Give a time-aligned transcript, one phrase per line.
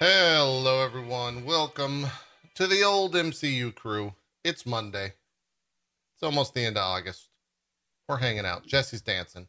[0.00, 1.44] Hello, everyone.
[1.44, 2.08] Welcome
[2.56, 4.14] to the old MCU crew.
[4.42, 5.12] It's Monday.
[6.22, 7.30] It's almost the end of August.
[8.08, 8.64] We're hanging out.
[8.64, 9.48] Jesse's dancing.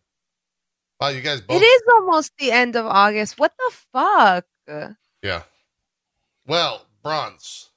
[0.99, 1.61] Wow, you guys both.
[1.61, 3.37] It is almost the end of August.
[3.37, 4.95] What the fuck?
[5.21, 5.43] Yeah.
[6.47, 7.69] Well, Bronze,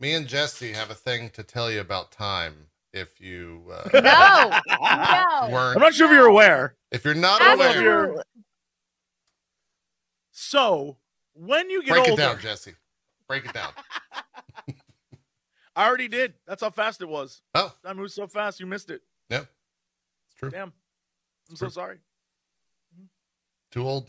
[0.00, 2.68] me and Jesse have a thing to tell you about time.
[2.94, 4.00] If you uh, No,
[4.80, 5.48] no.
[5.52, 6.74] weren't, I'm not sure if you're aware.
[6.90, 7.84] if you're not Absolutely.
[7.84, 8.22] aware, Absolutely.
[10.32, 10.96] So
[11.34, 12.72] when you get break older, it down, Jesse.
[13.28, 13.72] Break it down.
[15.76, 16.34] I already did.
[16.46, 17.42] That's how fast it was.
[17.54, 19.02] Oh, Time moves so fast, you missed it.
[19.28, 19.40] yeah,
[20.26, 20.50] it's true.
[20.50, 20.72] Damn.
[21.50, 21.98] I'm so sorry.
[23.70, 24.08] Too old.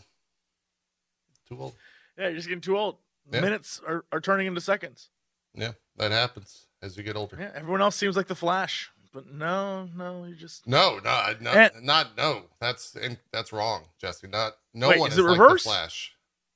[1.48, 1.74] Too old.
[2.16, 2.96] Yeah, you're just getting too old.
[3.30, 3.40] Yeah.
[3.40, 5.10] Minutes are, are turning into seconds.
[5.54, 7.36] Yeah, that happens as you get older.
[7.38, 11.50] Yeah, everyone else seems like the Flash, but no, no, you just No, no, no,
[11.50, 12.44] And- not no.
[12.60, 14.26] That's in, that's wrong, Jesse.
[14.28, 15.64] Not no Wait, one is is, it like reverse?
[15.64, 16.12] the Flash.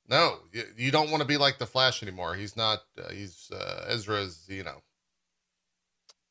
[0.09, 2.35] No, you, you don't want to be like the Flash anymore.
[2.35, 2.79] He's not.
[2.97, 4.45] Uh, he's uh, Ezra's.
[4.49, 4.81] You know,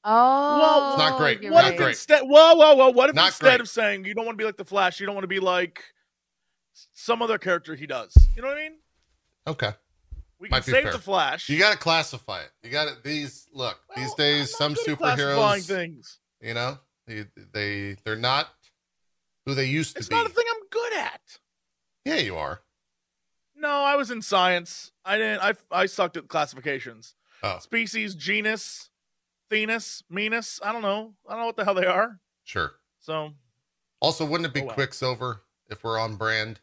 [0.04, 1.42] Oh, well, It's not great.
[1.44, 1.88] what Not if great.
[1.90, 2.22] instead?
[2.22, 2.90] Whoa, whoa, whoa!
[2.90, 3.60] What if Not instead great.
[3.60, 5.40] of saying you don't want to be like the Flash, you don't want to be
[5.40, 5.82] like
[6.92, 8.12] some other character he does?
[8.34, 8.72] You know what I mean?
[9.46, 9.72] okay.
[10.40, 10.92] We Might can save fair.
[10.92, 11.48] the Flash.
[11.48, 12.50] You got to classify it.
[12.64, 13.46] You got to these.
[13.52, 15.66] Look, these days, some not good superheroes.
[15.68, 16.18] things.
[16.40, 18.48] You know, they, they they're not
[19.46, 20.16] who they used to It's be.
[20.16, 21.20] not a thing I'm good at.
[22.04, 22.60] Yeah, you are.
[23.54, 24.90] No, I was in science.
[25.04, 25.42] I didn't.
[25.42, 27.14] I I sucked at classifications.
[27.44, 28.90] Oh, Species, genus,
[29.52, 30.60] genus, meanus.
[30.62, 31.14] I don't know.
[31.28, 32.18] I don't know what the hell they are.
[32.44, 32.72] sure.
[33.00, 33.32] So
[34.00, 34.74] Also, wouldn't it be Oh, well.
[34.74, 36.60] Quicksilver if we're on brand?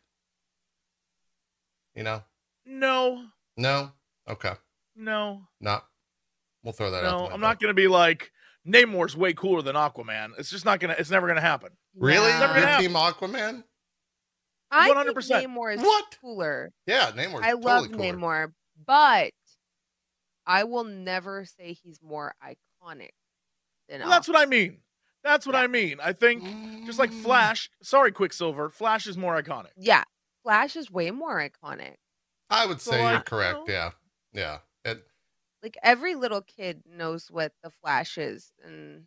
[1.96, 2.24] You know,
[2.66, 3.26] no,
[3.58, 3.92] no.
[4.30, 4.54] Okay,
[4.96, 5.86] no, not.
[6.64, 7.30] We'll throw that out.
[7.30, 7.34] no.
[7.34, 8.32] I'm not gonna be like
[8.68, 10.32] Namor's way cooler than Aquaman.
[10.38, 10.96] It's just not gonna.
[10.98, 11.72] It's never gonna happen.
[11.96, 12.30] Really?
[12.34, 12.86] Never gonna You're happen.
[12.86, 13.64] Team Aquaman?
[14.72, 15.28] I 100%.
[15.28, 16.18] think Namor is What?
[16.22, 16.72] cooler.
[16.86, 17.42] Yeah, Namor.
[17.44, 18.14] I love cooler.
[18.14, 18.54] Namor,
[18.86, 19.32] but
[20.46, 22.58] I will never say he's more iconic
[22.88, 24.00] than.
[24.02, 24.78] Well, that's what I mean.
[25.24, 25.62] That's what Yeah.
[25.62, 26.00] I mean.
[26.02, 26.44] I think
[26.86, 27.12] just like.
[27.12, 27.70] Flash.
[27.82, 28.70] Sorry, Quicksilver.
[28.70, 29.72] Flash is more iconic.
[29.76, 30.04] Yeah,
[30.44, 31.96] Flash is way more iconic.
[32.50, 33.60] I would So, say you're like, correct.
[33.68, 33.92] you Yeah,
[34.34, 34.60] yeah.
[34.86, 35.06] It,
[35.62, 39.06] Like every little kid knows what the Flash is, and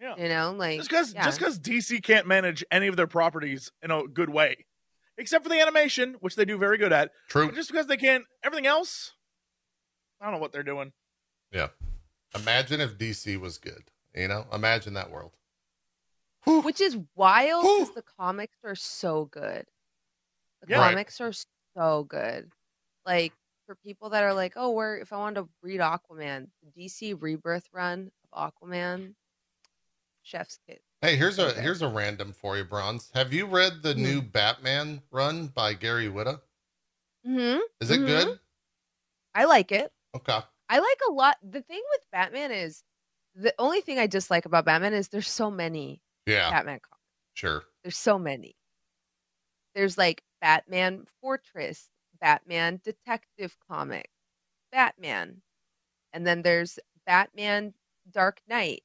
[0.00, 0.16] Yeah.
[0.18, 1.24] you know, like Just because yeah.
[1.24, 4.66] just because DC can't manage any of their properties in a good way,
[5.16, 7.12] except for the animation, which they do very good at.
[7.28, 7.46] true.
[7.46, 9.12] But just because they can't, everything else,
[10.20, 10.92] I don't know what they're doing.
[11.52, 11.68] Yeah.
[12.34, 13.90] Imagine if DC was good.
[14.14, 15.36] You know, imagine that world.
[16.44, 16.62] Whew.
[16.62, 19.66] which is wild because the comics are so good.
[20.62, 20.78] The Yeah.
[20.78, 20.98] Right.
[20.98, 21.32] comics are
[21.76, 22.52] so good.
[23.06, 23.34] Like
[23.66, 27.14] for people that are like, oh, where if I wanted to read Aquaman, the DC
[27.14, 29.16] Rebirth run of Aquaman,
[30.22, 30.82] Chef's Kit.
[31.02, 33.10] Hey, here's a here's a random for you, Bronze.
[33.12, 34.02] Have you read the Hmm.
[34.02, 36.40] new Batman run by Gary Whitta?
[37.24, 38.06] hmm Is it Mhm.
[38.06, 38.40] good?
[39.34, 39.92] I like it.
[40.14, 40.42] Okay.
[40.72, 41.36] I like a lot.
[41.42, 42.82] The thing with Batman is
[43.34, 47.02] the only thing I dislike about Batman is there's so many Yeah, Batman comics.
[47.34, 47.64] sure.
[47.84, 48.56] There's so many.
[49.74, 51.90] There's like Batman Fortress,
[52.20, 54.08] Batman Detective Comic,
[54.70, 55.42] Batman.
[56.12, 57.74] And then there's Batman
[58.10, 58.82] Dark Knight,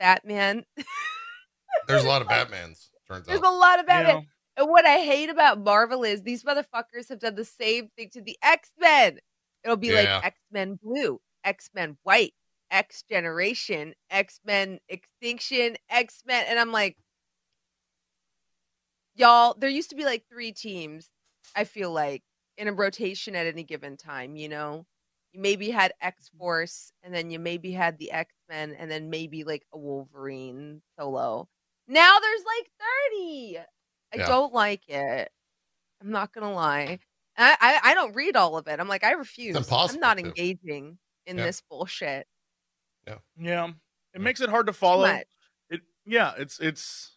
[0.00, 0.64] Batman.
[1.86, 3.52] There's a lot of Batmans, turns There's out.
[3.52, 4.14] a lot of You Batman.
[4.16, 4.22] know?
[4.56, 8.20] And what I hate about Marvel is these motherfuckers have done the same thing to
[8.20, 9.18] the X Men.
[9.64, 10.16] It'll be Yeah.
[10.16, 12.34] like X Men Blue, X Men White,
[12.70, 16.44] X Generation, X Men Extinction, X Men.
[16.48, 16.96] And I'm like,
[19.14, 21.10] y'all, there used to be like three teams,
[21.56, 22.22] I feel like,
[22.56, 24.86] in a rotation at any given time, you know?
[25.32, 29.10] You maybe had X Force, and then you maybe had the X Men, and then
[29.10, 31.48] maybe like a Wolverine solo.
[31.86, 32.70] Now there's like
[33.12, 33.58] 30.
[34.12, 34.26] I Yeah.
[34.26, 35.30] don't like it.
[36.00, 36.98] I'm not gonna lie.
[37.38, 38.80] I, I I don't read all of it.
[38.80, 39.56] I'm like I refuse.
[39.56, 40.24] impossible I'm not to.
[40.26, 41.44] engaging in Yeah.
[41.46, 42.26] this bullshit.
[43.06, 43.68] Yeah, Yeah.
[43.68, 43.74] it
[44.14, 44.20] Yeah.
[44.20, 45.04] makes it hard to follow.
[45.70, 47.16] It yeah, it's it's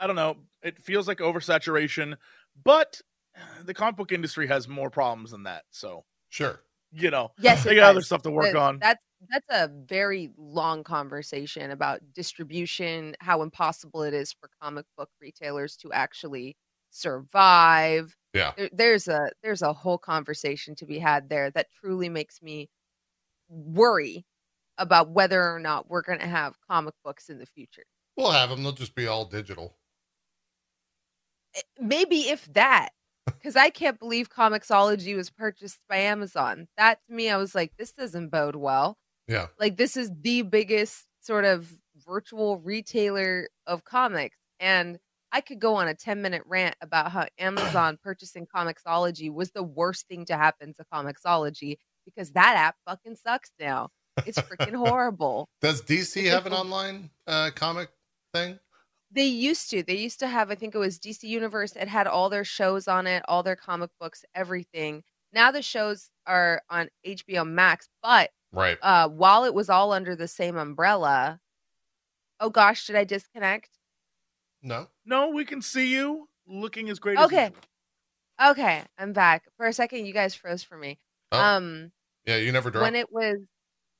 [0.00, 0.36] I don't know.
[0.62, 2.16] It feels like oversaturation,
[2.64, 3.00] but
[3.36, 5.64] uh, the comic book industry has more problems than that.
[5.70, 6.60] So Sure.
[6.92, 8.78] you know, Yes, they it got other stuff to work That- on.
[8.78, 15.10] That's that's a very long conversation about distribution, how impossible it is for comic book
[15.20, 16.56] retailers to actually
[16.92, 18.16] survive.
[18.32, 18.52] Yeah.
[18.56, 22.70] There, there's a there's a whole conversation to be had there that truly makes me
[23.48, 24.24] worry
[24.78, 27.84] about whether or not we're going to have comic books in the future.
[28.16, 28.62] We'll have them.
[28.62, 29.76] They'll just be all digital.
[31.54, 32.90] Eh, Maybe if that,
[33.26, 36.68] because I can't believe Comixology was purchased by Amazon.
[36.76, 38.96] That to me, I was like, this doesn't bode well.
[39.28, 39.46] Yeah.
[39.58, 41.72] Like, this is the biggest sort of
[42.06, 44.36] virtual retailer of comics.
[44.58, 44.98] And
[45.32, 49.62] I could go on a 10 minute rant about how Amazon purchasing Comixology was the
[49.62, 53.88] worst thing to happen to Comixology because that app fucking sucks now.
[54.26, 55.48] It's freaking horrible.
[55.62, 57.88] Does DC have an online uh, comic
[58.34, 58.58] thing?
[59.10, 59.82] They used to.
[59.82, 61.76] They used to have, I think it was DC Universe.
[61.76, 65.02] It had all their shows on it, all their comic books, everything.
[65.32, 68.78] Now the shows are on HBO Max, but Right.
[68.82, 71.40] uh, while it was all under the same umbrella,
[72.38, 73.70] oh gosh, did I disconnect?
[74.62, 74.88] No.
[75.04, 77.44] No, we can see you looking as great as Okay.
[77.46, 78.50] usual.
[78.52, 79.44] Okay, I'm back.
[79.56, 80.98] For a second, you guys froze for me.
[81.30, 81.40] Oh.
[81.40, 81.92] Um,
[82.24, 82.82] Yeah, you never drop.
[82.82, 83.38] when it was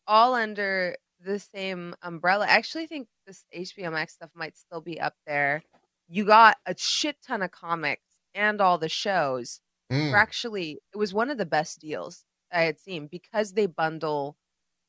[0.06, 5.00] all under the same umbrella, I actually think this HBO Max stuff might still be
[5.00, 5.62] up there.
[6.08, 8.02] You got a shit ton of comics
[8.34, 9.60] and all the shows.
[9.90, 13.66] Mm, For actually, it was one of the best deals I had seen because they
[13.66, 14.36] bundle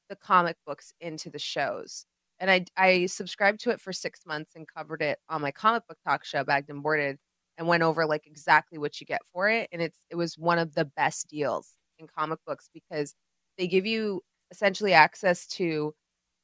[0.09, 2.05] the comic books into the shows.
[2.43, 5.87] And I I subscribed to it for six months and covered it on my comic
[5.87, 7.17] book talk show, Bagged and Boarded,
[7.57, 9.69] and went over like exactly what you get for it.
[9.71, 13.15] And it's it was one of the best deals in comic books because
[13.57, 15.95] they give you essentially access to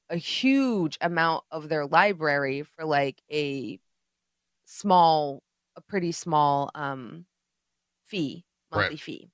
[0.09, 3.79] a huge amount of their library for like a
[4.65, 5.43] small,
[5.75, 7.25] a pretty small um
[8.05, 8.81] fee, Right.
[8.81, 9.31] monthly fee.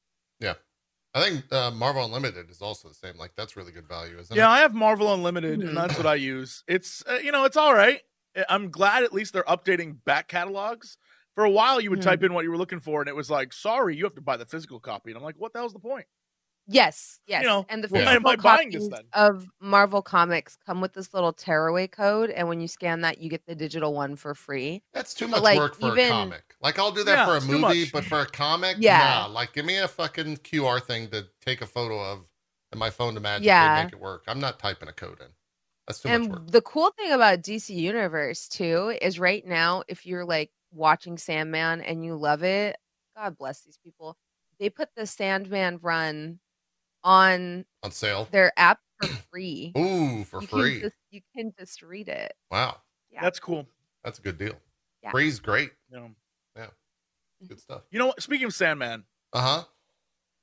[1.15, 3.17] I think uh, Marvel Unlimited is also the same.
[3.17, 4.51] Like that's really good value, isn't Yeah, it?
[4.51, 6.63] I have Marvel Unlimited, and that's what I use.
[6.67, 8.01] It's uh, you know, it's all right.
[8.35, 10.97] I- I'm glad at least they're updating back catalogs.
[11.33, 13.29] For a while, you would type in what you were looking for, and it was
[13.29, 15.73] like, "Sorry, you have to buy the physical copy." And I'm like, "What the hell's
[15.73, 16.06] the point?"
[16.67, 17.44] Yes, yes.
[17.44, 19.06] know, and the why physical am I buying this copies then?
[19.13, 23.29] of Marvel comics come with this little tearaway code, and when you scan that, you
[23.29, 24.81] get the digital one for free.
[24.94, 26.56] That's too But, much like, work for even- a comic.
[26.62, 28.97] Like I'll do that Yeah, for a movie, but for a comic, Yeah.
[28.97, 29.25] nah.
[29.27, 32.27] Like give me a fucking QR thing to take a photo of,
[32.71, 33.83] and my phone to magically Yeah.
[33.83, 34.23] make it work.
[34.27, 35.27] I'm not typing a code in.
[35.88, 36.47] That's too much and work.
[36.47, 41.81] the cool thing about DC Universe too is right now, if you're like watching Sandman
[41.81, 42.75] and you love it,
[43.15, 44.17] God bless these people.
[44.59, 46.39] They put the Sandman run
[47.06, 48.28] on On sale.
[48.31, 49.72] their app for free.
[49.78, 50.72] Ooh, for you free.
[50.74, 52.34] Can just, you can just read it.
[52.52, 52.78] Wow,
[53.12, 53.22] Yeah.
[53.22, 53.66] That's cool.
[54.04, 54.56] that's a good deal.
[55.04, 55.12] Yeah.
[55.12, 55.72] Free's great.
[55.90, 56.00] Yeah.
[56.00, 56.12] know,
[57.48, 57.84] Good stuff.
[57.92, 58.22] you know what?
[58.24, 59.63] Speaking of Sandman, Uh huh.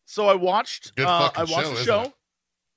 [0.05, 0.95] so I watched.
[0.95, 2.03] Good uh, fucking I watched show, the show.
[2.03, 2.13] it?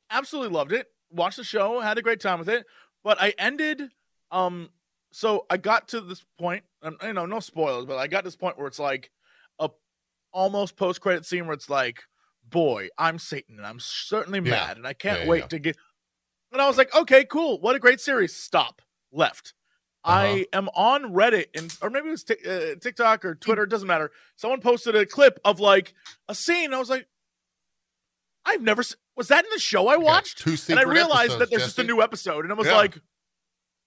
[0.09, 0.87] Absolutely loved it.
[1.11, 1.79] Watched the show.
[1.79, 2.65] Had a great time with it.
[3.03, 3.83] But I ended.
[4.31, 4.69] Um.
[5.11, 6.63] So I got to this point.
[6.81, 9.11] And, you know, no spoilers, but I got this point where it's like
[9.59, 9.69] a
[10.33, 12.01] almost post credit scene where it's like,
[12.49, 14.51] "Boy, I'm Satan, and I'm certainly Yeah.
[14.51, 15.47] mad, and I can't Yeah, yeah, wait yeah.
[15.47, 15.77] to get."
[16.51, 17.59] And I was like, "Okay, cool.
[17.59, 18.81] What a great series." Stop.
[19.11, 19.53] Left.
[20.03, 20.17] Uh-huh.
[20.19, 23.63] I am on Reddit and or maybe it was Tik- uh, TikTok or Twitter.
[23.63, 24.11] It doesn't matter.
[24.35, 25.93] Someone posted a clip of like
[26.29, 26.73] a scene.
[26.73, 27.07] I was like,
[28.45, 30.83] I've never se- was that in the show I We got watched, two and I
[30.83, 32.75] realized episodes, that there's just a new episode, and I was Yeah.
[32.77, 32.99] like,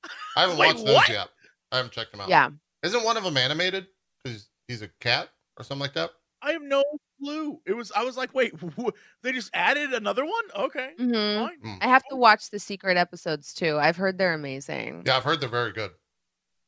[0.37, 1.08] I haven't Wait, watched those what?
[1.08, 1.28] yet.
[1.70, 2.28] I haven't checked them out.
[2.28, 2.50] Yeah.
[2.82, 3.87] Isn't one of them animated?
[4.25, 6.10] Because he's a cat or something like that.
[6.43, 6.82] I have no
[7.23, 7.61] clue.
[7.67, 7.93] It was.
[7.93, 8.88] I was like, wait, wh-
[9.23, 10.44] they just added another one.
[10.56, 11.61] Okay, hmm fine.
[11.65, 11.79] Mm.
[11.81, 13.79] I have to watch the secret episodes too.
[13.79, 15.03] I've heard they're amazing.
[15.06, 15.91] Yeah, I've heard they're very good.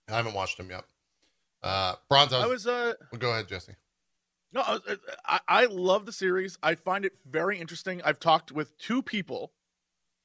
[0.09, 0.85] I haven't watched them yet.
[1.62, 2.66] Uh, Bronze, I I was, was.
[2.66, 3.75] Uh, go ahead, Jesse.
[4.52, 6.59] No, I, uh, I, I love the series.
[6.62, 8.02] I find it very interesting.
[8.04, 9.52] I've talked with two people,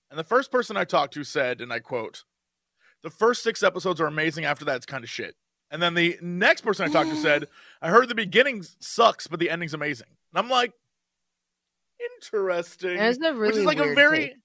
[0.10, 2.24] and the first person I talked to said, and I quote,
[3.04, 4.46] "The first six episodes are amazing.
[4.46, 5.36] After that, it's kind of shit."
[5.76, 7.50] And then the next person I talked to said,
[7.82, 10.72] "I heard the beginning sucks, but the ending's amazing." And I'm like,
[12.16, 12.96] interesting.
[12.96, 14.36] There's a really which is like a very, take.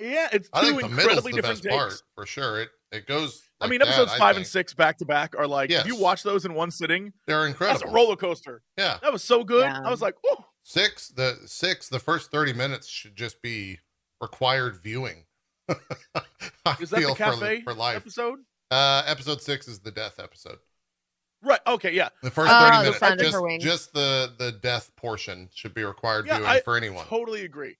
[0.00, 2.62] yeah, it's I two think the middle's incredibly the different best part for sure.
[2.62, 3.40] It it goes.
[3.60, 6.24] I mean, episodes I five and six back to back are like if you watch
[6.24, 7.78] those in one sitting, They're incredible.
[7.78, 8.62] that's a roller coaster.
[8.76, 9.62] Yeah, That was so good.
[9.62, 9.80] Yeah.
[9.84, 10.44] I was like, oh.
[10.64, 11.06] six.
[11.06, 11.88] The six.
[11.88, 13.78] The first thirty minutes should just be
[14.20, 15.26] required viewing.
[15.68, 17.96] I Is that feel the cafe for, for life.
[17.96, 18.40] episode?
[18.70, 20.58] Uh, episode six is the death episode.
[21.42, 21.60] Right.
[21.66, 21.92] Okay.
[21.92, 22.08] Yeah.
[22.22, 25.84] The first Oh, thirty the minutes, sound just, just the the death portion should be
[25.84, 27.06] required Yeah, viewing I for anyone.
[27.06, 27.76] Totally agree.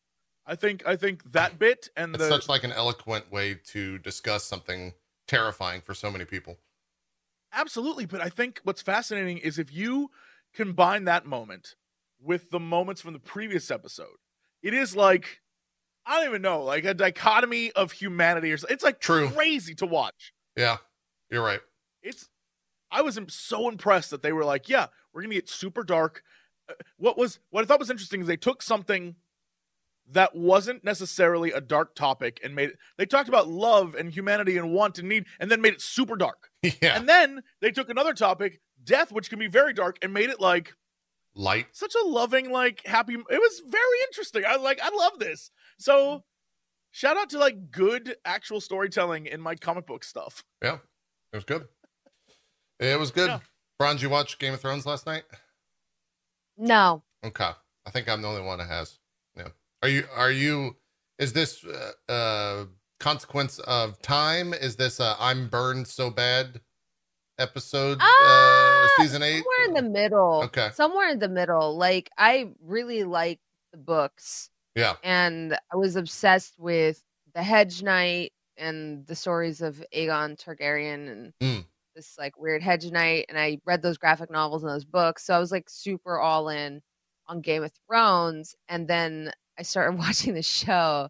[0.46, 3.98] I think I think that bit and It's the such like an eloquent way to
[3.98, 4.94] discuss something
[5.26, 6.58] terrifying for so many people.
[7.52, 8.06] absolutely.
[8.06, 10.10] But I think what's fascinating is if you
[10.54, 11.74] combine that moment
[12.20, 14.16] with the moments from the previous episode,
[14.62, 15.40] it is like
[16.06, 18.74] I don't even know, like a dichotomy of humanity or something.
[18.74, 19.28] It's like True.
[19.28, 20.32] crazy to watch.
[20.58, 20.78] Yeah,
[21.30, 21.60] you're right.
[22.02, 22.28] It's
[22.90, 26.22] I was so impressed that they were like, yeah, we're gonna get super dark.
[26.68, 29.14] Uh, What was what I thought was interesting is they took something
[30.10, 34.56] that wasn't necessarily a dark topic and made it they talked about love and humanity
[34.56, 36.50] and want and need and then made it super dark.
[36.62, 40.30] yeah, And then they took another topic, death, which can be very dark, and made
[40.30, 40.74] it like
[41.34, 41.66] light.
[41.72, 43.14] such a loving, like happy.
[43.14, 44.44] It was very interesting.
[44.44, 45.50] I like, I love this.
[45.78, 46.24] So,
[46.90, 50.44] shout out to like good actual storytelling in my comic book stuff.
[50.62, 50.78] Yeah,
[51.32, 51.68] it was good.
[52.80, 53.28] It was good.
[53.28, 53.40] Yeah.
[53.78, 55.24] Bron, did you watch Game of Thrones last night?
[56.56, 57.02] No.
[57.24, 57.50] Okay,
[57.86, 58.98] I think I'm the only one that has.
[59.36, 59.48] Yeah.
[59.82, 60.04] Are you?
[60.14, 60.76] Are you?
[61.18, 62.64] Is this uh, uh
[63.00, 64.52] consequence of time?
[64.52, 66.60] Is this uh I'm burned so bad
[67.38, 67.98] episode?
[68.00, 69.44] uh Ah, Season eight.
[69.44, 70.42] Somewhere in the middle.
[70.44, 70.70] Okay.
[70.74, 71.76] Somewhere in the middle.
[71.76, 73.40] Like I really like
[73.72, 74.94] the books Yeah.
[75.02, 77.02] and I was obsessed with
[77.34, 81.64] the Hedge Knight and the stories of Aegon Targaryen and Mm.
[81.94, 85.24] this like weird Hedge Knight and I read those graphic novels and those books.
[85.24, 86.80] So I was like super all in
[87.26, 91.08] on Game of Thrones and then I started watching the show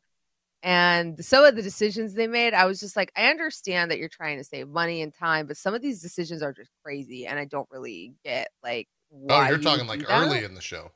[0.62, 4.08] and some of the decisions they made, I was just like, I understand that you're
[4.08, 7.38] trying to save money and time, but some of these decisions are just crazy, and
[7.38, 8.88] I don't really get like
[9.30, 10.90] Oh, you're talking like early in the show.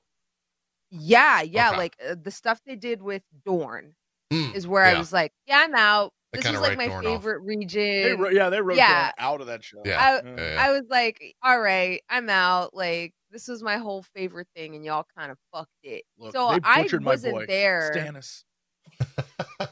[0.94, 1.78] Yeah, yeah, Okay.
[1.78, 3.94] like uh, the stuff they did with Dorne
[4.30, 4.52] Hmm.
[4.54, 6.12] is where I was like, yeah, I'm out.
[6.32, 7.12] They This kinda is like write my Dorne off.
[7.22, 8.20] favorite They, region.
[8.20, 9.04] wrote- yeah, they wrote Yeah.
[9.04, 9.82] Dorne out of that show.
[9.84, 10.00] Yeah.
[10.00, 10.64] I, Yeah, yeah.
[10.66, 12.74] I was like, all right, I'm out.
[12.74, 16.04] Like this was my whole favorite thing, and y'all kind of fucked it.
[16.18, 17.92] Look, so I wasn't boy, there.
[17.94, 18.44] Stannis.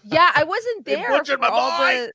[0.05, 1.95] yeah, I wasn't there for my all boy.
[2.07, 2.13] the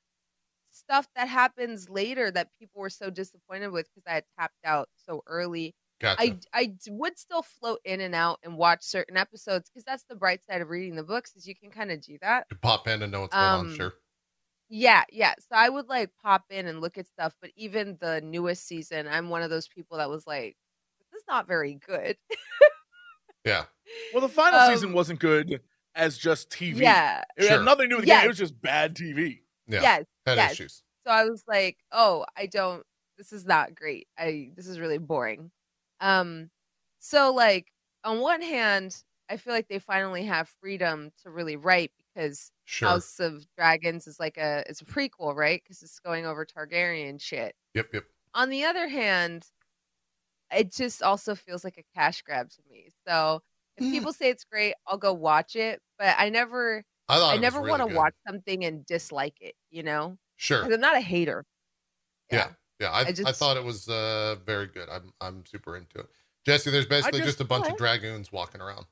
[0.72, 4.90] stuff that happens later that people were so disappointed with because I had tapped out
[5.06, 5.74] so early.
[6.02, 6.22] Gotcha.
[6.22, 10.04] I I d- would still float in and out and watch certain episodes because that's
[10.10, 12.48] the bright side of reading the books is you can kind of do that.
[12.52, 13.60] You pop in and know what's going on.
[13.68, 13.94] Um, Sure.
[14.68, 15.36] Yeah, yeah.
[15.40, 19.08] So I would like pop in and look at stuff, but even the newest season,
[19.08, 20.58] I'm one of those people that was like,
[21.12, 22.18] "This is not very good."
[23.46, 23.66] Yeah.
[24.14, 25.62] Well, the final Um, season wasn't good
[25.94, 26.80] as just TV.
[26.82, 27.24] yeah.
[27.38, 27.58] It Sure.
[27.58, 28.22] had nothing to do with the Yes.
[28.22, 28.26] game.
[28.26, 29.44] It was just bad TV.
[29.68, 29.82] Yeah.
[29.82, 30.06] Yes.
[30.26, 30.52] Had yes.
[30.54, 30.84] issues.
[31.06, 32.84] So I was like, "Oh, I don't.
[33.18, 34.08] This is not great.
[34.18, 35.52] I this is really boring."
[36.00, 36.52] Um,
[37.00, 37.72] so like
[38.04, 42.90] on one hand, I feel like they finally have freedom to really write because Sure.
[42.90, 45.62] House of Dragons is like a it's a prequel, right?
[45.64, 47.56] Because it's going over Targaryen shit.
[47.74, 47.94] Yep.
[47.94, 48.06] Yep.
[48.36, 49.48] On the other hand,
[50.52, 52.90] it just also feels like a cash grab to me.
[53.08, 53.42] So
[53.78, 53.92] if Mm.
[53.92, 55.82] people say it's great, I'll go watch it.
[55.98, 59.56] But I never, I I never really want to watch something and dislike it.
[59.70, 60.62] You know, Sure.
[60.62, 61.46] because I'm not a hater.
[62.32, 62.50] Yeah.
[62.50, 62.56] Yeah.
[62.92, 64.90] I, I, I just- thought it was uh, very good.
[64.90, 66.08] I'm I'm super into it.
[66.46, 68.86] Jesse, there's basically just, just- a bunch of dragoons walking around.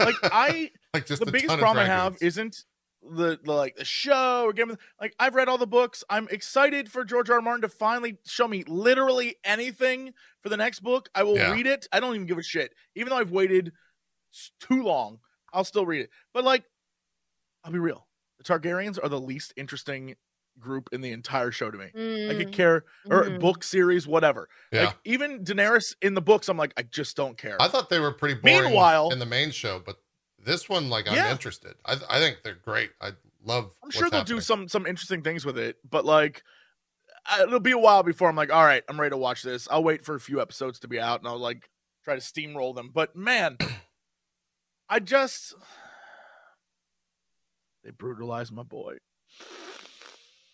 [0.00, 2.64] Like I, like just the biggest problem I have isn't
[3.02, 4.76] the, the like the show or game.
[5.00, 6.04] Like I've read all the books.
[6.10, 7.36] I'm excited for George R.
[7.36, 7.42] R.
[7.42, 11.08] Martin to finally show me literally anything for the next book.
[11.14, 11.52] I will Yeah.
[11.52, 11.88] read it.
[11.92, 12.74] I don't even give a shit.
[12.94, 13.72] Even though I've waited
[14.60, 15.18] too long,
[15.52, 16.10] I'll still read it.
[16.34, 16.64] But like,
[17.64, 18.06] I'll be real.
[18.38, 20.16] The Targaryens are the least interesting
[20.58, 21.86] group in the entire show to me.
[21.86, 23.40] I could Mm, care or mhm.
[23.40, 24.48] book series, whatever.
[24.70, 24.86] yeah.
[24.86, 27.60] Like even Daenerys in the books, I'm like, I just don't care.
[27.60, 29.96] I thought they were pretty boring Meanwhile- in the main show, but
[30.38, 31.30] this one, like, I'm Yeah.
[31.30, 31.74] interested.
[31.84, 32.90] I, I think they're great.
[33.00, 33.12] I
[33.44, 33.74] love.
[33.82, 34.38] I'm sure they'll happening.
[34.38, 36.42] do some some interesting things with it, but like
[37.26, 39.68] I- it'll be a while before I'm like, all right, I'm ready to watch this.
[39.70, 41.70] I'll wait for a few episodes to be out and I'll like
[42.04, 42.90] try to steamroll them.
[42.92, 43.56] But man,
[44.88, 45.54] I just
[47.84, 48.96] they brutalized my boy.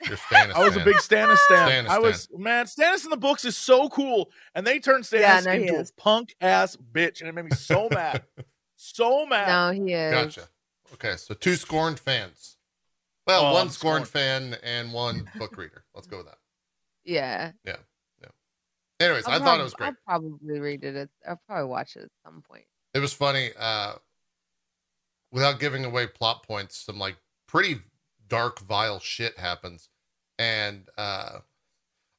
[0.06, 1.84] You're Stannis I was a big Stannis stan.
[1.86, 5.20] Stannis I was man, Stannis in the books is so cool, and they turned Stannis
[5.20, 8.22] Yeah, no, into a punk ass bitch, and it made me so mad,
[8.76, 9.48] so mad.
[9.76, 10.12] No, he is.
[10.36, 10.48] Gotcha.
[10.94, 12.56] Okay, so two scorned fans.
[13.26, 14.52] Well, Oh, one scorned, scorned.
[14.52, 15.84] fan and one book reader.
[15.94, 16.38] Let's go with that.
[17.04, 17.52] Yeah.
[17.64, 17.76] Yeah.
[18.22, 18.28] Yeah.
[19.00, 19.86] Anyways, I'll I thought prob- it was great.
[19.88, 20.96] I'll probably read it.
[20.96, 22.64] At, I'll probably watch it at some point.
[22.94, 23.50] It was funny.
[23.58, 23.94] Uh,
[25.30, 27.80] without giving away plot points, some like pretty
[28.28, 29.88] dark, vile shit happens,
[30.38, 31.38] and uh,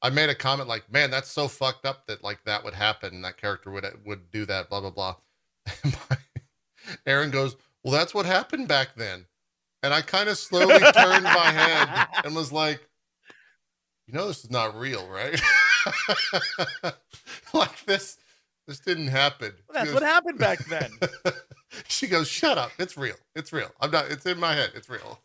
[0.02, 3.14] I made a comment like, "Man, that's so fucked up that like that would happen.
[3.16, 5.16] and That character would would do that." Blah blah blah.
[5.84, 6.18] And my,
[7.06, 9.26] Aaron goes, "Well, that's what happened back then,"
[9.84, 12.88] and I kind of slowly turned my head and was like,
[14.08, 15.40] "You know, this is not real, right?"
[17.54, 18.18] like this.
[18.68, 19.54] This didn't happen.
[19.68, 20.92] Well, that's She what happened back then.
[21.88, 22.72] she goes, "Shut up!
[22.80, 23.16] It's real.
[23.36, 23.72] It's real.
[23.82, 24.12] I'm not.
[24.12, 24.72] It's in my head.
[24.76, 25.20] It's real."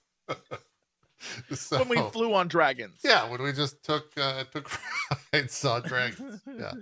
[1.55, 3.01] so, when we flew on dragons.
[3.05, 4.71] yeah, when we just took uh, took
[5.33, 6.41] rides, saw dragons.
[6.47, 6.73] Yeah,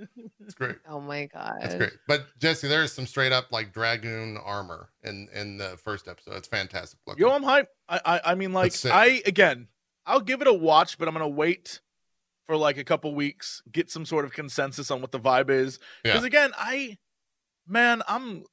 [0.41, 0.77] it's great.
[0.89, 1.59] Oh my god.
[1.63, 1.93] It's great.
[2.07, 6.35] But Jesse, there is some straight up like dragoon armor in in the first episode.
[6.35, 7.23] It's fantastic looking.
[7.23, 7.69] Yo, I'm hype.
[7.89, 9.69] I, I, I mean, like, I again,
[10.07, 11.81] I'll give it a watch, but I'm gonna wait
[12.47, 15.79] for like a couple weeks, get some sort of consensus on what the vibe is.
[16.03, 16.27] Because Yeah.
[16.27, 16.99] again, I,
[17.69, 18.45] man, I'm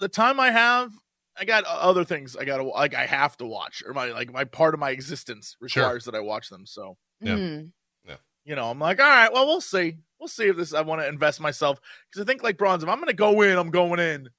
[0.00, 0.92] the time I have.
[1.38, 4.32] I got other things I got to like I have to watch or my like
[4.32, 5.82] my part of my existence Sure.
[5.84, 6.66] requires that I watch them.
[6.66, 7.36] So Yeah.
[7.36, 7.72] Mhm.
[8.44, 9.96] you know, I'm like, all right, well, we'll see.
[10.20, 12.84] We'll see if this I want to invest myself because I think like bronze.
[12.84, 14.30] If I'm gonna go in, I'm going in.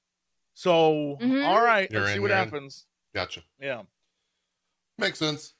[0.54, 1.46] So Mhm.
[1.46, 2.44] all right, You're let's see what you're in.
[2.44, 2.86] happens.
[3.14, 3.42] Gotcha.
[3.60, 3.82] Yeah.
[4.96, 5.54] Makes sense.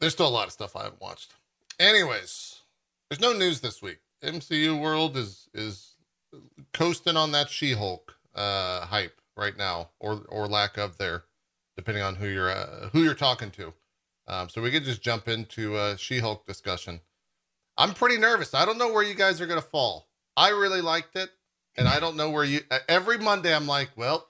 [0.00, 1.32] There's still a lot of stuff I haven't watched.
[1.80, 2.60] Anyways,
[3.08, 3.98] there's no news this week.
[4.22, 5.96] MCU world is is
[6.74, 11.24] coasting on that She-Hulk uh, hype right now, or or lack of there,
[11.76, 13.72] depending on who you're uh, who you're talking to.
[14.26, 17.00] Um, so we could just jump into a She-Hulk discussion.
[17.78, 18.52] I'm pretty nervous.
[18.52, 20.08] I don't know where you guys are gonna fall.
[20.36, 21.30] I really liked it,
[21.76, 22.60] and I don't know where you.
[22.70, 24.28] uh, Every Monday, I'm like, well,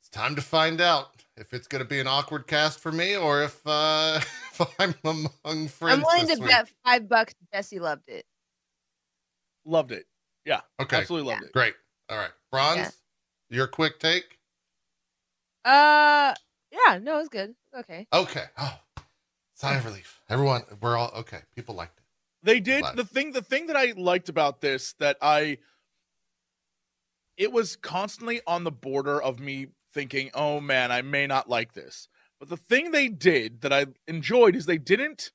[0.00, 3.14] it's time to find out if it's going to be an awkward cast for me
[3.14, 4.18] or if uh
[4.52, 5.98] if I'm among friends.
[5.98, 6.52] I'm willing this to week.
[6.52, 8.24] bet five bucks Jesse loved it.
[9.66, 10.06] Loved it.
[10.44, 10.60] Yeah.
[10.80, 11.52] Okay, Absolutely loved it.
[11.52, 11.74] great.
[12.08, 12.90] All right, Bronze, Yeah.
[13.50, 14.38] Your quick take.
[15.64, 16.34] Uh,
[16.70, 17.54] yeah, no, it's good.
[17.76, 18.06] Okay.
[18.12, 18.44] Okay.
[18.58, 18.78] Oh,
[19.54, 20.20] sigh of relief.
[20.28, 21.40] Everyone, we're all okay.
[21.54, 22.04] People liked it.
[22.42, 22.96] They did Glad.
[22.96, 23.32] the thing.
[23.32, 25.58] The thing that I liked about this that I,
[27.36, 31.72] it was constantly on the border of me thinking, "Oh man, I may not like
[31.72, 35.32] this." But the thing they did that I enjoyed is they didn't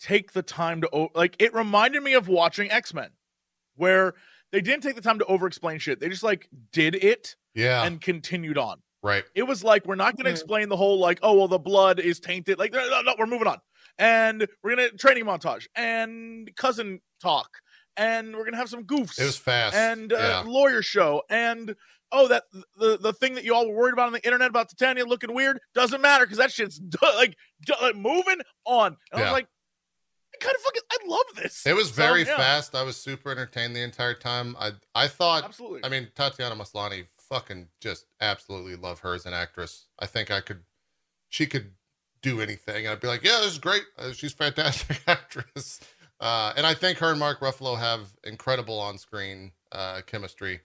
[0.00, 1.36] take the time to like.
[1.38, 3.10] It reminded me of watching X Men,
[3.76, 4.14] where
[4.54, 5.98] they didn't take the time to over-explain shit.
[5.98, 7.82] They just like did it Yeah.
[7.84, 8.80] and continued on.
[9.02, 9.24] right.
[9.34, 11.98] It was like we're not going to explain the whole like oh well the blood
[11.98, 13.58] is tainted like no, no, no we're moving on
[13.98, 17.48] and we're gonna training montage and cousin talk
[17.96, 19.74] and we're gonna have some goofs It was fast.
[19.76, 20.42] and uh, yeah.
[20.46, 21.74] lawyer show and
[22.12, 22.44] oh that
[22.78, 25.32] the the thing that you all were worried about on the internet about Titania looking
[25.34, 27.36] weird doesn't matter because that shit's like
[27.82, 29.48] like, moving on and I was like I
[30.44, 32.74] kind of fucking I love this It was So, very yeah, fast.
[32.74, 34.56] I was super entertained the entire time.
[34.58, 39.34] I I thought absolutely I mean, Tatiana Maslany, fucking just absolutely love her as an
[39.34, 39.86] actress.
[39.98, 40.60] I think I could,
[41.28, 41.72] she could
[42.22, 42.86] do anything.
[42.86, 43.84] I'd be like, yeah, this is great.
[43.98, 45.80] Uh, she's a fantastic actress.
[46.20, 50.60] Uh, and I think her and Mark Ruffalo have incredible on screen uh, chemistry.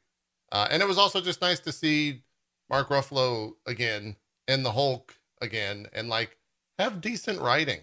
[0.52, 2.24] Uh, and it was also just nice to see
[2.70, 4.16] Mark Ruffalo again
[4.48, 6.38] in the Hulk again and like
[6.78, 7.82] have decent writing.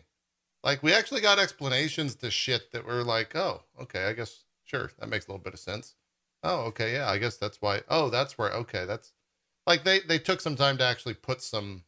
[0.67, 4.91] Like we actually got explanations to shit that were like, oh, okay, I guess sure
[4.99, 5.95] that makes a little bit of sense.
[6.43, 7.83] Oh, okay, yeah, I guess that's why.
[7.89, 8.51] Oh, that's where.
[8.51, 9.13] Okay, that's
[9.65, 11.85] like they they took some time to actually put some.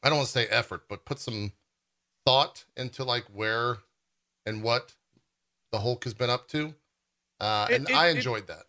[0.00, 1.54] I don't want to say effort, but put some
[2.24, 3.78] thought into like where
[4.46, 4.94] and what
[5.72, 6.76] the Hulk has been up to,
[7.40, 8.66] uh, It- and it- I it- enjoyed that.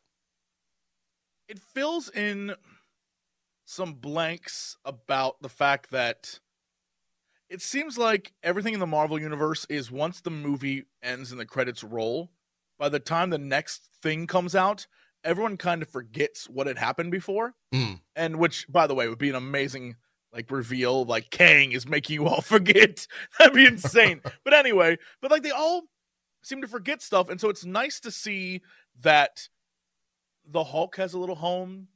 [1.48, 2.56] it fills in
[3.66, 6.40] some blanks about the fact that
[7.54, 11.46] it seems like everything in the Marvel universe is once the movie ends and the
[11.46, 12.32] credits roll,
[12.80, 14.88] by the time the next thing comes out,
[15.24, 17.54] everyone kind of forgets what had happened before.
[17.72, 18.02] Mm.
[18.16, 19.98] And which, by the way, would be an amazing
[20.34, 21.06] like reveal.
[21.06, 23.06] Like Kang is making you all forget.
[23.38, 24.22] That'd be insane.
[24.44, 25.84] but anyway, but like they all
[26.42, 28.64] seem to forget stuff, and so it's nice to see
[29.02, 29.48] that
[30.44, 31.88] the Hulk has a little home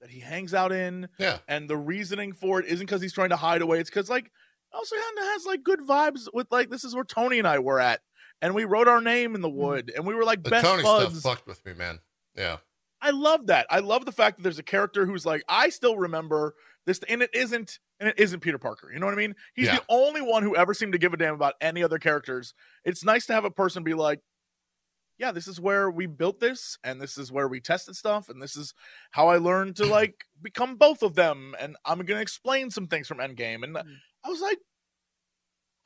[0.00, 3.28] that he hangs out in, Yeah, and the reasoning for it isn't because he's trying
[3.28, 3.78] to hide away.
[3.78, 4.32] It's because like
[4.74, 7.58] also kind of has like good vibes with like this is where Tony and I
[7.58, 8.00] were at,
[8.40, 10.44] and we wrote our name in the wood, and we were like Mm.
[10.44, 11.18] the best Tony buds.
[11.20, 11.98] stuff fucked with me, man.
[12.34, 12.58] Yeah,
[13.00, 13.66] I love that.
[13.70, 16.54] I love the fact that there's a character who's like, I still remember
[16.86, 18.90] this, and it isn't, and it isn't Peter Parker.
[18.92, 19.34] You know what I mean?
[19.54, 19.76] He's Yeah.
[19.76, 22.54] the only one who ever seemed to give a damn about any other characters.
[22.84, 24.20] It's nice to have a person be like,
[25.18, 28.42] yeah, this is where we built this, and this is where we tested stuff, and
[28.42, 28.74] this is
[29.12, 33.06] how I learned to like become both of them, and I'm gonna explain some things
[33.06, 33.62] from Endgame.
[33.62, 33.96] And Mhm.
[34.24, 34.58] I was like,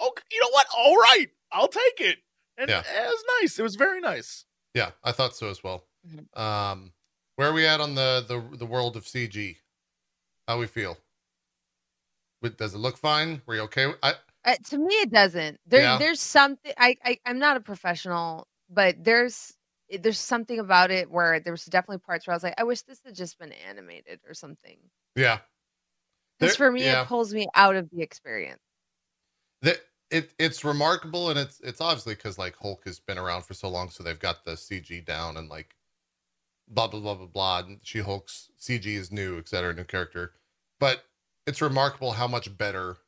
[0.01, 0.66] okay, you know what?
[0.77, 2.18] All right, I'll take it.
[2.59, 2.81] And Yeah.
[2.81, 3.59] it was nice.
[3.59, 4.44] It was very nice.
[4.75, 5.87] yeah, I thought so as well.
[6.07, 6.38] Mhm.
[6.38, 6.92] Um,
[7.37, 9.57] where are we at on the the the world of CG?
[10.46, 10.99] How we feel?
[12.59, 13.42] Does it look fine?
[13.46, 13.92] Were you okay?
[14.03, 15.59] I Uh, to me, it doesn't.
[15.66, 15.99] There, Yeah.
[15.99, 16.72] there's something.
[16.77, 19.57] I, I, I'm not a professional, but there's,
[19.90, 22.83] there's something about it where there was definitely parts where I was like, I wish
[22.83, 24.79] this had just been animated or something.
[25.16, 25.38] yeah.
[26.38, 27.03] Because for me, yeah.
[27.03, 28.61] it pulls me out of the experience.
[29.62, 29.79] that
[30.11, 33.68] it it's remarkable and it's it's obviously because like Hulk has been around for so
[33.68, 35.77] long, so they've got the CG down and like
[36.68, 37.59] blah blah blah blah blah.
[37.61, 39.75] And She Hulk's CG is new, etc.
[39.75, 40.33] New character,
[40.79, 41.05] but
[41.46, 42.99] it's remarkable how much better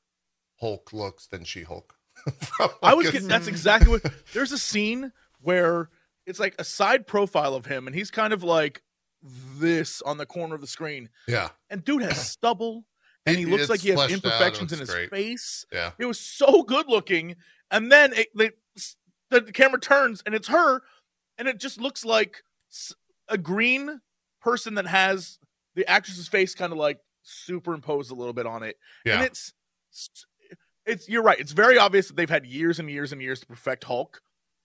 [0.61, 1.95] Hulk looks than She Hulk.
[2.83, 5.89] I was getting that's exactly what there's a scene where
[6.27, 8.83] it's like a side profile of him and he's kind of like
[9.23, 11.09] this on the corner of the screen.
[11.27, 12.85] yeah And dude has stubble
[13.29, 15.11] and he looks it's like he has fleshed out, it imperfections in his great.
[15.11, 15.65] face.
[15.73, 17.37] yeah It was so good looking.
[17.71, 18.51] And then it, they,
[19.31, 20.83] the camera turns and it's her
[21.37, 22.43] and it just looks like
[23.29, 24.01] a green
[24.41, 25.39] person that has
[25.75, 28.77] the actress's face kind of like superimposed a little bit on it.
[29.05, 29.17] Yeah.
[29.17, 29.53] And it's
[30.87, 31.39] it's you're right.
[31.39, 34.23] It's very obvious that they've had years and years and years to perfect Hulk.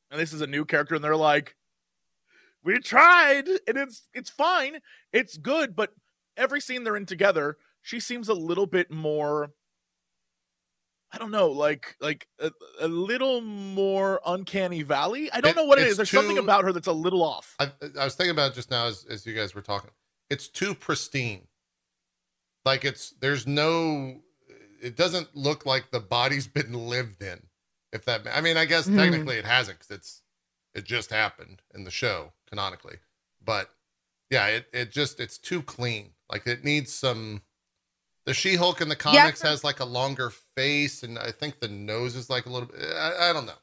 [0.10, 1.56] And this is a new character and they're like
[2.64, 4.80] we tried and it's it's fine.
[5.12, 5.94] It's good, but
[6.38, 9.52] every scene they're in together, she seems a little bit more
[11.12, 15.32] I don't know, like like a, a little more uncanny valley.
[15.32, 15.98] I don't It- know what it's is.
[15.98, 17.54] There's something about her that's a little off.
[17.60, 19.92] I, I was thinking about it just now as, as you guys were talking.
[20.32, 21.48] It's too pristine.
[22.66, 24.22] Like it's there's no.
[24.82, 27.44] It doesn't look like the body's been lived in.
[27.92, 28.98] If that, I mean, I guess Mhm.
[28.98, 30.22] technically it hasn't because it's
[30.74, 32.98] it just happened in the show canonically.
[33.46, 33.70] But
[34.32, 36.14] yeah, it it just it's too clean.
[36.32, 37.44] Like it needs some.
[38.26, 41.68] The She-Hulk in the comics for- has like a longer face, and I think the
[41.68, 42.70] nose is like a little.
[42.70, 43.58] bit I, I don't know.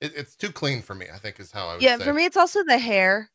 [0.00, 1.06] It, it's too clean for me.
[1.12, 2.04] I think is how I would Yeah, say.
[2.04, 3.30] for me, it's also the hair.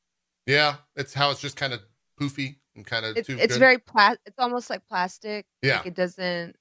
[0.46, 1.82] Yeah, it's how it's just kind of
[2.20, 3.38] poofy and kind of It's too.
[3.38, 3.60] it's good.
[3.60, 5.46] very pla- It's almost like plastic.
[5.62, 5.78] Yeah.
[5.78, 6.56] like it doesn't.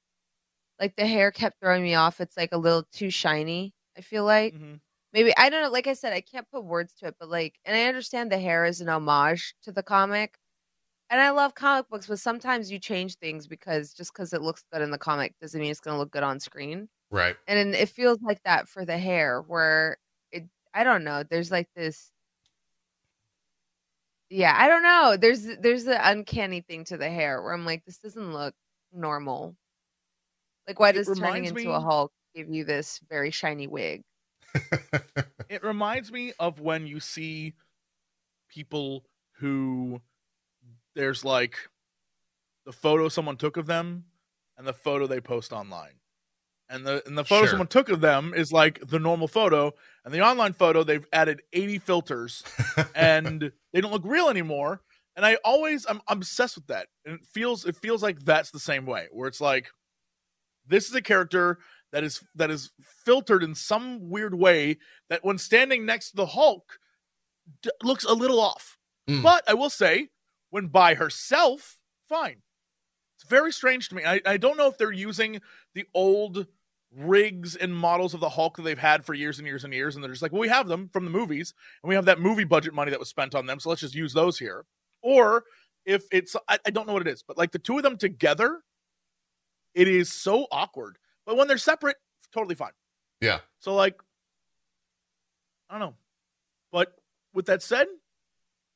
[0.80, 2.20] Like the hair kept throwing me off.
[2.20, 3.72] It's like a little too shiny.
[3.96, 4.80] I feel like Mhm.
[5.12, 5.70] maybe I don't know.
[5.70, 8.38] Like I said, I can't put words to it, but like, and I understand the
[8.40, 10.38] hair is an homage to the comic,
[11.12, 14.64] and I love comic books, but sometimes you change things because just because it looks
[14.72, 16.88] good in the comic doesn't mean it's going to look good on screen.
[17.10, 17.36] right.
[17.46, 19.98] And then it feels like that for the hair, where
[20.32, 20.44] it
[20.74, 21.22] I don't know.
[21.22, 22.10] There's like this.
[24.30, 25.16] Yeah, I don't know.
[25.18, 28.54] There's there's an uncanny thing to the hair where I'm like, this doesn't look
[28.92, 29.56] normal.
[30.66, 34.02] Like, why It does turning into me- a Hulk give you this very shiny wig?
[35.48, 37.52] It reminds me of when you see
[38.48, 40.00] people who
[40.94, 41.56] there's like
[42.66, 44.04] the photo someone took of them
[44.56, 45.94] and the photo they post online.
[46.68, 47.50] And the and the photo Sure.
[47.50, 49.72] someone took of them is like the normal photo,
[50.04, 52.42] and the online photo they've added 80 filters
[52.94, 54.80] and they don't look real anymore.
[55.14, 56.86] And I always I'm, obsessed with that.
[57.04, 59.68] And it feels it feels like that's the same way, where it's like
[60.66, 61.58] this is a character
[61.92, 62.70] that is that is
[63.04, 64.78] filtered in some weird way
[65.10, 66.78] that when standing next to the Hulk
[67.60, 68.78] d- looks a little off.
[69.10, 69.22] Mm.
[69.22, 70.08] But I will say,
[70.52, 71.78] when by herself,
[72.10, 72.42] fine.
[73.16, 74.04] It's very strange to me.
[74.04, 75.40] I, I don't know if they're using
[75.74, 76.46] the old
[76.94, 79.94] rigs and models of the Hulk that they've had for years and years and years,
[79.94, 82.20] and they're just like, well, we have them from the movies, and we have that
[82.20, 84.66] movie budget money that was spent on them, so let's just use those here.
[85.00, 85.44] Or
[85.86, 87.96] if it's, I, I don't know what it is, but like the two of them
[87.96, 88.60] together,
[89.74, 90.98] it is so awkward.
[91.24, 91.96] But when they're separate,
[92.34, 92.72] totally fine.
[93.22, 93.38] yeah.
[93.58, 93.98] So like,
[95.70, 95.94] I don't know.
[96.70, 96.92] But
[97.32, 97.86] with that said,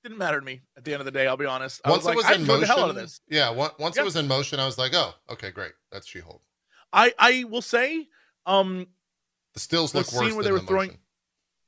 [0.09, 1.27] didn't matter to me at the end of the day.
[1.27, 1.81] I'll be honest.
[1.85, 3.21] I Once was like, it was I in motion, the hell out of this.
[3.29, 3.51] yeah.
[3.51, 4.03] Once Yeah.
[4.03, 5.73] it was in motion, I was like, oh, okay, great.
[5.91, 6.43] That's She-Hulk.
[6.93, 8.09] I I will say,
[8.47, 8.87] um,
[9.55, 11.01] The stills The look scene worse where than they were the throwing- motion.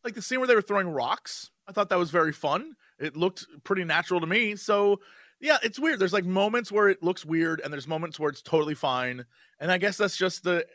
[0.05, 1.51] like the scene where they were throwing rocks.
[1.67, 2.77] I thought that was very fun.
[2.99, 4.57] It looked pretty natural to me.
[4.57, 5.01] So
[5.41, 5.99] yeah, it's weird.
[6.01, 9.25] There's like moments where it looks weird, and there's moments where it's totally fine.
[9.61, 10.67] And I guess that's just the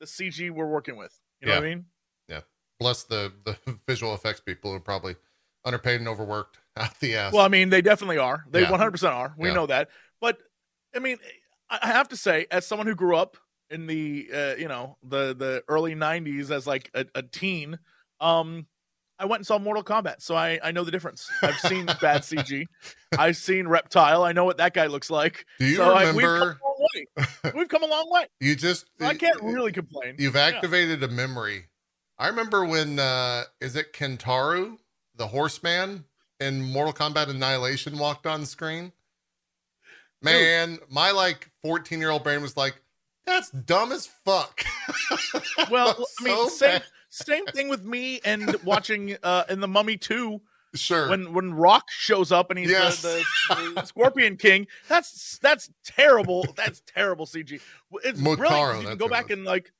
[0.00, 1.18] the CG we're working with.
[1.40, 1.84] You know what I mean?
[2.28, 2.40] Yeah.
[2.78, 3.56] Bless the the
[3.88, 5.16] visual effects people who are probably
[5.64, 7.32] underpaid and overworked out the ass.
[7.32, 8.44] Well, I mean, they definitely are.
[8.50, 8.70] They Yeah.
[8.70, 9.34] 100% are.
[9.38, 9.54] We Yeah.
[9.54, 9.90] know that.
[10.20, 10.38] But
[10.94, 11.18] I mean,
[11.70, 13.36] I I have to say, as someone who grew up
[13.70, 17.78] in the uh, you know the the early 90s as like a, a teen,
[18.20, 18.66] um,
[19.18, 21.28] I went and saw Mortal Kombat, so I I know the difference.
[21.42, 22.66] I've seen bad CG.
[23.18, 24.22] I've seen Reptile.
[24.22, 25.46] I know what that guy looks like.
[25.58, 26.60] Do you so I, we've come remember?
[26.62, 27.52] a long way.
[27.54, 28.26] We've come a long way.
[28.40, 30.16] you just So I can't really complain.
[30.18, 31.64] You've activated a memory.
[32.18, 34.78] I remember when uh is it Kintaro,
[35.16, 36.04] the horseman
[36.40, 38.92] in Mortal Kombat Annihilation walked on screen?
[40.22, 42.80] Man, my like 14 year old brain was like,
[43.26, 44.64] that's dumb as fuck.
[45.70, 49.96] Well, I mean, So same same thing with me and watching uh in the Mummy
[49.96, 50.40] 2
[50.74, 51.08] Sure.
[51.08, 53.00] when when Rock shows up and he's Yes.
[53.02, 54.66] the, the, the Scorpion King.
[54.88, 56.46] That's that's terrible.
[56.56, 57.60] That's terrible CG.
[58.02, 58.82] It's Motaro, brilliant.
[58.82, 59.72] You can go back and like,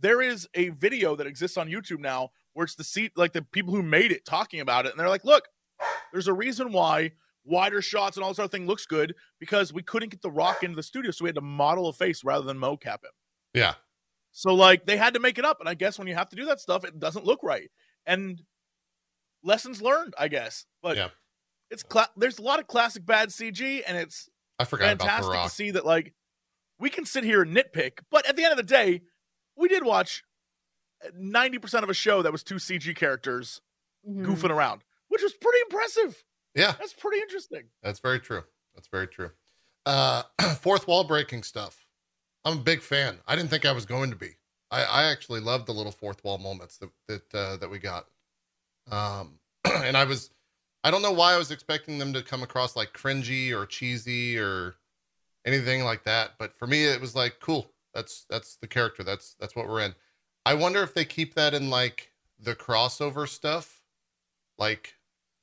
[0.00, 3.42] there is a video that exists on YouTube now where it's the seat like the
[3.42, 5.48] people who made it talking about it, and they're like, look,
[6.12, 7.12] there's a reason why
[7.44, 10.62] wider shots and all this other thing looks good because we couldn't get the Rock
[10.62, 13.10] into the studio, so we had to model a face rather than mocap him.
[13.54, 13.74] yeah.
[14.34, 16.36] So like they had to make it up, and I guess when you have to
[16.36, 17.70] do that stuff, it doesn't look right.
[18.06, 18.40] And
[19.42, 20.64] lessons learned, I guess.
[20.82, 21.08] But Yeah.
[21.70, 25.48] it's cla- there's a lot of classic bad CG, and it's I forgot fantastic to
[25.50, 26.14] see that like
[26.78, 29.02] we can sit here and nitpick, but at the end of the day,
[29.56, 30.24] we did watch
[31.14, 33.60] ninety percent of a show that was two CG characters
[34.08, 34.24] Mhm.
[34.26, 36.24] goofing around, which was pretty impressive.
[36.54, 37.64] Yeah, That's pretty interesting.
[37.82, 38.42] that's very true.
[38.74, 39.30] That's very true.
[39.86, 40.22] Uh
[40.60, 41.86] fourth wall breaking stuff.
[42.44, 43.20] I'm a big fan.
[43.28, 44.36] I didn't think I was going to be.
[44.70, 48.06] I, I actually loved the little fourth wall moments that that uh, that we got.
[48.90, 50.30] Um and I was
[50.84, 54.36] I don't know why I was expecting them to come across like cringy or cheesy
[54.38, 54.74] or
[55.46, 56.32] anything like that.
[56.38, 57.70] But for me, it was like cool.
[57.94, 59.04] That's that's the character.
[59.04, 59.94] That's that's what we're in.
[60.44, 63.82] I wonder if they keep that in like the crossover stuff,
[64.58, 64.98] like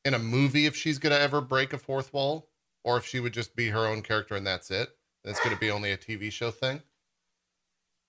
[0.06, 2.52] in a movie, if she's gonna ever break a fourth wall,
[2.84, 4.98] or if she would just be her own character and that's it.
[5.24, 6.84] And it's gonna be only a TV show thing.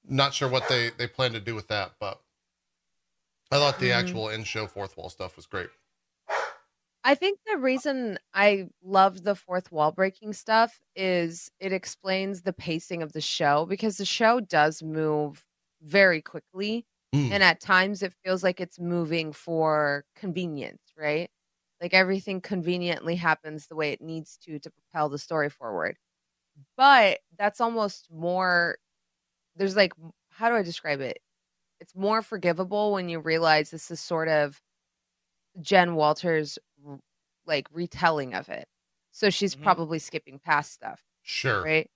[0.05, 2.23] Not sure what they they plan to do with that, but
[3.53, 3.93] I thought the Mhm.
[3.93, 5.71] actual in show fourth wall stuff was great.
[7.03, 12.53] I think the reason I love the fourth wall breaking stuff is it explains the
[12.53, 15.47] pacing of the show because the show does move
[15.83, 16.87] very quickly.
[17.15, 17.31] Mm.
[17.31, 21.31] And at times it feels like it's moving for convenience, right?
[21.81, 25.97] Like everything conveniently happens the way it needs to to propel the story forward.
[26.77, 28.79] But that's almost more,
[29.57, 29.93] there's like,
[30.31, 31.21] how do I describe it?
[31.81, 34.61] It's more forgivable when you realize this is sort of
[35.61, 36.59] Jen Walters'
[37.47, 38.69] like retelling of it.
[39.13, 39.57] So she's Mhm.
[39.57, 41.65] probably skipping past stuff Sure.
[41.65, 41.91] right?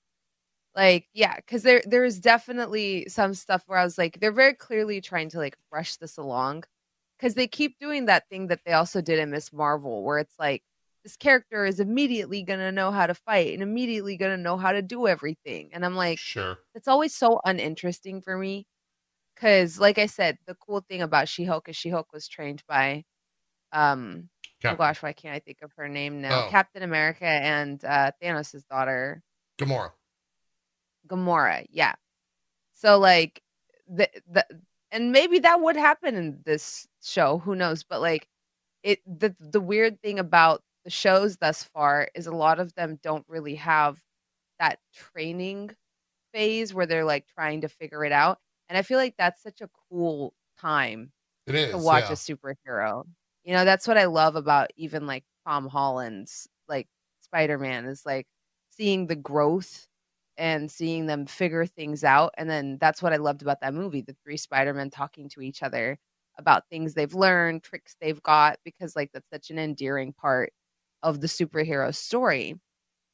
[0.77, 4.55] Like, yeah, because there there is definitely some stuff where I was like, they're very
[4.55, 6.65] clearly trying to like rush this along,
[7.19, 9.53] because they keep doing that thing that they also did in Ms.
[9.53, 10.63] Marvel, where it's like
[11.05, 14.83] this character is immediately gonna know how to fight and immediately gonna know how to
[14.83, 16.59] do everything, and I'm like, Sure.
[16.75, 18.67] it's always so uninteresting for me,
[19.37, 22.65] because like I said, the cool thing about She Hulk is She Hulk was trained
[22.67, 23.05] by,
[23.73, 24.29] um,
[24.65, 26.47] oh gosh, why can't I think of her name now?
[26.47, 26.51] Oh.
[26.51, 29.23] Captain America and uh, Thanos' daughter.
[29.57, 29.93] Gamora.
[31.09, 31.95] Gamora, yeah.
[32.73, 33.43] So like
[33.89, 34.47] the the
[34.91, 37.85] and maybe that would happen in this show, who knows?
[37.85, 38.29] But like
[38.83, 42.99] it the the weird thing about the shows thus far is a lot of them
[43.03, 43.99] don't really have
[44.59, 45.71] that training
[46.33, 48.39] phase where they're like trying to figure it out.
[48.69, 51.13] And I feel like that's such a cool time
[51.47, 51.71] It is.
[51.71, 52.13] to watch yeah.
[52.13, 53.05] a superhero.
[53.45, 56.89] You know, that's what I love about even like Tom Holland's like
[57.21, 58.27] Spider-Man is like
[58.71, 59.87] seeing the growth
[60.37, 62.33] and seeing them figure things out.
[62.37, 65.63] And then that's what I loved about that movie, the three Spider-Men talking to each
[65.63, 65.99] other
[66.39, 70.53] about things they've learned, tricks they've got, because like that's such an endearing part
[71.03, 72.61] of the superhero story.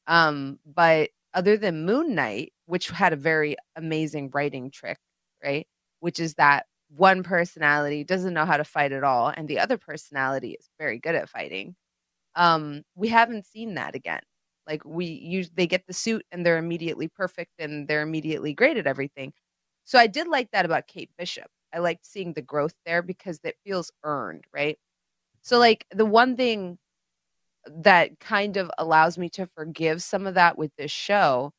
[0.07, 4.97] Um, but other than Moon Knight, which had a very amazing writing trick,
[5.43, 5.67] right?
[5.99, 9.77] Which is that one personality doesn't know how to fight at all, and the other
[9.77, 11.75] personality is very good at fighting.
[12.35, 14.21] Um, we haven't seen that again.
[14.71, 18.77] Like we use they get the suit and they're immediately perfect and they're immediately great
[18.77, 19.33] at everything.
[19.85, 21.47] So I did like that about Kate Bishop.
[21.73, 24.79] I liked seeing the growth there because it feels earned, right?
[25.43, 26.79] So like the one thing
[27.67, 31.51] that kind of allows me to forgive some of that with this show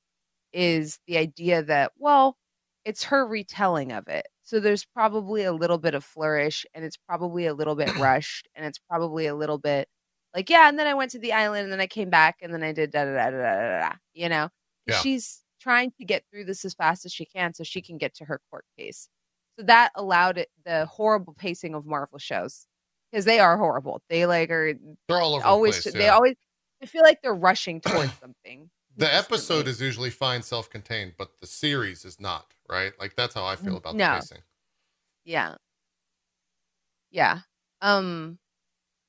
[0.52, 2.36] is the idea that well,
[2.84, 4.26] it's her retelling of it.
[4.42, 8.48] So there's probably a little bit of flourish and it's probably a little bit rushed
[8.56, 9.88] and it's probably a little bit
[10.34, 12.52] like yeah, and then I went to the island and then I came back and
[12.52, 14.48] then I did da da da da da da, da you know.
[14.86, 14.96] Yeah.
[14.96, 18.14] She's trying to get through this as fast as she can so she can get
[18.16, 19.08] to her court case.
[19.58, 22.66] So that allowed it the horrible pacing of Marvel shows
[23.10, 24.00] because they are horrible.
[24.08, 24.74] They like are
[25.08, 25.94] They're all over always the place.
[25.94, 26.14] they yeah.
[26.14, 26.36] always
[26.82, 28.70] I feel like they're rushing towards something.
[28.96, 33.44] the episode is usually fine self-contained but the series is not right like that's how
[33.44, 34.14] i feel about No.
[34.14, 34.42] the pacing
[35.24, 35.54] Yeah.
[37.10, 37.38] Yeah.
[37.80, 38.38] Um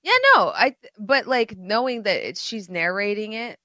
[0.04, 0.50] Yeah, no.
[0.50, 3.58] I but like knowing that it's, she's narrating it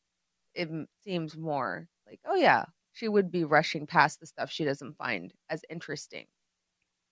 [0.55, 0.69] it
[1.05, 5.33] seems more like oh yeah, she would be rushing past the stuff she doesn't find
[5.51, 6.27] as interesting.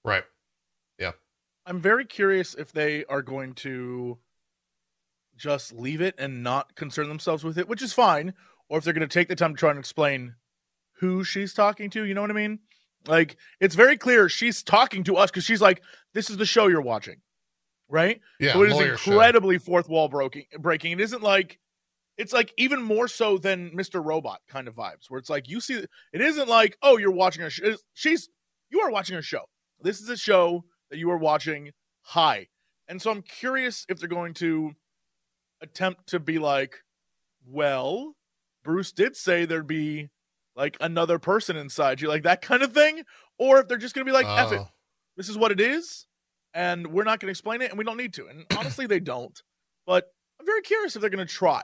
[0.05, 0.25] right
[0.99, 1.13] Yeah.
[1.67, 4.19] I'm very curious if they are going to
[5.37, 8.35] just leave it and not concern themselves with it, which is fine,
[8.69, 10.35] or if they're going to take the time to try and explain
[11.01, 12.05] who she's talking to.
[12.05, 12.61] You know what I mean?
[13.07, 15.83] Like, it's very clear she's talking to us because she's like,
[16.15, 17.17] "This is the show you're watching,"
[17.89, 18.21] right?
[18.41, 19.13] yeah so it is lawyer show.
[19.13, 20.45] incredibly fourth wall breaking.
[20.59, 20.93] Breaking.
[20.93, 21.59] It isn't like
[22.17, 24.03] it's like even more so than Mr.
[24.05, 25.85] Robot kind of vibes, where it's like you see.
[26.13, 27.77] It isn't like oh you're watching a show.
[27.95, 28.29] She's
[28.71, 29.45] you are watching a show.
[29.81, 31.73] This is a show that you are watching.
[32.03, 32.49] Hi,
[32.89, 34.73] and so I'm curious if they're going to
[35.61, 36.77] attempt to be like,
[37.47, 38.15] well,
[38.63, 40.09] Bruce did say there'd be
[40.55, 43.03] like another person inside you, like that kind of thing,
[43.39, 44.69] or if they're just gonna be like, F it, Oh,
[45.17, 46.06] this is what it is,
[46.57, 48.27] and we're not going to explain it, and we don't need to.
[48.27, 49.41] And honestly, they don't.
[49.87, 50.09] But
[50.41, 51.63] I'm very curious if they're going to try.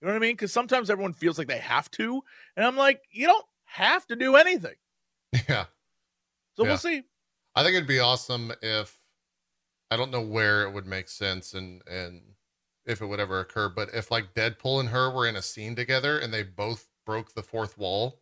[0.00, 0.34] You know what I mean?
[0.34, 2.22] Because sometimes everyone feels like they have to,
[2.56, 4.74] and I'm like, you don't have to do anything.
[5.48, 5.64] yeah
[6.56, 6.70] So Yeah.
[6.70, 7.02] we'll see.
[7.54, 8.98] i think it'd be awesome if
[9.90, 12.20] i don't know where it would make sense and and
[12.84, 15.74] if it would ever occur but if like deadpool and her were in a scene
[15.74, 18.20] together and they both broke the fourth wall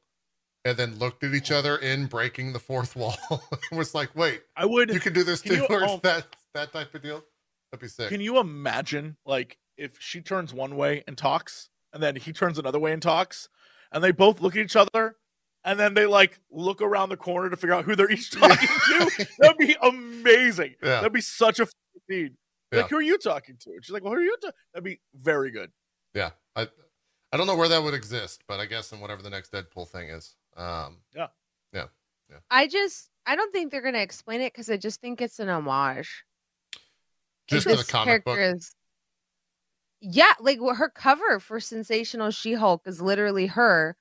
[0.64, 3.16] and then looked at each other in breaking the fourth wall
[3.70, 4.90] and was like wait I would.
[4.92, 6.00] you can do this Can too you- or oh.
[6.02, 7.22] that that type of deal
[7.70, 12.02] that'd be sick Can you imagine, like, if she turns one way and talks, and
[12.02, 13.48] then he turns another way and talks,
[13.92, 15.16] and they both look at each other,
[15.64, 18.68] and then they like look around the corner to figure out who they're each talking
[18.68, 19.26] to.
[19.38, 20.74] That'd be amazing.
[20.82, 20.96] Yeah.
[20.96, 21.66] That'd be such a
[22.10, 22.36] scene.
[22.72, 22.82] Yeah.
[22.82, 23.70] Like, who are you talking to?
[23.70, 24.36] And she's like, well, who are you?
[24.42, 24.50] Ta-?
[24.74, 25.70] That'd be very good.
[26.14, 26.68] Yeah, I
[27.32, 29.88] I don't know where that would exist, but I guess in whatever the next Deadpool
[29.88, 30.34] thing is.
[30.56, 31.28] Um, yeah.
[31.72, 31.86] Yeah.
[32.30, 32.38] Yeah.
[32.50, 35.48] I just I don't think they're gonna explain it because I just think it's an
[35.48, 36.24] homage.
[37.48, 38.38] just Like, for the comic book.
[38.38, 38.74] is
[40.00, 43.96] yeah, like well, her cover for Sensational She-Hulk is literally her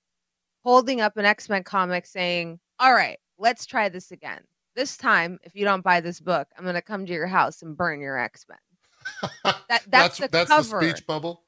[0.63, 4.41] holding up an X-Men comic saying, "All right, let's try this again.
[4.75, 7.75] This time, if you don't buy this book, I'm gonna come to your house and
[7.75, 8.57] burn your X-Men."
[9.69, 10.79] That that's, the that's cover.
[10.79, 11.43] the speech bubble.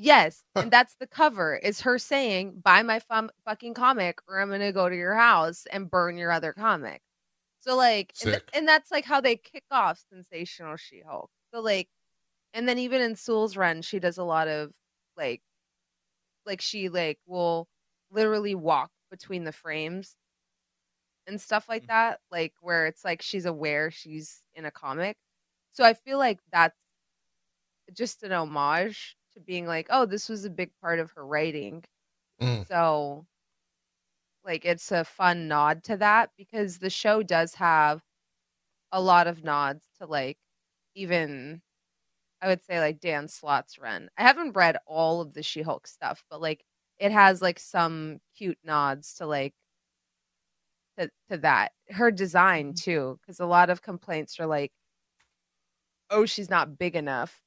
[0.00, 1.56] Yes, and that's the cover.
[1.56, 3.00] Is her saying, "Buy my
[3.44, 7.02] fucking comic, or I'm gonna go to your house and burn your other comic."
[7.60, 11.30] So like, and, th- and that's like how they kick off Sensational She-Hulk.
[11.54, 11.88] So like,
[12.54, 14.74] and then even in Soule's run, she does a lot of
[15.16, 15.42] like,
[16.46, 17.68] like she like will
[18.10, 20.16] literally walk between the frames
[21.26, 21.88] and stuff like Mhm.
[21.88, 22.20] that.
[22.30, 25.16] Like where it's like she's aware she's in a comic.
[25.72, 26.76] So I feel like that's
[27.92, 31.84] just an homage to being like, oh, this was a big part of her writing.
[32.40, 32.66] Mm.
[32.68, 33.26] So,
[34.44, 38.02] like, it's a fun nod to that because the show does have
[38.92, 40.38] a lot of nods to, like,
[40.94, 41.62] even
[42.42, 44.08] I would say, like, Dan Slott's run.
[44.16, 46.64] I haven't read all of the She Hulk stuff, but, like,
[46.98, 49.54] it has, like, some cute nods to, like,
[50.98, 51.72] to, to that.
[51.90, 54.72] Her design, too, because a lot of complaints are like,
[56.10, 57.42] oh, she's not big enough.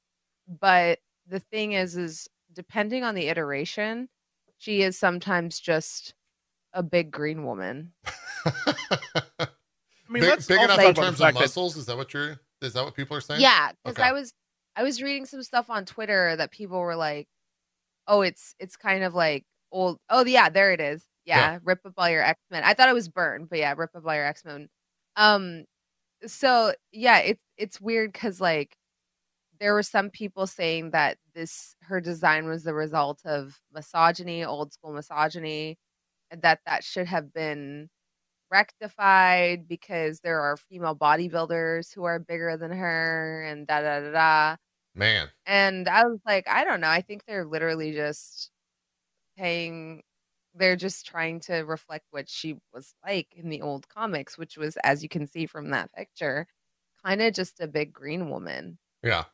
[0.48, 4.08] But the thing is, is depending on the iteration,
[4.58, 6.14] she is sometimes just
[6.72, 7.92] a big green woman.
[8.56, 9.48] I
[10.08, 11.76] mean, big big enough in terms of muscles.
[11.76, 12.38] Is that what you're?
[12.60, 13.40] Is that what people are saying?
[13.40, 14.08] Yeah, because Okay.
[14.08, 14.32] I was
[14.76, 17.26] I was reading some stuff on Twitter that people were like,
[18.06, 21.04] "Oh, it's it's kind of like old." Oh, yeah, there it is.
[21.24, 21.58] Yeah, Yeah.
[21.64, 22.64] rip up all your X Men.
[22.64, 24.68] I thought it was Burn, but yeah, rip up all your X Men.
[25.16, 25.64] Um,
[26.26, 28.76] so yeah, it's it's weird because like
[29.64, 34.74] there were some people saying that this her design was the result of misogyny, old
[34.74, 35.78] school misogyny,
[36.30, 37.88] and that that should have been
[38.50, 44.12] rectified because there are female bodybuilders who are bigger than her and da da da
[44.12, 44.56] da.
[44.94, 46.88] Man, And I was like, I don't know.
[46.90, 48.50] I think they're literally just
[49.36, 50.02] paying
[50.54, 54.76] they're just trying to reflect what she was like in the old comics, which was,
[54.84, 56.46] as you can see from that picture,
[57.04, 58.78] kind of just a big green woman.
[59.02, 59.24] yeah,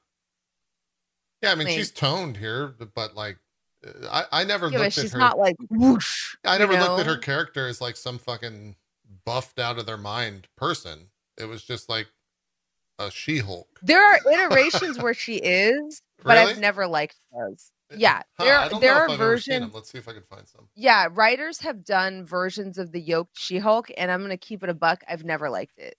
[1.42, 1.52] yeah.
[1.52, 3.38] I mean, she's toned here, but, like,
[3.86, 5.18] uh, I I never Yeah, looked at she's her.
[5.18, 6.36] not like whoosh.
[6.44, 8.76] I never looked at her character as like some fucking
[9.24, 11.08] buffed out of their mind person.
[11.38, 12.08] It was just like
[12.98, 13.80] a She-Hulk.
[13.82, 16.52] There are iterations where she is, but Really?
[16.52, 17.70] I've never liked those.
[17.96, 19.60] Yeah, Huh, there there are if I've ever seen 'em.
[19.62, 19.74] versions.
[19.74, 20.68] Let's see if I can find some.
[20.76, 24.74] Yeah, writers have done versions of the yoked She-Hulk, and I'm gonna keep it a
[24.74, 25.02] buck.
[25.08, 25.96] I've never liked it.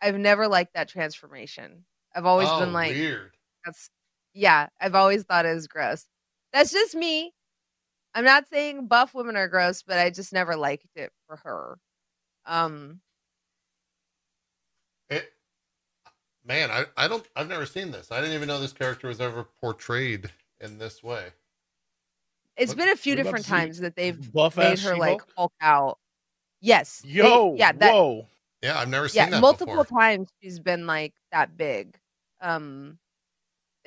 [0.00, 1.84] I've never liked that transformation.
[2.14, 3.36] I've always oh, been like, weird.
[3.64, 3.90] that's
[4.38, 4.68] yeah.
[4.80, 6.04] I've always thought it was gross.
[6.52, 7.32] That's just me.
[8.14, 11.78] I'm not saying buff women are gross, but I just never liked it for her.
[12.46, 13.00] Um,
[15.10, 15.30] It,
[16.44, 18.10] man, I, I don't I've never seen this.
[18.10, 21.26] I didn't even know this character was ever portrayed in this way.
[22.56, 25.32] it's What- been a few different times that they've buff made her like She-Hulk?
[25.36, 25.98] Hulk out.
[26.60, 27.00] Yes.
[27.04, 28.26] they- Yo, yeah, that whoa.
[28.62, 29.98] Yeah, I've never seen yeah, that multiple before.
[30.00, 31.96] times she's been like that big.
[32.40, 32.98] Um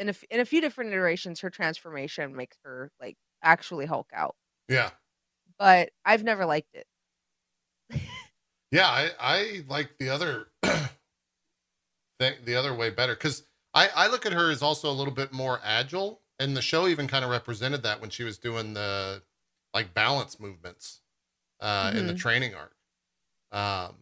[0.02, 4.36] in a, in a few different iterations her transformation makes her like actually Hulk out.
[4.70, 4.92] Yeah.
[5.58, 6.88] But I've never liked it.
[8.72, 10.48] Yeah, I, I like the other
[12.20, 15.14] thing the other way better because I, I look at her as also a little
[15.14, 18.74] bit more agile, and the show even kind of represented that when she was doing
[18.74, 19.24] the
[19.74, 21.02] like balance movements
[21.62, 22.16] uh, in the Mhm.
[22.16, 22.76] training arc.
[23.52, 23.98] Um,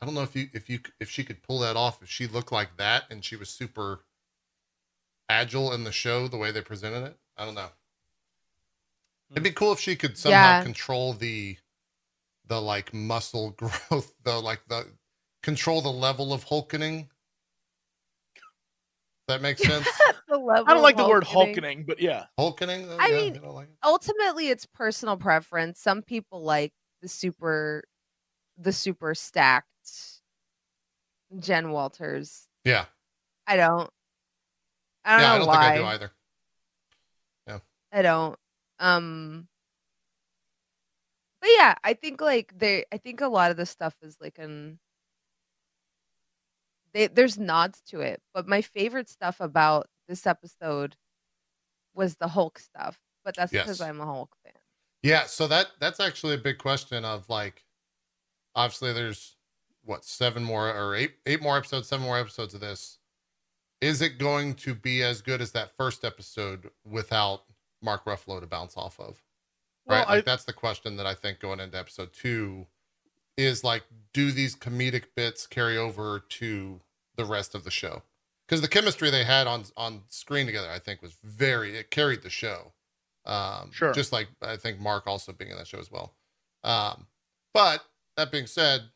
[0.00, 2.28] I don't know if you if you if she could pull that off if she
[2.28, 4.05] looked like that and she was super
[5.28, 7.16] agile in the show the way they presented it.
[7.36, 7.68] I don't know.
[9.28, 9.32] Hmm.
[9.32, 10.62] It'd be cool if she could somehow Yeah.
[10.62, 11.56] control the
[12.48, 14.86] the like muscle growth, the like the
[15.42, 17.08] control the level of hulkening.
[19.28, 19.88] That makes sense.
[20.28, 21.54] the level I don't of like the word hulking.
[21.56, 22.26] hulkening, but yeah.
[22.38, 22.86] hulkening.
[22.88, 22.96] though?
[23.00, 23.76] I Yeah, mean, like it?
[23.84, 25.80] Ultimately it's personal preference.
[25.80, 26.72] Some people like
[27.02, 27.82] the super
[28.56, 29.66] the super stacked
[31.40, 32.46] Jen Walters.
[32.64, 32.84] yeah,
[33.48, 33.90] I don't.
[35.06, 35.26] I don't yeah.
[35.28, 35.54] know I don't why.
[35.54, 36.12] think I do either.
[37.92, 38.38] I don't.
[38.78, 39.48] Um
[41.40, 44.38] But yeah, I think like they I think a lot of the stuff is like
[44.38, 44.78] an
[46.92, 50.96] they there's nods to it, but my favorite stuff about this episode
[51.94, 52.98] was the Hulk stuff.
[53.24, 54.52] But that's because I'm a Hulk fan.
[55.02, 57.64] Yeah, so that that's actually a big question of like
[58.54, 59.36] obviously there's
[59.84, 62.95] what, seven more or eight eight more episodes, seven more episodes of this.
[63.86, 67.44] Is it going to be as good as that first episode without
[67.80, 69.22] Mark Ruffalo to bounce off of?
[69.86, 70.08] Well, Right?
[70.08, 72.66] like that's the question that I think going into episode 2
[73.36, 76.80] is like do these comedic bits carry over to
[77.16, 78.02] the rest of the show?
[78.48, 82.22] Cuz the chemistry they had on on screen together I think was very it carried
[82.22, 82.72] the show.
[83.24, 83.92] Um, Sure.
[83.92, 86.16] Just like I think Mark also being in that show as well.
[86.64, 87.06] Um,
[87.54, 87.84] but
[88.16, 88.90] that being said,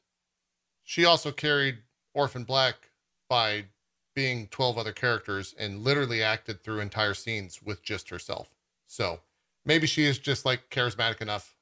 [0.83, 1.79] she also carried
[2.15, 2.91] Orphan Black
[3.29, 3.67] by
[4.15, 8.55] being 12 other characters and literally acted through entire scenes with just herself.
[8.87, 9.21] So
[9.65, 11.55] maybe she is just like charismatic enough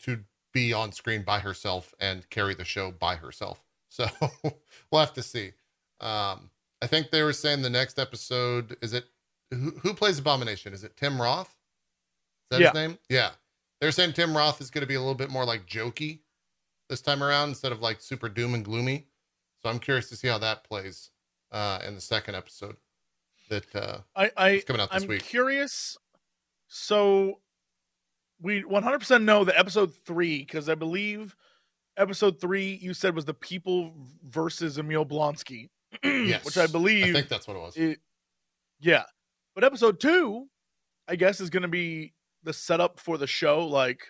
[0.00, 0.20] to
[0.52, 3.62] be on screen by herself and carry the show by herself.
[3.90, 4.08] So
[4.42, 5.52] we'll have to see.
[6.00, 6.50] Um,
[6.82, 9.04] I think they were saying the next episode is it
[9.52, 10.72] who, who plays Abomination?
[10.72, 11.46] Is it Tim Roth?
[11.48, 11.54] Is
[12.50, 12.66] that Yeah.
[12.70, 12.98] his name?
[13.08, 13.30] Yeah.
[13.80, 16.22] They're saying Tim Roth is going to be a little bit more like jokey
[16.88, 19.06] this time around instead of like super doom and gloomy.
[19.62, 21.10] So I'm curious to see how that plays
[21.54, 22.76] uh, in the second episode
[23.48, 25.22] that uh, I, I is coming out this I'm week.
[25.22, 25.96] curious.
[26.68, 27.40] So
[28.42, 31.34] we 100% know that episode three, because I believe
[31.96, 33.92] episode three you said was the people
[34.28, 35.68] versus Emil Blonsky,
[36.04, 36.44] Yes.
[36.44, 37.76] which I believe, I think that's what it was.
[37.76, 38.00] it-
[38.80, 39.04] yeah.
[39.54, 40.48] But episode two,
[41.06, 43.64] I guess, is going to be the setup for the show.
[43.68, 44.00] Like,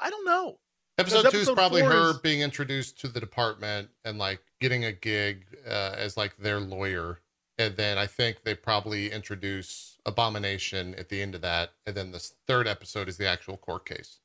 [0.00, 0.59] I don't know.
[1.00, 4.92] Episode two is probably her is- being introduced to the department and like getting a
[4.92, 7.20] gig uh, as like their lawyer.
[7.58, 11.72] And then I think they probably introduce Abomination at the end of that.
[11.86, 14.20] And then the third episode is the actual court case.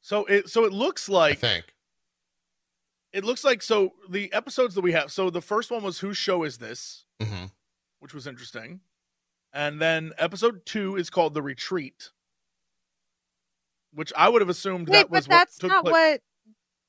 [0.00, 1.74] So it so it looks I like think.
[3.12, 5.10] it looks like so the episodes that we have.
[5.10, 7.04] So the first one was whose show is this?
[7.22, 7.46] hmm
[8.00, 8.78] which was interesting.
[9.52, 12.10] And then episode two is called The Retreat,
[13.92, 15.92] which I would have assumed Wait, that but that's what took not place.
[15.92, 16.20] what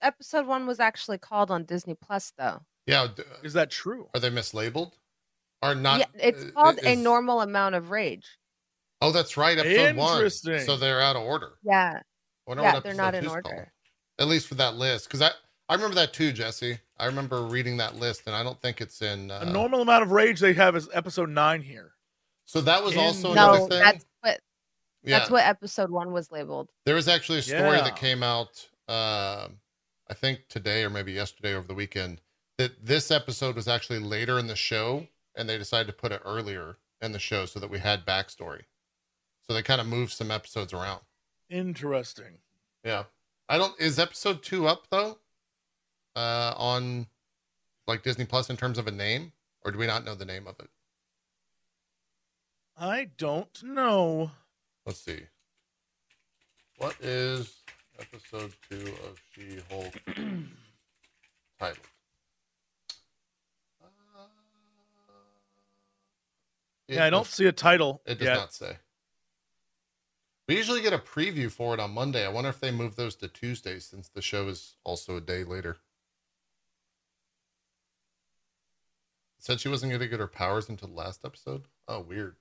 [0.01, 2.61] episode one was actually called on Disney Plus, though.
[2.85, 3.07] Yeah.
[3.43, 4.09] Is that true?
[4.13, 4.93] Are they mislabeled?
[5.61, 5.99] Or not?
[5.99, 8.25] yeah, it's uh, called a normal amount of rage.
[9.01, 9.57] Oh, that's right.
[9.57, 10.15] Episode one.
[10.15, 10.59] Interesting.
[10.59, 11.53] So they're out of order.
[11.63, 11.99] Yeah,
[12.47, 13.41] I yeah, what they're not in order.
[13.41, 13.65] called.
[14.19, 15.07] At least for that list.
[15.07, 15.31] Because I,
[15.67, 16.79] I remember that too, Jesse.
[16.97, 19.31] I remember reading that list and I don't think it's in.
[19.31, 21.91] Uh, A normal amount of rage they have is episode nine here.
[22.45, 23.79] So that was also In- another No, thing.
[23.79, 24.08] that's what
[25.03, 25.19] yeah.
[25.19, 26.69] that's what episode one was labeled.
[26.85, 27.83] There was actually a story Yeah.
[27.83, 29.59] that came out, um,
[30.09, 32.21] I think today or maybe yesterday over the weekend,
[32.57, 36.21] that this episode was actually later in the show, and they decided to put it
[36.25, 38.63] earlier in the show so that we had backstory.
[39.47, 41.01] So they kind of moved some episodes around.
[41.49, 42.39] Interesting.
[42.83, 43.05] Yeah,
[43.47, 43.79] I don't.
[43.79, 45.17] Is episode two up though?
[46.15, 47.07] Uh, on
[47.87, 49.31] like Disney Plus in terms of a name,
[49.63, 50.69] or do we not know the name of it?
[52.77, 54.31] I don't know.
[54.89, 55.19] Let's see.
[56.79, 57.57] What is
[57.99, 59.93] episode two of She Hulk
[61.59, 61.77] titled?
[63.83, 64.21] Uh,
[66.87, 68.33] yeah, I don't does- see a title It does yet.
[68.37, 68.77] not say.
[70.47, 72.25] We usually get a preview for it on Monday.
[72.25, 75.43] I wonder if they moved those to Tuesday since the show is also a day
[75.43, 75.77] later.
[79.37, 81.65] Said she wasn't going to get her powers until the last episode.
[81.87, 82.37] Oh, weird.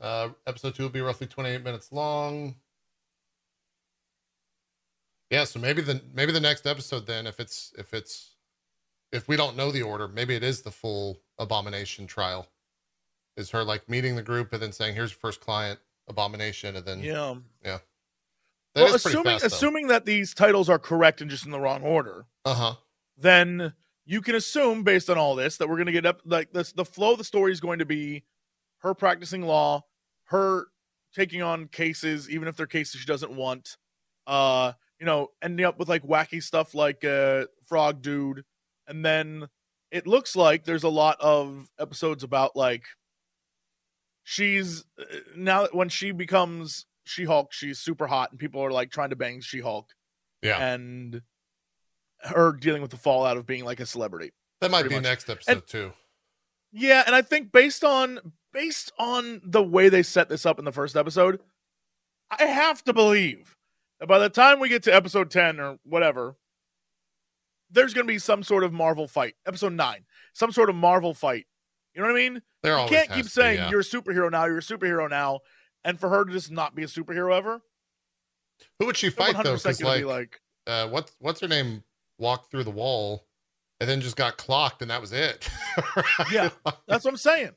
[0.00, 2.56] Uh, episode two will be roughly 28 minutes long.
[5.30, 8.36] Yeah, so maybe the maybe the next episode then, if it's if it's
[9.10, 12.46] if we don't know the order, maybe it is the full abomination trial.
[13.36, 16.86] Is her like meeting the group and then saying, "Here's your first client, abomination," and
[16.86, 17.34] then Yeah.
[17.64, 17.82] that
[18.74, 22.26] well, assuming fast, assuming that these titles are correct and just in the wrong order,
[22.44, 22.74] uh huh.
[23.16, 23.74] then
[24.04, 26.70] you can assume based on all this that we're going to get up like this
[26.72, 28.22] the flow of the story is going to be
[28.86, 29.82] her practicing law
[30.24, 30.66] her
[31.14, 33.76] taking on cases even if they're cases she doesn't want
[34.26, 38.44] uh you know ending up with like wacky stuff like uh frog dude
[38.88, 39.48] and then
[39.90, 42.84] it looks like there's a lot of episodes about like
[44.24, 45.04] she's uh,
[45.36, 49.16] now that when she becomes she-hulk she's super hot and people are like trying to
[49.16, 49.88] bang she-hulk
[50.42, 51.22] Yeah, and
[52.20, 54.32] her dealing with the fallout of being like a celebrity.
[54.60, 55.04] that might be much.
[55.04, 55.92] next episode too.
[56.72, 58.18] Yeah, and I think based on
[58.56, 61.40] based on the way they set this up in the first episode,
[62.30, 63.54] I have to believe
[64.00, 66.36] that by the time we get to episode 10 or whatever,
[67.70, 69.34] there's going to be some sort of Marvel fight.
[69.46, 71.44] Episode 9, some sort of Marvel fight.
[71.94, 72.42] You know what I mean?
[72.62, 73.70] There You can't keep to be, saying yeah.
[73.70, 75.40] you're a superhero now, you're a superhero now,
[75.84, 77.60] and for her to just not be a superhero ever.
[78.78, 79.56] Who would she fight though?
[79.56, 81.82] Because like, like, uh, what's what's her name?
[82.18, 83.26] Walked through the wall,
[83.80, 85.46] and then just got clocked, and that was it.
[86.32, 86.48] Yeah.
[86.88, 87.50] That's what I'm saying.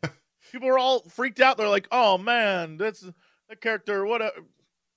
[0.51, 1.57] People are all freaked out.
[1.57, 3.01] They're like, "Oh man, that's
[3.49, 4.31] That character, what a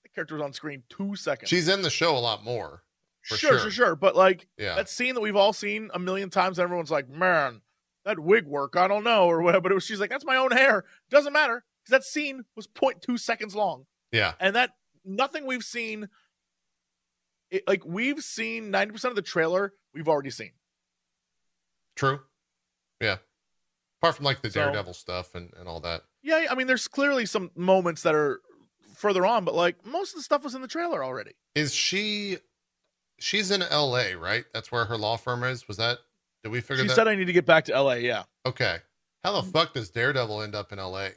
[0.03, 1.49] that character was on screen two seconds.
[1.49, 2.83] She's in the show a lot more.
[3.23, 3.59] for sure, sure.
[3.61, 3.97] sure, sure.
[3.97, 4.75] But like Yeah.
[4.75, 7.63] that scene that we've all seen a million times, everyone's like, "Man,
[8.05, 9.63] that wig work, I don't know," or whatever.
[9.63, 10.85] But it was she's like, "That's my own hair.
[11.11, 14.35] Doesn't matter." Because that scene was 0.2 seconds long, yeah.
[14.41, 14.71] and that
[15.05, 16.09] nothing we've seen.
[17.51, 20.53] It, like we've seen 90% of the trailer we've already seen.
[21.97, 22.21] True.
[23.01, 23.19] Yeah.
[24.03, 26.03] Apart from like the So- Daredevil stuff and, and all that.
[26.23, 28.41] Yeah, I mean, there's clearly some moments that are
[28.97, 31.33] further on, but like most of the stuff was in the trailer already.
[31.55, 32.39] Is she
[33.19, 34.45] she's in LA, right?
[34.53, 35.67] That's where her law firm is.
[35.69, 35.99] Was that
[36.43, 36.95] did we figure She that?
[36.95, 37.95] said I need to get back to LA.
[37.95, 38.79] Yeah, okay.
[39.25, 41.09] How the fuck does Daredevil end up in LA?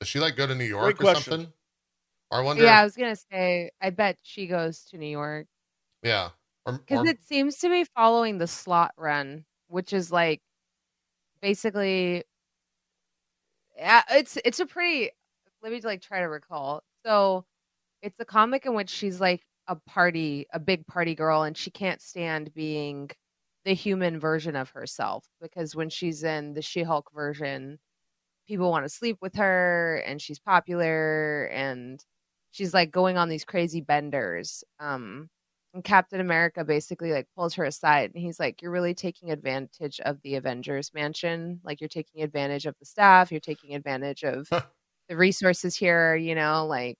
[0.00, 1.32] Does she like go to New York Great or question.
[1.32, 1.52] something?
[2.30, 3.70] Or I wonder Yeah, I was gonna say.
[3.80, 5.46] I bet she goes to New York
[6.02, 6.30] yeah.
[6.64, 10.40] Or, because or it seems to be following the Slott run, which is like
[11.46, 12.24] basically.
[13.76, 15.10] Yeah, it's it's a pretty.
[15.62, 16.82] Let me like try to recall.
[17.04, 17.44] So,
[18.02, 21.70] it's a comic in which she's like a party, a big party girl, and she
[21.70, 23.10] can't stand being
[23.66, 27.78] the human version of herself because when she's in the She-Hulk version,
[28.48, 32.04] people want to sleep with her, and she's popular, and
[32.52, 34.64] she's like going on these crazy benders.
[34.80, 35.30] Um,
[35.76, 40.00] and Captain America basically like pulls her aside and he's like, You're really taking advantage
[40.00, 41.60] of the Avengers mansion.
[41.64, 44.48] Like you're taking advantage of the staff, you're taking advantage of
[45.08, 46.96] the resources here, you know, like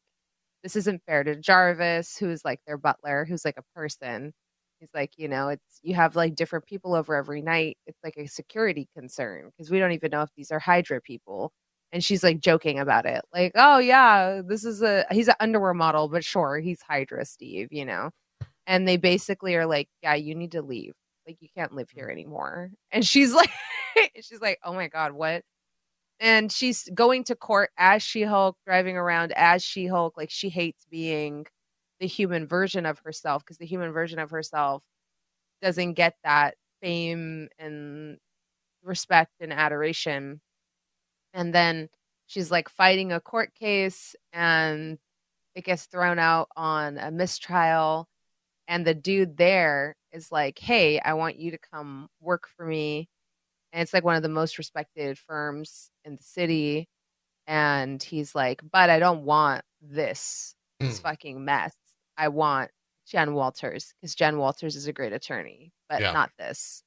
[0.63, 4.33] this isn't fair to Jarvis, who's like their butler, who's like a person.
[4.81, 7.79] He's like, you know, it's you have like different people over every night.
[7.87, 11.53] It's like a security concern because we don't even know if these are Hydra people.
[11.93, 15.75] And she's like joking about it, like, oh yeah, this is a he's an underwear
[15.75, 18.11] model, but sure, he's Hydra, Steve, you know.
[18.67, 20.95] And they basically are like, yeah, you need to leave.
[21.27, 22.01] Like you can't live mm-hmm.
[22.01, 22.71] here anymore.
[22.93, 23.51] And she's like,
[24.21, 25.43] she's like, oh my god, what?
[26.19, 30.17] And she's going to court as She Hulk, driving around as She Hulk.
[30.17, 31.47] Like she hates being
[32.01, 34.83] the human version of herself because the human version of herself
[35.63, 38.19] doesn't get that fame and
[38.83, 40.41] respect and adoration.
[41.35, 41.89] And then
[42.27, 44.99] she's like fighting a court case and
[45.55, 48.09] it gets thrown out on a mistrial.
[48.69, 53.09] And the dude there is like, hey, I want you to come work for me.
[53.73, 56.89] And it's like one of the most respected firms in the city.
[57.47, 61.03] And he's like, but I don't want this, this Hmm.
[61.03, 61.75] fucking mess.
[62.19, 62.71] I want
[63.07, 66.13] Jen Walters because Jen Walters is a great attorney, but Yeah.
[66.13, 66.83] not this.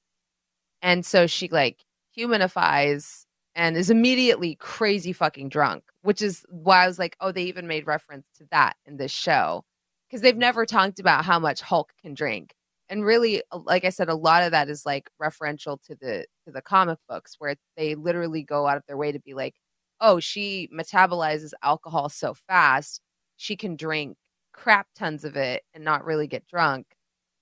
[0.81, 1.83] And so she like
[2.17, 3.25] humanifies
[3.55, 7.67] and is immediately crazy fucking drunk, which is why I was like, oh, they even
[7.67, 9.63] made reference to that in this show
[10.09, 12.53] because they've never talked about how much Hulk can drink.
[12.89, 16.51] And really, like I said, a lot of that is like referential to the to
[16.51, 19.55] the comic books where they literally go out of their way to be like,
[20.01, 23.01] oh, she metabolizes alcohol so fast,
[23.37, 24.17] she can drink
[24.53, 26.87] crap tons of it and not really get drunk.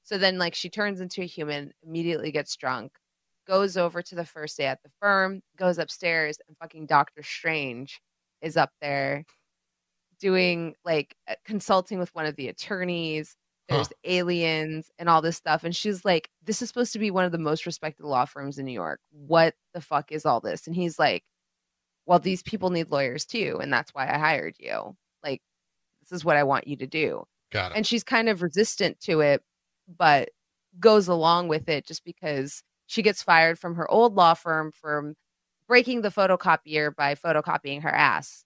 [0.04, 2.94] So then, like, she turns into a human, immediately gets drunk,
[3.48, 8.02] goes over to the first day at the firm, goes upstairs, and fucking Doctor Strange
[8.42, 9.26] is up there
[10.20, 13.36] doing like uh, consulting with one of the attorneys.
[13.70, 13.94] There's Huh.
[14.06, 15.64] aliens and all this stuff.
[15.66, 18.58] And she's like, This is supposed to be one of the most respected law firms
[18.58, 19.02] in New York.
[19.12, 20.68] What the fuck is all this?
[20.68, 21.24] And he's like,
[22.06, 23.60] Well, these people need lawyers too.
[23.62, 24.96] And that's why I hired you.
[25.24, 25.42] Like,
[26.02, 27.78] this is what I want you to do Got it.
[27.78, 29.44] and she's kind of resistant to it
[29.98, 30.30] but
[30.80, 35.14] goes along with it just because she gets fired from her old law firm for
[35.68, 38.46] breaking the photocopier by photocopying her ass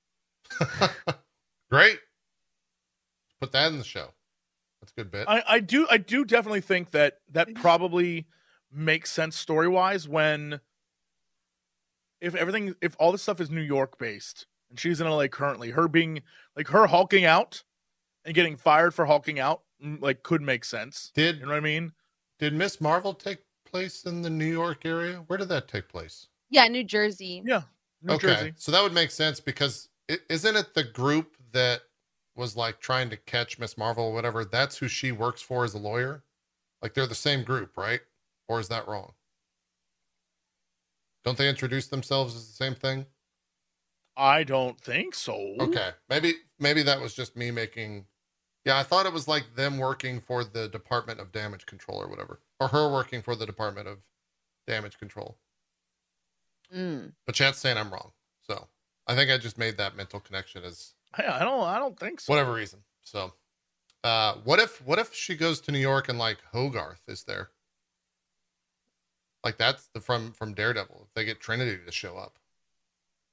[1.71, 1.99] Great.
[3.39, 4.09] Put that in the show.
[4.81, 5.27] That's a good bit.
[5.27, 8.27] I, I do I do definitely think that that probably
[8.71, 10.59] makes sense story wise when
[12.19, 15.71] if everything if all this stuff is New York based and she's in LA currently,
[15.71, 16.21] her being
[16.55, 17.63] like her hulking out
[18.25, 21.11] and getting fired for hulking out mm, like could make sense.
[21.15, 21.91] did You know what I mean?
[22.39, 22.81] did Ms.
[22.81, 25.23] Marvel take place in the New York area?
[25.27, 26.27] Where did that take place?
[26.49, 27.61] yeah new jersey Yeah.
[28.03, 28.53] New okay, Jersey.
[28.57, 31.81] so that would make sense because is isn't it the group that
[32.35, 33.77] was like trying to catch Ms.
[33.77, 34.45] Marvel or whatever?
[34.45, 36.23] That's who she works for as a lawyer.
[36.81, 38.01] Like they're the same group, right?
[38.47, 39.13] Or is that wrong?
[41.23, 43.05] Don't they introduce themselves as the same thing?
[44.17, 45.55] I don't think so.
[45.59, 48.05] Okay, maybe maybe that was just me making.
[48.65, 52.07] Yeah, I thought it was like them working for the Department of Damage Control or
[52.07, 53.99] whatever, or her working for the Department of
[54.67, 55.37] Damage Control.
[56.75, 57.13] Mm.
[57.25, 58.67] But Chance saying I'm wrong, so
[59.07, 62.31] I think I just made that mental connection as I, don't I don't think so.
[62.31, 62.79] whatever reason.
[63.03, 63.33] So,
[64.03, 67.49] uh, what if what if she goes to New York and like Hogarth is there?
[69.43, 71.07] Like that's the from from Daredevil.
[71.07, 72.37] If they get Trinity to show up,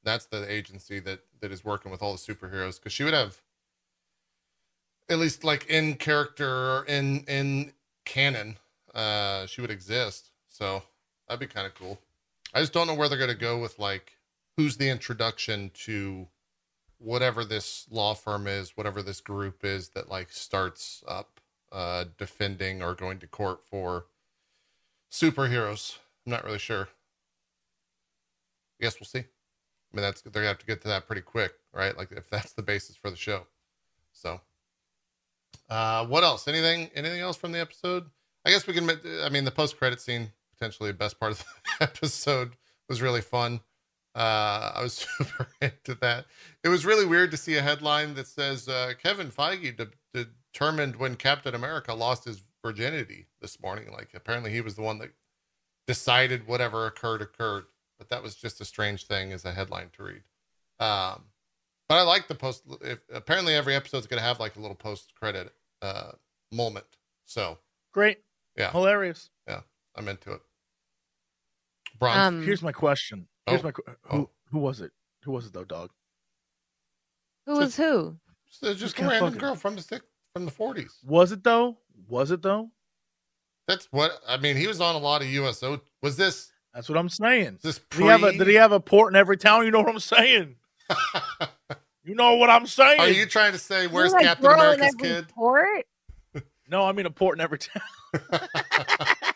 [0.02, 3.40] that's the agency that that is working with all the superheroes because she would have
[5.10, 7.72] at least like in character or in in
[8.04, 8.56] canon
[8.94, 10.82] uh she would exist so
[11.26, 11.98] that'd be kind of cool
[12.54, 14.12] i just don't know where they're going to go with like
[14.56, 16.26] who's the introduction to
[16.98, 21.40] whatever this law firm is whatever this group is that like starts up
[21.72, 24.06] uh defending or going to court for
[25.10, 26.88] superheroes i'm not really sure
[28.80, 29.24] i guess we'll see
[29.92, 31.96] I mean, that's they're gonna have to get to that pretty quick, right?
[31.96, 33.46] Like if that's the basis for the show.
[34.12, 34.40] So,
[35.70, 36.46] uh, what else?
[36.46, 36.90] Anything?
[36.94, 38.06] Anything else from the episode?
[38.44, 38.88] I guess we can.
[39.22, 41.44] I mean, the post credit scene potentially the best part of the
[41.80, 42.56] episode
[42.88, 43.60] was really fun.
[44.14, 46.26] Uh, I was super into that.
[46.64, 50.96] It was really weird to see a headline that says uh, Kevin Feige de- determined
[50.96, 53.92] when Captain America lost his virginity this morning.
[53.92, 55.10] Like apparently he was the one that
[55.86, 57.64] decided whatever occurred occurred
[57.98, 60.22] but that was just a strange thing as a headline to read.
[60.80, 61.24] Um,
[61.88, 62.62] but I like the post.
[62.80, 65.52] If, apparently, every episode is going to have like a little post credit
[65.82, 66.12] uh,
[66.52, 66.86] moment.
[67.24, 67.58] So
[67.92, 68.18] great,
[68.56, 69.30] yeah, hilarious.
[69.48, 69.60] Yeah,
[69.96, 70.40] I'm into it.
[71.98, 72.18] Bronze.
[72.18, 73.26] Um, Here's my question.
[73.50, 73.72] Here's oh, my
[74.02, 74.30] who oh.
[74.50, 74.92] who was it?
[75.24, 75.90] Who was it though, dog?
[77.46, 78.16] Who was who?
[78.60, 81.04] Just, just a random girl from the stick from the 40s.
[81.04, 81.78] Was it though?
[82.08, 82.70] Was it though?
[83.66, 84.56] That's what I mean.
[84.56, 85.80] He was on a lot of USO.
[86.02, 87.58] Was this that's what I'm saying.
[87.62, 89.64] This pre- did, he have a, did he have a port in every town?
[89.64, 90.56] You know what I'm saying?
[92.04, 93.00] you know what I'm saying?
[93.00, 95.28] Are you trying to say where's like Captain America's kid?
[95.28, 95.86] Port?
[96.68, 97.82] no, I mean a port in every town.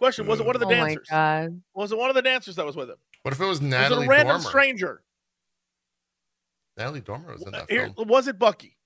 [0.00, 1.06] Question: Was it one of the oh dancers?
[1.10, 1.60] My God.
[1.74, 2.96] Was it one of the dancers that was with him?
[3.20, 3.98] What if it was Natalie?
[3.98, 4.48] Was it a random Dormer?
[4.48, 5.02] stranger?
[6.78, 8.08] Natalie Dormer was in that Here, film.
[8.08, 8.78] Was it Bucky?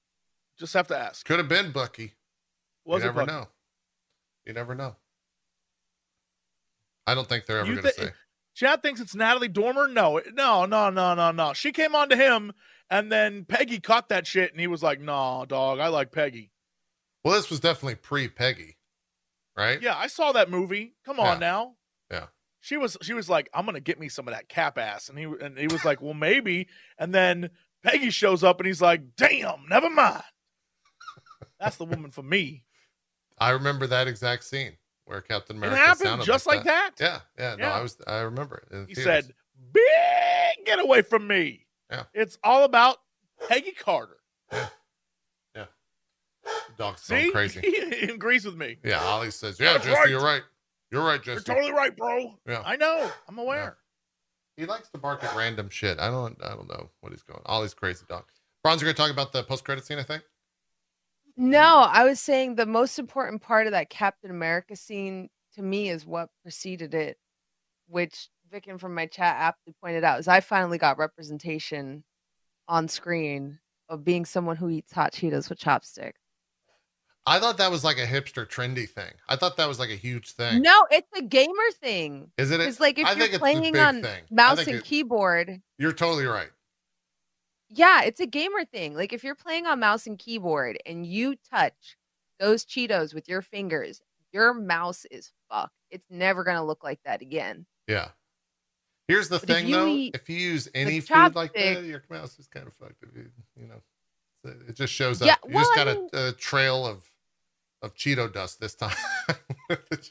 [0.58, 1.24] Just have to ask.
[1.24, 2.14] Could have been Bucky.
[2.84, 3.32] Was you it never Bucky?
[3.32, 3.48] know.
[4.44, 4.96] You never know.
[7.06, 8.12] I don't think they're ever You going to thi- say.
[8.54, 9.86] Chad thinks it's Natalie Dormer.
[9.86, 11.52] No, no, no, no, no, no.
[11.52, 12.52] She came on to him,
[12.90, 16.50] and then Peggy caught that shit, and he was like, "Nah, dog, I like Peggy."
[17.24, 18.78] Well, this was definitely pre Peggy,
[19.56, 19.80] right?
[19.80, 20.94] Yeah, I saw that movie.
[21.04, 21.38] Come on Yeah.
[21.38, 21.74] now.
[22.10, 22.26] Yeah.
[22.60, 25.18] She was she was like, "I'm gonna get me some of that cap ass," and
[25.18, 27.50] he and he was like, "Well, maybe." And then
[27.82, 30.22] Peggy shows up, and he's like, "Damn, never mind."
[31.60, 32.64] That's the woman for me.
[33.38, 36.92] I remember that exact scene where Captain America it happened sounded just like that.
[36.98, 37.56] Yeah, yeah.
[37.56, 37.98] No, I was.
[38.06, 38.88] I remember it.
[38.88, 39.04] He theaters.
[39.26, 39.34] said,
[39.72, 42.04] "Big, get away from me." Yeah.
[42.14, 42.96] It's all about
[43.48, 44.16] Peggy Carter.
[44.50, 44.70] The
[46.76, 47.60] "Dog's going crazy."
[48.00, 48.76] he agrees with me.
[48.84, 50.08] Yeah, Ollie says, "Yeah, That's Jesse, right.
[50.08, 50.42] you're right.
[50.90, 51.42] You're right, Jesse.
[51.46, 52.38] You're totally right, bro.
[52.46, 52.62] Yeah.
[52.64, 53.10] I know.
[53.28, 53.78] I'm aware.
[54.56, 55.98] He likes to bark at random shit.
[55.98, 56.36] I don't.
[56.44, 57.42] I don't know what he's going.
[57.46, 58.24] Ollie's crazy dog.
[58.62, 60.22] Bronze, you're gonna talk about the post credit scene, I think.
[61.36, 65.88] No, I was saying the most important part of that Captain America scene to me
[65.88, 67.18] is what preceded it,
[67.88, 72.04] which Vicken from my chat aptly pointed out is I finally got representation
[72.68, 76.20] on screen of being someone who eats hot Cheetos with chopsticks.
[77.26, 79.12] I thought that was like a hipster, trendy thing.
[79.28, 80.60] I thought that was like a huge thing.
[80.60, 82.30] No, it's a gamer thing.
[82.36, 82.60] Is it?
[82.60, 84.24] It's like if I you're playing on thing.
[84.30, 86.50] Mouse and it- keyboard, You're totally right.
[87.70, 88.94] yeah, it's a gamer thing.
[88.94, 91.96] Like if you're playing on mouse and keyboard and you touch
[92.38, 94.02] those Cheetos with your fingers,
[94.32, 95.72] your mouse is fucked.
[95.90, 97.64] It's never gonna look like that again.
[97.88, 98.08] Yeah.
[99.08, 99.86] Here's the But thing, you though.
[99.86, 103.02] eat If you use any food like that, your mouse is kind of fucked.
[103.14, 103.80] You, you know,
[104.68, 105.40] it just shows Yeah, up.
[105.46, 107.02] you just got I a, mean- a trail of
[107.84, 108.96] of Cheeto dust this time.
[109.68, 110.10] With the Cheetos.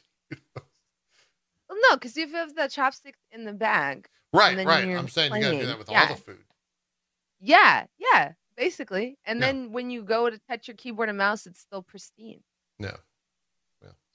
[1.69, 4.83] Well, no, because you have the chopsticks in the bag, right, right.
[4.87, 6.43] I'm saying you got to do that with all the food.
[7.39, 9.17] yeah, yeah, basically.
[9.25, 9.47] And Yeah.
[9.47, 12.43] then when you go to touch your keyboard and mouse, it's still pristine.
[12.79, 12.95] No.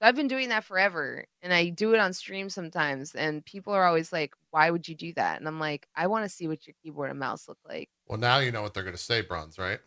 [0.01, 3.17] So I've been doing that forever, and I do it on stream sometimes.
[3.17, 6.25] And people are always like, "Why would you do that?" And I'm like, "I want
[6.25, 8.85] to see what your keyboard and mouse look like." Well, now you know what they're
[8.85, 9.81] going to say, Bronze, right?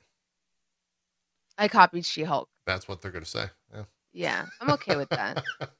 [1.61, 2.49] I copied She Hulk.
[2.65, 3.45] That's what they're going to say.
[3.73, 3.83] Yeah.
[4.13, 5.43] Yeah, I'm okay with that.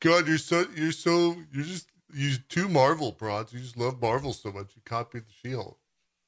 [0.00, 3.52] God, you're so you're so you're just you two Marvel, Bronze.
[3.52, 4.76] You just love Marvel so much.
[4.76, 5.76] You copied the Shield.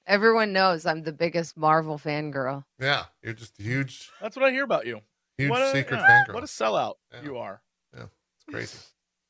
[0.06, 2.64] Everyone knows I'm the biggest Marvel fangirl.
[2.80, 5.00] Yeah, you're just a huge, That's what I hear about you.
[5.38, 6.34] huge what a, secret yeah, fangirl.
[6.34, 7.22] What a sellout Yeah.
[7.22, 7.62] you are.
[7.96, 8.78] Yeah, it's crazy.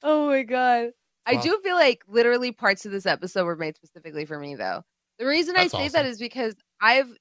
[0.03, 0.93] Oh my god.
[1.27, 1.43] I Wow.
[1.43, 4.83] do feel like literally parts of this episode were made specifically for me though.
[5.19, 6.11] The reason That's I say that awesome.
[6.13, 7.15] is because I've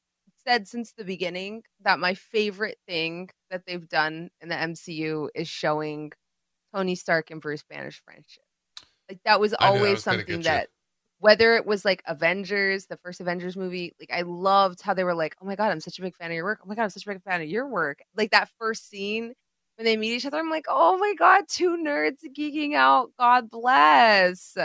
[0.45, 5.47] said since the beginning that my favorite thing that they've done in the MCU is
[5.47, 6.11] showing
[6.73, 8.43] Tony Stark and Bruce Banner's friendship.
[9.09, 10.43] Like that was I knew that always was something you.
[10.43, 10.69] that
[11.19, 15.15] whether it was like Avengers, the first Avengers movie, like I loved how they were
[15.15, 16.59] like, "Oh my god, I'm such a big fan of your work.
[16.63, 19.33] Oh my god, I'm such a big fan of your work." Like that first scene
[19.79, 23.11] when they meet each other, I'm like, oh my god, two nerds geeking out.
[23.17, 24.57] God bless.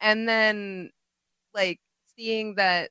[0.00, 0.90] And then
[1.54, 1.80] like
[2.16, 2.90] seeing that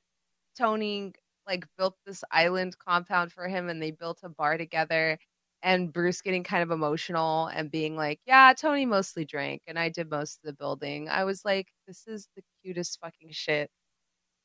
[0.58, 1.14] Tony
[1.48, 5.18] like built this island compound for him and they built a bar together
[5.62, 9.88] and Bruce getting kind of emotional and being like, "Yeah, Tony mostly drank and I
[9.88, 13.70] did most of the building." I was like, "This is the cutest fucking shit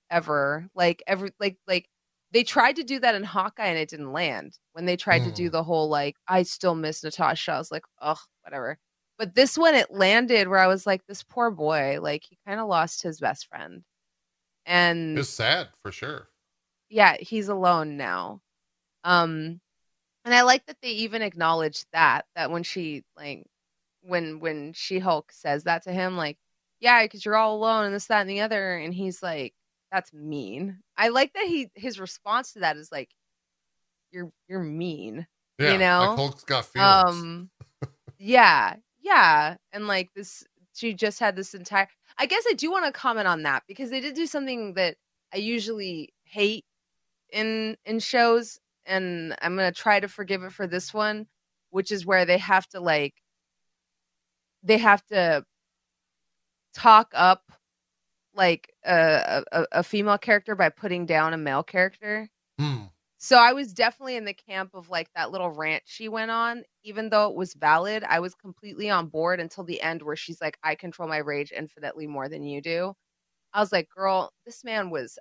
[0.10, 1.90] ever." Like every like like
[2.32, 4.58] they tried to do that in Hawkeye and it didn't land.
[4.74, 5.26] When they tried mm.
[5.26, 5.52] to do mm.
[5.52, 8.80] the whole like, "I still miss Natasha," I was like, "Ugh, whatever."
[9.18, 12.60] But this one it landed where I was like, "This poor boy, like he kind
[12.60, 13.84] of lost his best friend."
[14.66, 16.30] And it's sad for sure.
[16.94, 18.42] Yeah, he's alone now.
[19.04, 19.60] Um
[20.26, 23.46] and I like that they even acknowledge that that when she like
[24.04, 26.38] when when She Hulk says that to him, like,
[26.80, 29.54] yeah, because you're all alone and this, that, and the other, and he's like,
[29.92, 30.80] that's mean.
[30.98, 33.10] I like that he his response to that is like,
[34.12, 35.26] you're you're mean.
[35.60, 37.16] Yeah, you know, like Hulk's got feelings.
[37.16, 37.50] Um,
[38.18, 41.88] yeah, yeah, and like this, she just had this entire.
[42.18, 44.98] I guess I do want to comment on that because they did do something that
[45.34, 46.66] I usually hate
[47.34, 51.28] in in shows and I'm gonna try to forgive it for this one,
[51.72, 53.16] which is where they have to like
[54.64, 55.44] they have to
[56.74, 57.52] talk up
[58.34, 62.30] like a, a, a female character by putting down a male character.
[62.60, 62.86] Hmm.
[63.18, 66.64] So I was definitely in the camp of like that little rant she went on,
[66.84, 68.04] even though it was valid.
[68.04, 71.54] I was completely on board until the end where she's like, I control my rage
[71.56, 72.94] infinitely more than you do.
[73.54, 75.18] I was like, girl, this man was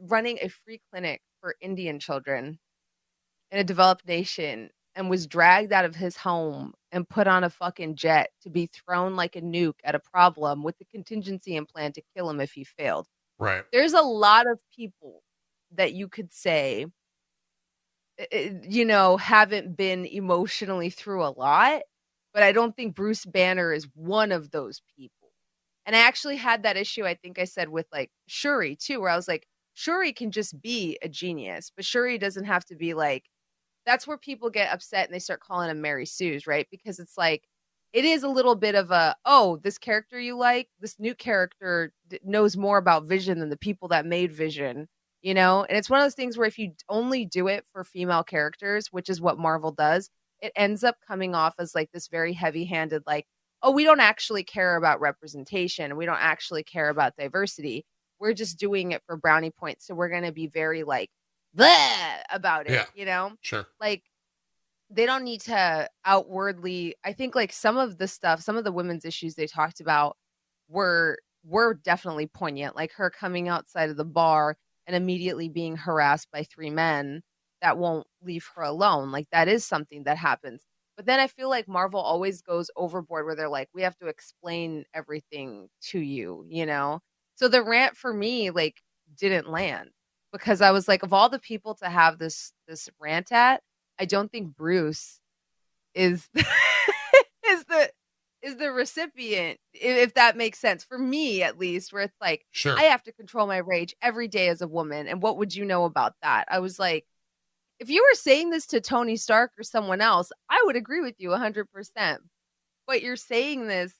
[0.00, 2.58] running a free clinic for Indian children
[3.50, 7.50] in a developed nation and was dragged out of his home and put on a
[7.50, 11.68] fucking jet to be thrown like a nuke at a problem with the contingency and
[11.68, 13.06] plan to kill him if he failed.
[13.38, 13.64] Right.
[13.72, 15.22] There's a lot of people
[15.72, 16.86] that you could say
[18.18, 21.82] eh, eh, you know haven't been emotionally through a lot,
[22.34, 25.19] but I don't think Bruce Banner is one of those people.
[25.86, 29.10] And I actually had that issue I think I said with like Shuri too where
[29.10, 32.94] I was like Shuri can just be a genius, but Shuri doesn't have to be
[32.94, 33.24] like.
[33.86, 36.66] That's where people get upset and they start calling him Mary Sue's, right?
[36.70, 37.44] Because it's like
[37.92, 41.92] it is a little bit of a oh, this character you like, this new character
[42.08, 44.88] d- knows more about Vision than the people that made Vision,
[45.22, 45.64] you know.
[45.64, 48.88] And it's one of those things where if you only do it for female characters,
[48.92, 50.10] which is what Marvel does,
[50.40, 53.26] it ends up coming off as like this very heavy-handed, like
[53.62, 57.84] oh, we don't actually care about representation, we don't actually care about diversity
[58.20, 59.86] we're just doing it for brownie points.
[59.86, 61.10] So we're going to be very like,
[61.56, 63.32] about it, yeah, you know?
[63.40, 63.66] Sure.
[63.80, 64.04] Like,
[64.90, 66.94] they don't need to outwardly.
[67.04, 70.16] I think like some of the stuff, some of the women's issues they talked about
[70.68, 72.74] were were definitely poignant.
[72.76, 74.56] Like her coming outside of the bar
[74.86, 77.22] and immediately being harassed by three men
[77.62, 79.12] that won't leave her alone.
[79.12, 80.62] Like that is something that happens.
[81.00, 84.08] But then I feel like Marvel always goes overboard where they're like, we have to
[84.08, 87.00] explain everything to you, you know?
[87.36, 88.82] So the rant for me like
[89.18, 89.88] didn't land
[90.30, 93.62] because I was like, of all the people to have this this rant at,
[93.98, 95.20] I don't think Bruce
[95.94, 97.90] is is the
[98.42, 102.78] is the recipient if that makes sense for me at least where it's like sure.
[102.78, 105.64] i have to control my rage every day as a woman and what would you
[105.64, 107.04] know about that i was like
[107.80, 111.14] if you were saying this to tony stark or someone else i would agree with
[111.18, 112.18] you 100%
[112.86, 113.94] but you're saying this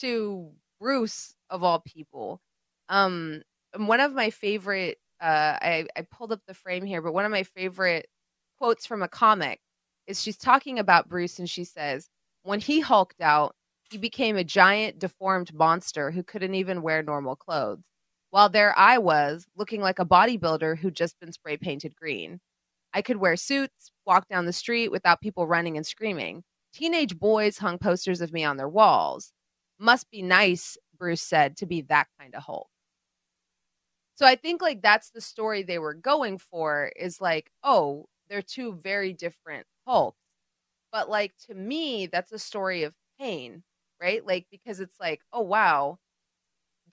[0.00, 2.40] to bruce of all people.
[2.88, 3.42] Um,
[3.76, 7.30] one of my favorite, uh, I, I pulled up the frame here, but one of
[7.30, 8.08] my favorite
[8.58, 9.60] quotes from a comic
[10.06, 12.08] is she's talking about Bruce and she says,
[12.42, 13.54] when he hulked out,
[13.90, 17.82] he became a giant, deformed monster who couldn't even wear normal clothes.
[18.30, 22.40] While there I was, looking like a bodybuilder who'd just been spray painted green.
[22.96, 26.44] I could wear suits, walk down the street without people running and screaming.
[26.72, 29.34] Teenage boys hung posters of me on their walls.
[29.78, 32.68] Must be nice Bruce said, to be that kind of Hulk.
[34.14, 38.40] So I think like that's the story they were going for is like, oh, they're
[38.40, 40.16] two very different Hulks.
[40.90, 43.62] But like to me, that's a story of pain,
[44.00, 44.26] right?
[44.26, 45.98] Like because it's like, oh wow,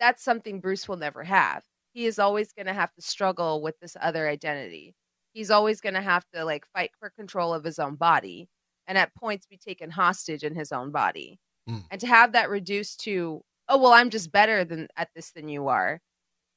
[0.02, 1.64] that's something Bruce will never have.
[1.94, 4.96] He is always going to have to struggle with this other identity.
[5.34, 8.48] He's always going to have to like fight for control of his own body
[8.88, 11.40] and at points be taken hostage in his own body.
[11.70, 11.84] Mm.
[11.92, 15.48] And to have that reduced to oh well i'm just better than at this than
[15.48, 16.02] you are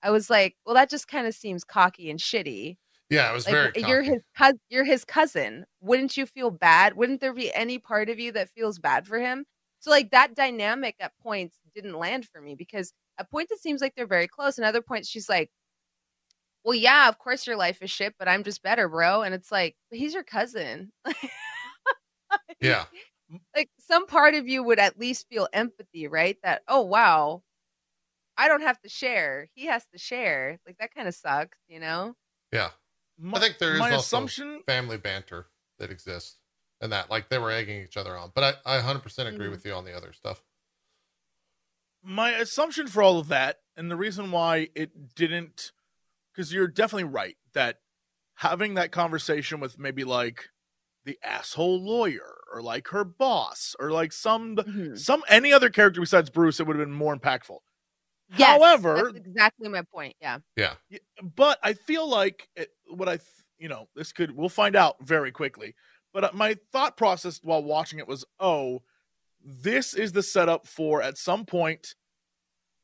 [0.03, 2.77] i was like well that just kind of seems cocky and shitty.
[3.09, 5.65] Yeah it was like, very you're his cousin you're his cousin.
[5.81, 6.97] Wouldn't you feel bad?
[6.97, 9.45] Wouldn't there be any part of you that feels bad for him?
[9.79, 13.81] So like that dynamic at points didn't land for me because at points it seems
[13.81, 15.51] like they're very close and other points she's like
[16.67, 19.53] well yeah of course your life is shit but i'm just better bro and it's
[19.53, 20.93] like he's your cousin
[22.61, 22.87] Yeah.
[23.55, 26.37] like some part of you would at least feel empathy, right?
[26.43, 27.43] That oh wow,
[28.37, 29.49] I don't have to share.
[29.55, 30.59] He has to share.
[30.67, 32.15] Like that kind of sucks, you know?
[32.53, 32.71] Yeah.
[33.19, 34.63] My, I think there is my also assumption.
[34.67, 35.47] family banter
[35.79, 36.39] that exists
[36.81, 38.33] and that like they were egging each other on.
[38.35, 39.51] But I, I 100% agree Mhm.
[39.51, 40.43] with you on the other stuff.
[42.03, 45.73] my assumption for all of that and the reason why it didn't
[46.37, 47.79] because you're definitely right that
[48.35, 50.45] having that conversation with maybe like
[51.05, 54.99] the asshole lawyer or like her boss or like some Mhm.
[54.99, 57.59] some any other character besides bruce it would have been more impactful
[58.37, 60.17] Yes, however that's exactly my point.
[60.21, 60.39] Yeah.
[60.57, 60.75] Yeah.
[61.23, 63.19] but i feel like it, what i
[63.59, 65.75] you know this could we'll find out very quickly
[66.13, 68.83] but uh, my thought process while watching it was oh
[69.45, 71.95] this is the setup for at some point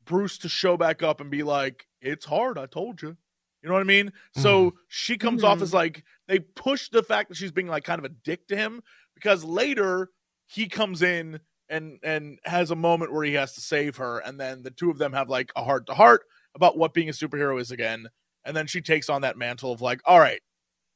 [0.05, 3.17] bruce to show back up and be like it's hard i told you
[3.63, 5.61] you know what i mean so she comes off Mhm.
[5.63, 8.55] as like they push the fact that she's being like kind of a dick to
[8.55, 8.81] him
[9.15, 10.09] because later
[10.45, 11.39] he comes in
[11.69, 14.89] and and has a moment where he has to save her and then the two
[14.91, 16.23] of them have like a heart to heart
[16.55, 18.07] about what being a superhero is again
[18.43, 20.41] and then she takes on that mantle of like all right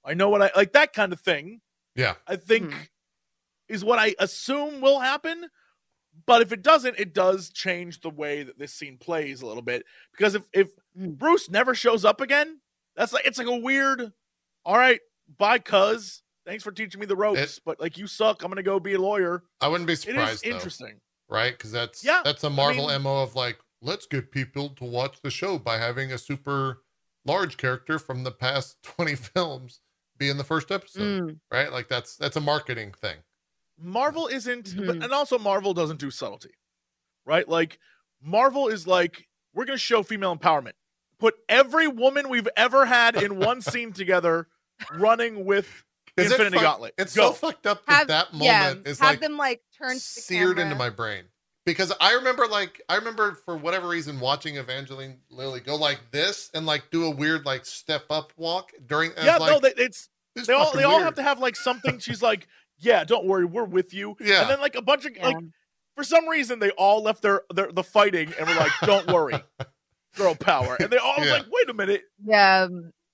[0.04, 1.62] i know what i like that kind of thing
[1.96, 2.16] Yeah.
[2.28, 2.88] i think Mhm.
[3.70, 5.48] is what i assume will happen
[6.26, 9.62] but if it doesn't it does change the way that this scene plays a little
[9.64, 11.16] bit because if if Mm.
[11.18, 12.60] bruce never shows up again
[12.96, 14.12] that's like it's like a weird
[14.66, 15.00] all right
[15.38, 18.64] bye cuz thanks for teaching me the ropes It- but like you suck i'm gonna
[18.64, 21.52] go be a lawyer I wouldn't be it is surprised though, interesting right?
[21.56, 25.22] Because that's Yeah, that's a Marvel mean- mo of like let's get people to watch
[25.22, 26.82] the show by having a super
[27.26, 29.82] large character from the past 20 films
[30.18, 31.40] be in the first episode, Mm.
[31.52, 31.72] right?
[31.72, 33.18] Like that's that's a marketing thing.
[33.80, 35.04] Marvel isn't, but, Mhm.
[35.04, 36.56] and also Marvel doesn't do subtlety,
[37.26, 37.48] right?
[37.48, 37.80] Like
[38.22, 40.74] Marvel is like, we're going to show female empowerment.
[41.20, 44.48] Put every woman we've ever had in one scene together,
[44.94, 45.84] running with
[46.16, 46.94] Is it Infinity fuck- Gauntlet.
[46.98, 47.30] It's Go.
[47.30, 48.46] so fucked up that Have that moment
[48.86, 51.26] yeah, is have like them like turn to the seared into my brain
[51.66, 56.50] because I remember like I remember for whatever reason watching Evangeline Lilly go like this
[56.54, 59.12] and like do a weird like step up walk during.
[59.18, 61.56] yeah, was no, they, it's "This they all fucking they all have to have like
[61.56, 61.98] something.
[62.00, 62.48] She's like,
[62.80, 64.16] yeah, don't worry, we're with you.
[64.20, 64.42] Yeah.
[64.42, 65.28] and then like a bunch of Yeah.
[65.28, 65.38] like
[65.96, 69.36] for some reason they all left their, their the fighting and were like, don't worry,
[70.16, 70.78] girl power.
[70.80, 72.68] And they all was like, wait a minute, yeah.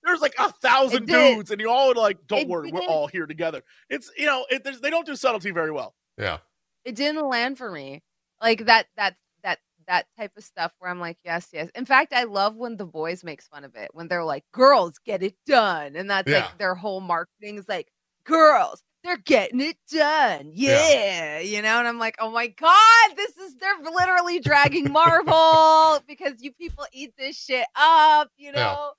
[0.03, 3.07] there's like a thousand dudes, and you all are like, "Don't It worry, we're all
[3.07, 5.95] here together." It's you know, it, they don't do subtlety very well.
[6.17, 6.37] Yeah,
[6.83, 8.03] it didn't land for me
[8.41, 12.11] like that that that that type of stuff where i'm like yes yes in fact
[12.13, 15.35] i love when the boys makes fun of it when they're like girls get it
[15.45, 16.39] done and that's Yeah.
[16.41, 17.87] like their whole marketing is like
[18.25, 20.51] girls they're getting it done.
[20.53, 21.39] Yeah.
[21.39, 26.41] you know and i'm like oh my god this is they're literally dragging marvel because
[26.41, 28.75] you people eat this shit up you Yeah.
[28.75, 28.91] know?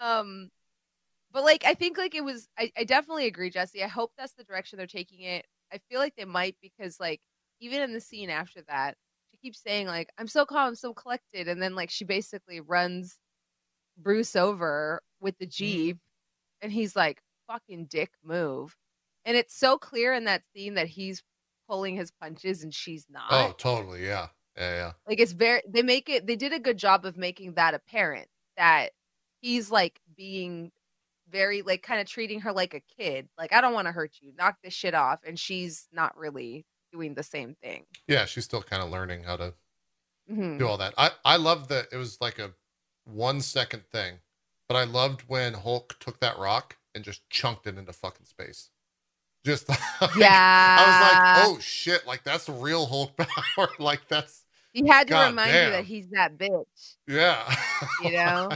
[0.00, 0.50] Um
[1.32, 3.82] but like i think like it was I, I definitely agree jesse.
[3.84, 5.46] I hope that's the direction they're taking it.
[5.72, 7.20] I feel like they might because like
[7.60, 8.96] even in the scene after that
[9.30, 12.58] she keeps saying like i'm so calm i'm so collected and then like she basically
[12.60, 13.18] runs
[13.96, 15.98] bruce over with the jeep
[16.62, 18.74] and he's like fucking dick move
[19.24, 21.22] and it's so clear in that scene that he's
[21.68, 24.04] pulling his punches and she's not oh, totally.
[24.04, 24.92] Yeah, yeah, yeah.
[25.06, 28.28] like it's very they make it they did a good job of making that apparent
[28.56, 28.90] that
[29.40, 30.70] he's like being
[31.30, 34.10] very like kind of treating her like a kid like i don't want to hurt
[34.20, 38.44] you knock this shit off and she's not really doing the same thing Yeah, she's
[38.44, 39.54] still kind of learning how to
[40.28, 40.58] Mhm.
[40.58, 40.92] do all that.
[40.98, 42.54] I I loved that it was like a
[43.04, 44.18] one second thing,
[44.68, 48.70] but I loved when Hulk took that rock and just chunked it into fucking space.
[49.44, 49.78] Just like,
[50.16, 53.16] yeah I was like, oh shit, like that's real Hulk
[53.56, 53.68] power.
[53.78, 57.54] like that's he had to God remind you that he's that bitch yeah.
[58.02, 58.48] You know?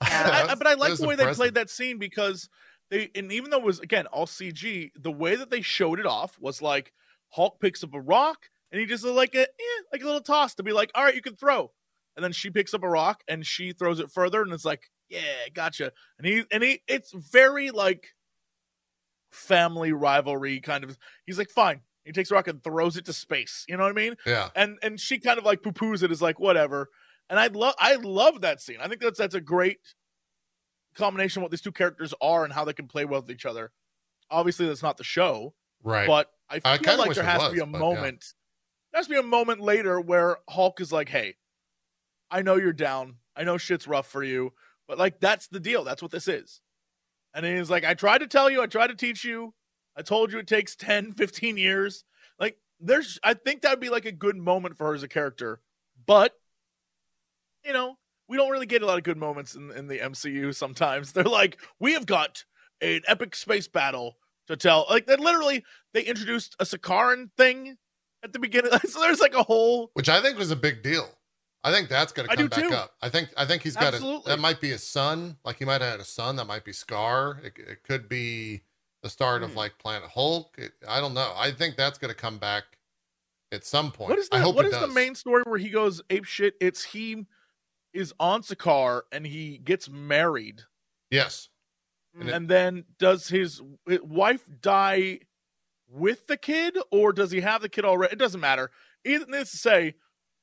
[0.00, 0.46] I, Yeah.
[0.50, 2.48] I- but I like the way they played that scene because
[2.90, 6.06] they, and even though it was again all CG, the way that they showed it
[6.06, 6.92] off was like
[7.28, 10.54] Hulk picks up a rock and he just like a eh, like a little toss
[10.56, 11.70] to be like, all right, you can throw,
[12.16, 14.90] and then she picks up a rock and she throws it further and it's like,
[15.08, 15.20] yeah,
[15.54, 18.08] gotcha, and he and he, it's very like
[19.30, 20.98] family rivalry kind of.
[21.26, 21.80] He's like, fine.
[22.04, 23.64] He takes a rock and throws it to space.
[23.68, 24.16] You know what I mean?
[24.26, 24.48] Yeah.
[24.56, 26.88] and and she kind of like poo poos it is like whatever.
[27.28, 28.78] And I love I love that scene.
[28.80, 29.78] I think that's that's a great
[30.94, 33.46] combination of what these two characters are and how they can play well with each
[33.46, 33.70] other.
[34.30, 36.06] Obviously, that's not the show, Right.
[36.06, 37.84] but I I feel kinda like there has was, to be a but yeah.
[37.84, 38.24] moment.
[38.92, 41.36] There has to be a moment later where Hulk is like, "Hey,
[42.30, 43.18] I know you're down.
[43.36, 44.52] I know shit's rough for you,
[44.88, 45.84] but like that's the deal.
[45.84, 46.60] That's what this is."
[47.34, 48.62] And he's like, "I tried to tell you.
[48.62, 49.54] I tried to teach you.
[49.96, 52.04] I told you it takes 10, 15 years.
[52.38, 55.08] Like there's I think that would be like a good moment for her as a
[55.08, 55.60] character.
[56.06, 56.34] But
[57.64, 57.96] you know,
[58.28, 61.12] we don't really get a lot of good moments in, in the MCU sometimes.
[61.12, 62.44] They're like, we have got
[62.80, 64.16] an epic space battle
[64.46, 64.86] to tell.
[64.88, 67.76] Like they literally they introduced a Sakaran thing
[68.22, 68.72] at the beginning.
[68.88, 71.08] so there's like a whole which I think was a big deal.
[71.62, 72.74] I think that's going to come back too.
[72.74, 72.94] up.
[73.02, 75.36] I think I think he's got a, that might be his son.
[75.44, 76.36] Like he might have had a son.
[76.36, 77.44] That might be Skaar.
[77.44, 78.62] It, it could be
[79.02, 79.56] the start of Hmm.
[79.58, 80.54] like Planet Hulk.
[80.58, 81.32] It, I don't know.
[81.36, 82.64] I think that's going to come back
[83.52, 84.10] at some point.
[84.10, 86.54] what is the what is the main story where he goes ape shit?
[86.60, 87.26] It's he
[87.92, 90.62] is on Sakar and he gets married
[91.10, 91.48] Yes.
[92.18, 95.18] And it- then does his his wife die
[95.88, 98.12] with the kid or does he have the kid already?
[98.12, 98.70] It doesn't matter.
[99.04, 99.94] Either needs to say,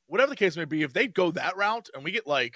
[0.08, 2.56] whatever the case may be, if they go that route and we get like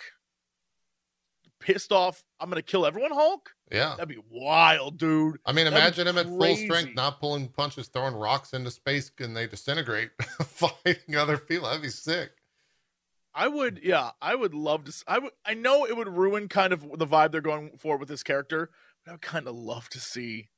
[1.60, 3.52] pissed off, I'm gonna kill everyone, Hulk.
[3.72, 3.96] Yeah.
[3.98, 5.38] That'd be wild, dude.
[5.46, 9.12] I mean, That'd imagine him at full strength, not pulling punches, throwing rocks into space,
[9.20, 10.10] and they disintegrate,
[10.44, 11.68] fighting other people.
[11.68, 12.32] That'd be sick.
[13.34, 15.04] I would, yeah, I would love to.
[15.08, 15.32] I would.
[15.46, 18.70] I know it would ruin kind of the vibe they're going for with this character,
[19.06, 20.50] but I would kind of love to see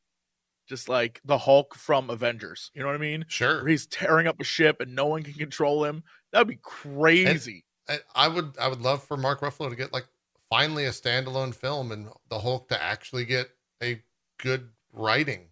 [0.67, 2.71] just like the Hulk from Avengers.
[2.73, 3.21] You know what I mean?
[3.21, 3.67] Where Sure.
[3.67, 6.03] he's tearing up a ship and no one can control him.
[6.31, 7.65] That'd be crazy.
[7.89, 8.53] I, I would.
[8.59, 10.05] I would love for Mark Ruffalo to get like
[10.49, 13.49] finally a standalone film and the Hulk to actually get
[13.81, 14.01] a
[14.37, 15.49] good writing,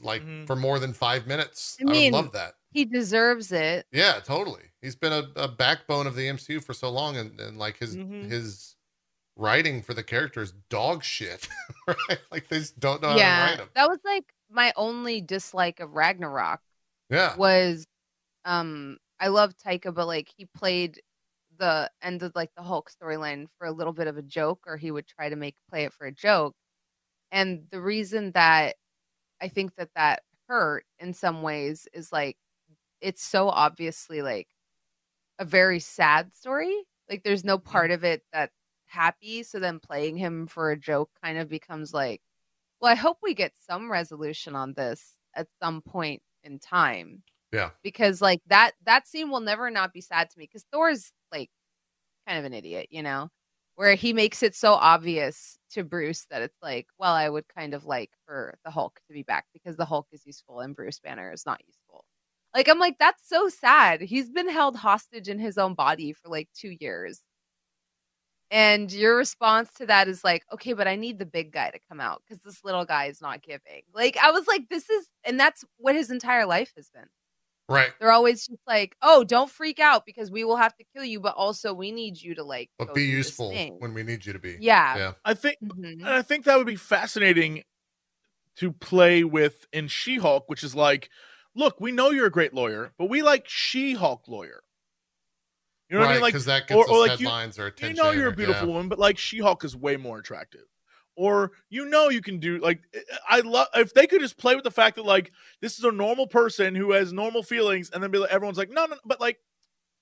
[0.00, 0.46] like Mhm.
[0.46, 1.76] for more than five minutes.
[1.80, 2.54] I I, mean- would love that.
[2.72, 3.86] He deserves it.
[3.92, 4.64] Yeah, totally.
[4.82, 7.94] He's been a, a backbone of the MCU for so long, and, and like his
[7.96, 8.28] Mhm.
[8.28, 8.74] his
[9.36, 11.48] writing for the characters dog shit.
[11.86, 12.18] Right?
[12.32, 13.68] Like they just don't know how to yeah, write him.
[13.74, 16.60] that was like my only dislike of Ragnarok
[17.10, 17.36] Yeah.
[17.36, 17.84] was,
[18.46, 21.00] um, I love Taika, but like he played
[21.58, 24.76] the end of like the Hulk storyline for a little bit of a joke, or
[24.78, 26.54] he would try to make play it for a joke.
[27.30, 28.76] And the reason that
[29.42, 32.36] I think that that hurt in some ways is like
[33.00, 34.48] it's so obviously like
[35.38, 36.74] a very sad story.
[37.10, 38.54] Like there's no part of it that's
[38.94, 39.42] happy.
[39.42, 42.22] So then playing him for a joke kind of becomes like,
[42.80, 47.22] well, I hope we get some resolution on this at some point in time.
[47.52, 47.70] Yeah.
[47.82, 51.50] Because like that that scene will never not be sad to me because Thor's like
[52.26, 53.28] kind of an idiot, you know,
[53.76, 57.74] where he makes it so obvious to Bruce that it's like, well, I would kind
[57.74, 61.00] of like for the Hulk to be back because the Hulk is useful and Bruce
[61.00, 62.04] Banner is not useful.
[62.54, 64.00] Like I'm like that's so sad.
[64.00, 67.20] He's been held hostage in his own body for like 2 years.
[68.50, 71.78] And your response to that is like, okay, but I need the big guy to
[71.88, 73.82] come out because this little guy is not giving.
[73.92, 77.06] Like, I was like, this is, and that's what his entire life has been.
[77.68, 77.92] Right.
[77.98, 81.18] They're always just like, oh, don't freak out because we will have to kill you,
[81.18, 84.38] but also we need you to like, But be useful when we need you to
[84.38, 84.58] be.
[84.60, 84.96] Yeah.
[84.96, 85.12] Yeah.
[85.24, 86.00] I think, Mhm.
[86.00, 87.64] and I think that would be fascinating
[88.56, 91.08] to play with in She-Hulk, which is like,
[91.56, 94.62] look, we know you're a great lawyer, but we like She-Hulk lawyer.
[95.94, 96.14] You know what I right.
[96.16, 96.22] mean?
[96.22, 98.66] Like, Because that gets or- or like you- headlines or you know you're a beautiful
[98.66, 98.74] yeah.
[98.74, 100.64] woman, but like She-Hulk is way more attractive.
[101.14, 102.80] Or you know you can do like
[103.30, 105.30] I love if they could just play with the fact that like
[105.60, 108.70] this is a normal person who has normal feelings, and then be like everyone's like
[108.70, 109.38] no no, no but like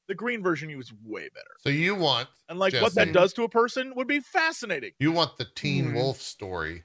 [0.09, 3.35] the green version you is way better, So you want and like what that does
[3.35, 4.93] to a person would be fascinating.
[4.99, 5.95] you want the Teen Mhm.
[5.97, 6.85] Wolf story,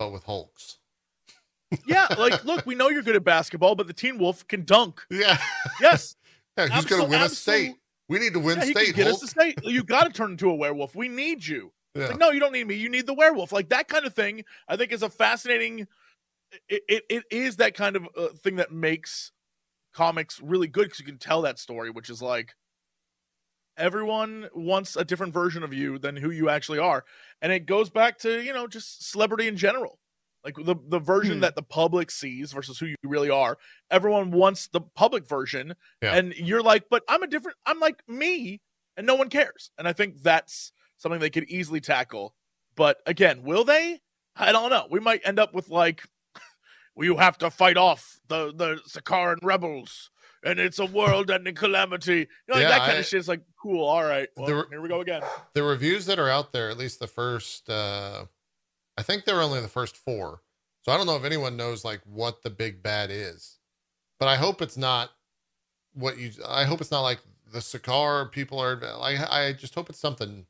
[0.00, 0.78] but with Hulks.
[1.86, 5.00] Yeah, like look, we know you're good at basketball, but the Teen Wolf can dunk.
[5.10, 5.40] Yeah.
[5.80, 6.16] Yes,
[6.58, 7.76] yeah who's going to Absol- win a state?
[8.10, 8.96] We need to win yeah, state.
[8.96, 9.14] get Hulk.
[9.14, 9.60] us to state.
[9.62, 10.96] You got to turn into a werewolf.
[10.96, 11.70] We need you.
[11.94, 12.08] Yeah.
[12.08, 12.74] Like, no, you don't need me.
[12.74, 13.52] You need the werewolf.
[13.52, 14.44] Like that kind of thing.
[14.68, 15.86] I think is a fascinating.
[16.68, 19.30] It it, it is that kind of uh, thing that makes
[19.94, 22.56] comics really good because you can tell that story, which is like
[23.76, 27.04] everyone wants a different version of you than who you actually are,
[27.40, 29.99] and it goes back to you know just celebrity in general.
[30.44, 31.40] Like the the version Hmm.
[31.40, 33.58] that the public sees versus who you really are.
[33.90, 36.14] Everyone wants the public version, Yeah.
[36.14, 37.58] and you're like, but I'm a different.
[37.66, 38.60] I'm like me,
[38.96, 39.70] and no one cares.
[39.78, 42.34] And I think that's something they could easily tackle.
[42.74, 44.00] But again, will they?
[44.36, 44.86] I don't know.
[44.90, 46.04] We might end up with like,
[46.94, 50.10] well, you have to fight off the the Sakaaran rebels,
[50.42, 52.20] and it's a world-ending calamity.
[52.20, 53.18] You know, like Yeah, that kind I- of shit.
[53.18, 53.84] It's like, cool.
[53.84, 55.22] All right, well, There were- here we go again.
[55.52, 58.24] the reviews that are out there, at least the first, uh,
[59.00, 60.42] I think they're only the first four.
[60.82, 63.56] So I don't know if anyone knows like what the big bad is,
[64.18, 65.08] but I hope it's not
[65.94, 66.32] what you.
[66.46, 67.20] I hope it's not like
[67.50, 68.76] the Sakaar people are.
[68.98, 70.44] Like I just hope it's something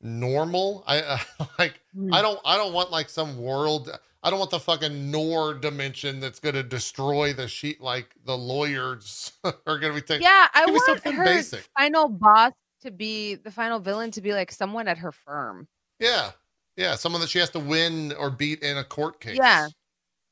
[0.00, 0.82] normal.
[0.88, 1.18] I uh,
[1.58, 1.80] like.
[1.94, 2.12] Hmm.
[2.12, 2.40] I don't.
[2.44, 3.96] I don't want like some world.
[4.24, 7.80] I don't want the fucking Noor dimension that's going to destroy the sheet.
[7.80, 10.24] Like the lawyers are going to be taking.
[10.24, 11.68] Yeah, I want something her basic.
[11.78, 15.68] final boss to be the final villain to be like someone at her firm.
[16.00, 16.32] Yeah.
[16.76, 16.94] Yeah.
[16.96, 19.36] Someone that she has to win or beat in a court case.
[19.36, 19.68] Yeah.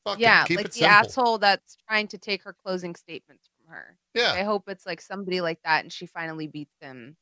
[0.05, 0.95] Fuck it, yeah, Keep like it the simple.
[0.95, 3.97] asshole that's trying to take her closing statements from her.
[4.13, 4.33] Yeah.
[4.33, 7.17] I hope it's like somebody like that and she finally beats him.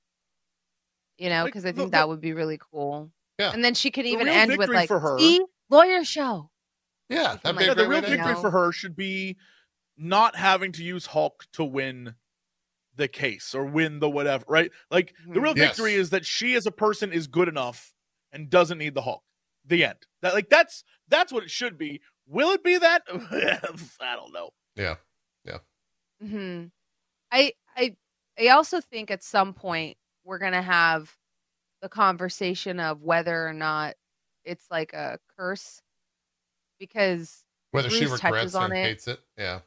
[1.18, 3.12] You know, Like, because I think the- that would be really cool.
[3.40, 3.52] Yeah.
[3.54, 6.50] And then she could even end with like, for her- see, lawyer show.
[7.10, 8.42] Yeah, that'd be like, a Yeah, the real victory know.
[8.42, 9.38] for her should be
[9.96, 12.16] not having to use Hulk to win
[12.96, 14.72] the case or win the whatever, right?
[14.92, 15.44] Like the Mhm.
[15.44, 15.70] real Yes.
[15.78, 17.93] victory is that she as a person is good enough
[18.34, 19.24] and doesn't need the Hulk.
[19.66, 20.00] The end.
[20.22, 22.02] That like that's that's what it should be.
[22.28, 23.04] Will it be that?
[24.02, 24.50] I don't know.
[24.76, 24.96] Yeah.
[26.22, 26.66] hmm
[27.32, 27.96] I I
[28.40, 31.16] I also think at some point we're gonna have
[31.82, 33.96] the conversation of whether or not
[34.46, 35.82] it's like a curse
[36.80, 38.84] because Whether she Bruce touches regrets on and it.
[38.84, 39.20] hates it.
[39.38, 39.60] Yeah.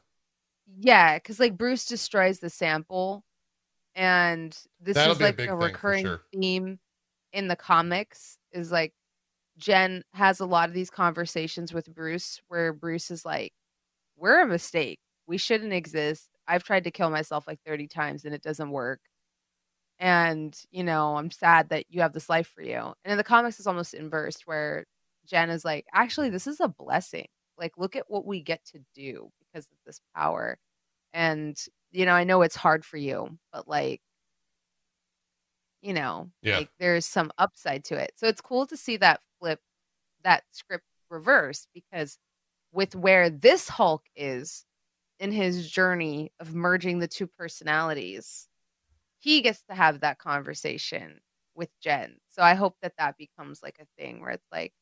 [0.79, 3.23] yeah, because like Bruce destroys the sample,
[3.95, 6.21] and this That'll is be a like a recurring sure.
[6.33, 6.79] theme
[7.33, 8.37] in the comics.
[8.51, 8.93] Is like
[9.57, 13.53] Jen has a lot of these conversations with Bruce where Bruce is like,
[14.17, 14.99] "We're a mistake.
[15.27, 16.29] We shouldn't exist.
[16.47, 19.01] I've tried to kill myself like thirty times and it doesn't work."
[19.99, 22.77] And you know, I'm sad that you have this life for you.
[23.03, 24.85] And in the comics, it's almost inverse, where
[25.25, 27.27] Jen is like, "Actually, this is a blessing.
[27.57, 30.57] Like, look at what we get to do because of this power."
[31.13, 31.57] and
[31.91, 34.01] you know i know it's hard for you but like
[35.87, 36.57] you know Yeah.
[36.57, 39.61] like there's some upside to it so it's cool to see that flip
[40.25, 42.19] that script reverse because
[42.73, 44.65] with where this hulk is
[45.19, 48.49] in his journey of merging the two personalities
[49.19, 51.21] he gets to have that conversation
[51.55, 54.73] with jen so i hope that that becomes like a thing where it's like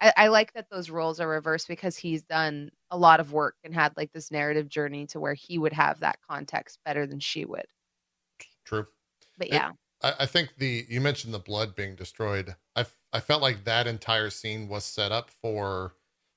[0.00, 3.54] I, I like that those roles are reversed because he's done a lot of work
[3.62, 7.20] and had like this narrative journey to where he would have that context better than
[7.20, 7.66] she would.
[8.64, 8.88] True.
[9.38, 9.70] But yeah,
[10.02, 12.56] I, I think the you mentioned the blood being destroyed.
[12.76, 15.94] I I felt like that entire scene was set up for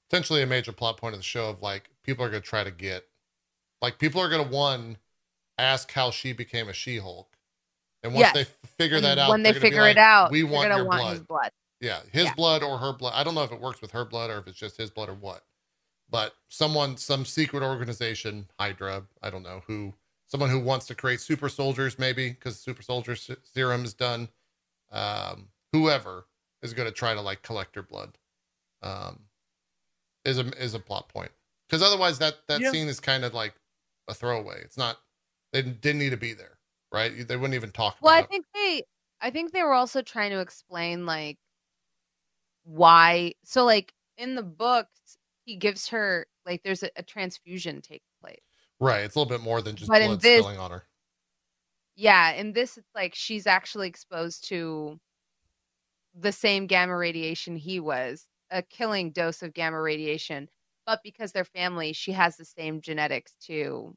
[0.10, 2.72] potentially a major plot point of the show of like people are gonna try to
[2.72, 3.06] get
[3.82, 4.98] like people are gonna one
[5.58, 7.38] ask how she became a She Hulk,
[8.04, 8.34] and once Yes.
[8.34, 10.70] they figure that out, when they they're gonna be figure like, it out, we want
[10.70, 11.12] your want blood.
[11.14, 11.52] his blood.
[11.80, 12.34] Yeah, his Yeah.
[12.36, 13.14] blood or her blood.
[13.16, 15.10] I don't know if it works with her blood or if it's just his blood
[15.10, 15.44] or what.
[16.10, 19.94] But someone, some secret organization, Hydra, I don't know who,
[20.28, 24.30] someone who wants to create super soldiers, maybe because super soldier se- serum is done.
[24.92, 26.28] Um, whoever
[26.62, 28.18] is going to try to like collect her blood,
[28.82, 29.22] um,
[30.26, 31.32] is a is a plot point.
[31.68, 32.72] Because otherwise, that that Yeah.
[32.72, 33.56] scene is kind of like
[34.08, 34.62] a throwaway.
[34.62, 34.98] It's not.
[35.54, 36.60] They didn't need to be there,
[36.92, 37.28] right?
[37.28, 37.98] They wouldn't even talk.
[38.02, 38.32] Well, I about it.
[38.32, 38.84] think they,
[39.22, 41.38] I think they were also trying to explain like
[42.64, 43.34] why.
[43.44, 48.40] So like in the books, he gives her like there's a, a transfusion take place.
[48.80, 49.04] Right.
[49.04, 50.84] It's a little bit more than just But blood this- spilling on her.
[51.96, 55.00] Yeah, in this, it's like she's actually exposed to
[56.14, 60.48] the same gamma radiation he was, a killing dose of gamma radiation.
[60.86, 63.96] But because they're family, she has the same genetics to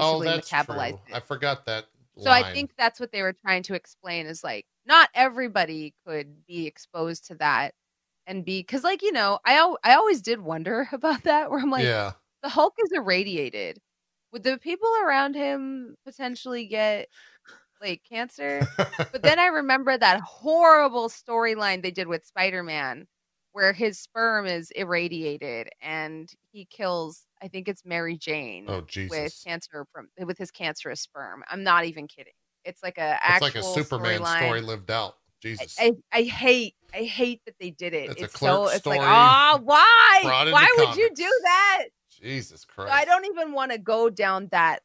[0.00, 0.98] oh, basically Oh, metabolize true.
[1.08, 1.14] it.
[1.14, 1.86] I forgot that.
[2.18, 6.44] So I think that's what they were trying to explain is like not everybody could
[6.46, 7.72] be exposed to that
[8.26, 11.60] and be because like you know I al- I always did wonder about that where
[11.60, 13.78] I'm like yeah, the Hulk is irradiated.
[14.32, 17.08] Would the people around him potentially get
[17.80, 18.68] like cancer?
[19.12, 23.06] But then I remember that horrible storyline they did with Spider Man
[23.52, 29.32] where his sperm is irradiated and he kills, I think it's Mary Jane oh with
[29.44, 31.42] cancer from with his cancerous sperm.
[31.50, 32.32] I'm not even kidding.
[32.64, 34.38] It's like a it's actual like a Superman storyline.
[34.38, 35.16] story lived out.
[35.40, 38.10] Jesus, I, I hate I hate that they did it.
[38.10, 40.20] It's a It's, so it's like story ah why
[40.50, 41.84] why would you do that?
[42.20, 42.92] Jesus So Christ.
[42.94, 44.80] I don't even want to go down that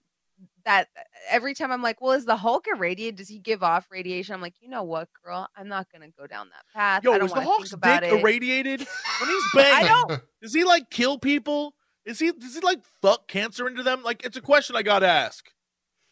[0.65, 0.87] that
[1.29, 3.15] every time I'm like, well, is the Hulk irradiated?
[3.15, 4.33] Does he give off radiation?
[4.35, 7.03] I'm like, you know what, girl, I'm not gonna go down that path.
[7.05, 8.19] I Yo, don't is the Hulk's think dick it.
[8.19, 8.79] irradiated
[9.19, 9.85] when he's banging?
[9.85, 11.73] I don't- Does he like kill people?
[12.05, 14.03] Is he does he like fuck cancer into them?
[14.03, 15.49] Like it's a question I gotta ask.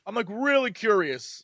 [0.05, 1.43] I'm like really curious.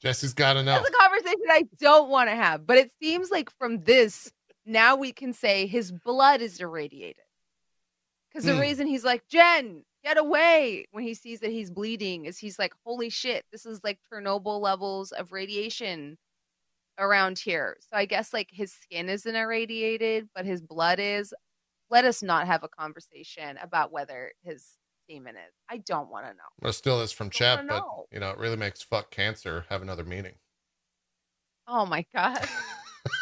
[0.00, 0.72] Jesse's got to know.
[0.72, 2.66] That's a conversation I don't want to have.
[2.66, 4.32] But it seems like from this,
[4.64, 7.22] now we can say his blood is irradiated.
[8.30, 8.60] Because the Hmm.
[8.60, 12.72] reason he's like, Jen, get away when he sees that he's bleeding is he's like,
[12.84, 16.16] holy shit, this is like Chernobyl levels of radiation
[16.98, 17.76] around here.
[17.80, 21.34] So I guess like his skin isn't irradiated, but his blood is.
[21.90, 24.76] Let us not have a conversation about whether his
[25.08, 25.52] semen is.
[25.68, 26.38] I don't want to know.
[26.60, 28.06] I'm gonna steal this from don't but know.
[28.12, 30.34] you know, it really makes fuck cancer have another meaning.
[31.66, 32.46] Oh my God.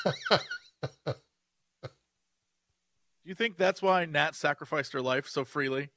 [3.28, 5.90] You think that's why Nat sacrificed her life so freely?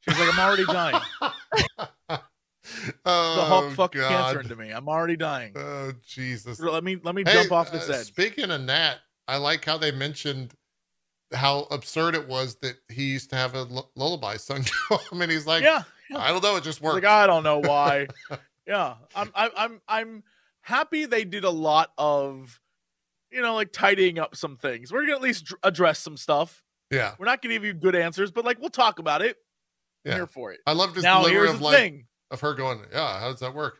[0.00, 0.98] She's like, I'm already dying.
[1.20, 1.32] oh,
[3.04, 4.08] The Hulk fucked God.
[4.08, 4.70] cancer into me.
[4.70, 5.52] I'm already dying.
[5.54, 6.58] Oh Jesus.
[6.58, 8.06] Let me let me Hey, jump off this uh, edge.
[8.06, 8.96] Speaking of Nat,
[9.26, 10.54] I like how they mentioned
[11.34, 15.30] how absurd it was that he used to have a lullaby sung to him, and
[15.30, 15.82] he's like, yeah,
[16.16, 16.94] I don't know, it just worked.
[16.94, 18.06] like I don't know why.
[18.66, 20.22] yeah, I'm I'm I'm I'm
[20.62, 22.58] happy they did a lot of
[23.30, 24.90] you know, like tidying up some things.
[24.90, 26.64] We're gonna at least address some stuff.
[26.90, 27.14] Yeah.
[27.18, 29.36] We're not gonna give you good answers, but like we'll talk about it.
[30.04, 30.14] I'm Yeah.
[30.16, 30.60] here for it.
[30.66, 33.54] I love this now delivery of like thing: of her going, Yeah, how does that
[33.54, 33.78] work?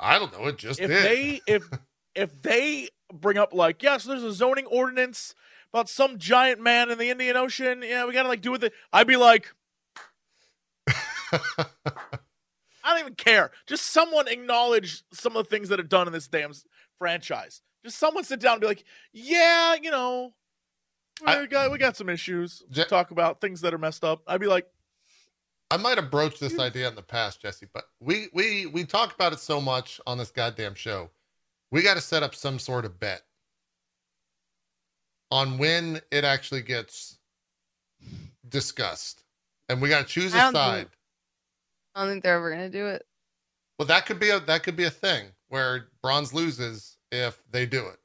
[0.00, 0.46] I don't know.
[0.48, 1.04] It just if did.
[1.04, 1.68] they if
[2.14, 5.34] if they bring up like, yes, there's a zoning ordinance
[5.72, 7.82] about some giant man in the Indian Ocean.
[7.82, 8.72] Yeah, we gotta like do with it.
[8.92, 9.52] I'd be like,
[11.32, 11.64] I
[12.84, 13.52] don't even care.
[13.66, 16.52] Just someone acknowledge some of the things that are done in this damn
[16.98, 17.62] franchise.
[17.84, 20.34] Just someone sit down and be like, yeah, you know,
[21.20, 22.62] we I- got we got some issues.
[22.70, 24.22] Je- talk about things that are messed up.
[24.26, 24.66] I'd be like,
[25.70, 29.14] I might have broached this idea in the past, Jesse, but we we we talk
[29.14, 31.10] about it so much on this goddamn show.
[31.70, 33.22] We got to set up some sort of bet
[35.30, 37.18] on when it actually gets
[38.48, 39.24] discussed,
[39.68, 40.76] and we got to choose a I side.
[40.78, 40.90] think-
[41.94, 43.06] I don't think they're ever gonna do it.
[43.78, 47.66] Well, that could be a that could be a thing where bronze loses if they
[47.66, 47.98] do it.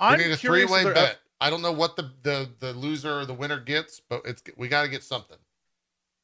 [0.00, 1.18] We I'm need a three way bet.
[1.40, 4.68] I don't know what the, the the loser or the winner gets, but it's we
[4.68, 5.36] got to get something.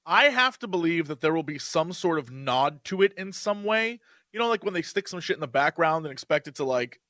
[0.07, 3.32] I have to believe that there will be some sort of nod to it in
[3.32, 4.01] some way.
[4.32, 6.65] You know, like when they stick some shit in the background and expect it to
[6.65, 7.01] like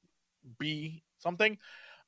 [0.58, 1.58] be something.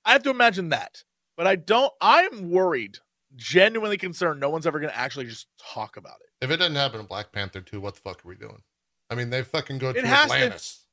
[0.04, 1.04] I have to imagine that.
[1.36, 2.98] But I don't I'm worried,
[3.36, 6.44] genuinely concerned no one's ever gonna actually just talk about it.
[6.44, 8.62] If it doesn't happen in Black Panther 2, what the fuck are we doing?
[9.10, 10.84] I mean, they fucking go It to has to- Atlantis.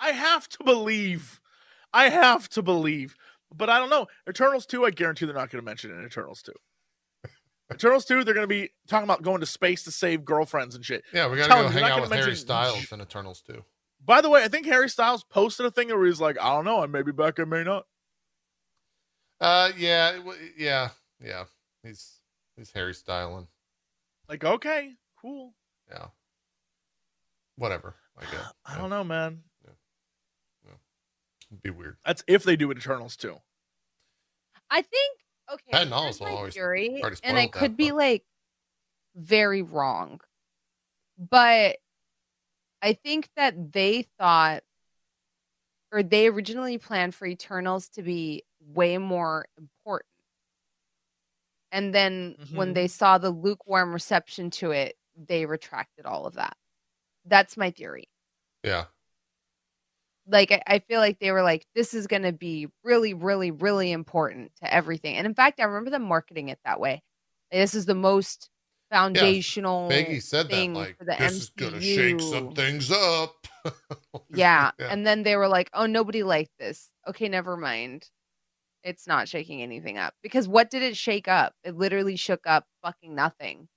[0.00, 1.40] I have to believe.
[1.96, 3.16] I have to believe.
[3.54, 4.06] But I don't know.
[4.28, 6.52] Eternals 2, I guarantee they're not gonna mention it in Eternals 2.
[7.72, 11.04] Eternals 2, they're gonna be talking about going to space to save girlfriends and shit.
[11.12, 13.64] Yeah, we got to go hang out with Harry Styles in Eternals 2.
[14.04, 16.64] By the way, I think Harry Styles posted a thing where he's like, I don't
[16.64, 17.86] know, I may be back, I may not.
[19.40, 20.18] Uh, yeah,
[20.56, 20.90] yeah,
[21.20, 21.44] yeah.
[21.82, 22.20] He's
[22.56, 23.48] he's Harry styling.
[24.28, 25.54] Like, okay, cool.
[25.90, 26.06] Yeah.
[27.56, 27.96] Whatever.
[28.18, 28.52] I guess.
[28.66, 29.42] I don't know, man.
[31.50, 31.96] It'd be weird.
[32.04, 33.36] That's if they do it Eternals too.
[34.70, 35.18] I think
[35.52, 35.70] okay.
[35.72, 38.24] Patton here's Oswalt my always theory, and I spoiled that, could be but- like
[39.14, 40.20] very wrong,
[41.18, 41.76] but
[42.82, 44.62] I think that they thought,
[45.92, 50.10] or they originally planned for Eternals to be way more important,
[51.72, 52.74] and then when Mhm.
[52.74, 56.56] they saw the lukewarm reception to it, they retracted all of that.
[57.24, 58.10] That's my theory.
[58.62, 58.86] Yeah.
[60.28, 63.50] Like I, I feel like they were like this is going to be really really
[63.50, 65.16] really important to everything.
[65.16, 67.02] And in fact i remember them marketing it that way.
[67.50, 68.50] This is the most
[68.90, 73.46] foundational Biggie said that like this is gonna shake some things up.
[74.28, 74.70] yeah.
[74.78, 74.88] yeah.
[74.90, 76.90] and then they were like oh nobody liked this.
[77.08, 78.08] Okay never mind.
[78.82, 80.14] It's not shaking anything up.
[80.22, 81.54] Because what did it shake up?
[81.64, 83.68] It literally shook up fucking nothing.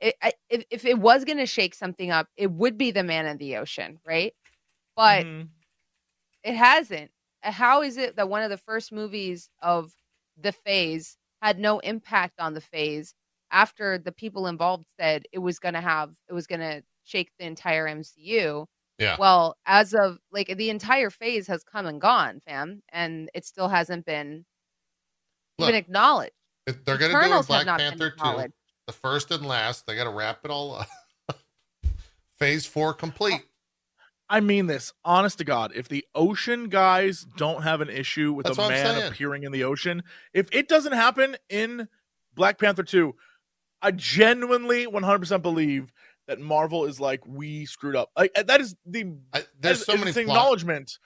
[0.00, 3.04] It, I, if, if it was going to shake something up it would be the
[3.04, 4.34] man in the ocean right?
[4.96, 5.48] But Mhm.
[6.44, 7.10] It hasn't.
[7.42, 9.92] Uh, How is it that one of the first movies of
[10.40, 13.14] the phase had no impact on the phase
[13.50, 17.30] after the people involved said it was going to have, it was going to shake
[17.38, 18.66] the entire MCU?
[18.98, 19.16] Yeah.
[19.18, 23.68] Well, as of like the entire phase has come and gone, fam, and it still
[23.68, 24.44] hasn't been
[25.58, 26.32] Look, even acknowledged.
[26.66, 28.52] They're gonna do a Black Panther 2,
[28.86, 29.86] the first and last.
[29.86, 30.88] They got to wrap it all up.
[32.38, 33.42] Phase four complete.
[34.28, 35.72] I mean this, honest to God.
[35.74, 39.64] If the ocean guys don't have an issue with That's a man appearing in the
[39.64, 40.02] ocean,
[40.32, 41.88] if it doesn't happen in
[42.34, 43.14] Black Panther 2,
[43.82, 45.92] I genuinely 100% believe
[46.26, 48.10] that Marvel is like, we screwed up.
[48.16, 50.98] Like that is the I, there's so many plot, acknowledgement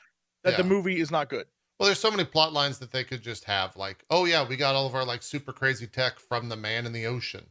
[0.45, 1.47] that the movie is not good.
[1.79, 3.77] well, there's so many plot lines that they could just have.
[3.77, 6.87] Like, oh yeah, we got all of our like super crazy tech from the man
[6.87, 7.47] in the ocean.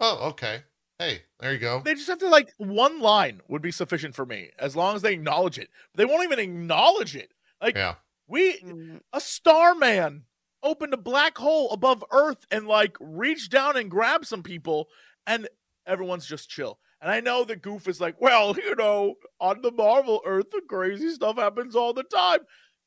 [0.00, 0.62] Oh, okay.
[0.98, 1.80] Hey, there you go.
[1.80, 5.02] They just have to like one line would be sufficient for me as long as
[5.02, 5.68] they acknowledge it.
[5.94, 7.32] They won't even acknowledge it.
[7.60, 7.96] Like Yeah.
[8.26, 10.24] we Mm, a starman
[10.62, 14.88] opened a black hole above earth and like reached down and grabbed some people
[15.26, 15.48] and
[15.86, 19.70] everyone's just chill and i know that goof is like well you know on the
[19.70, 22.38] marvel earth the crazy stuff happens all the time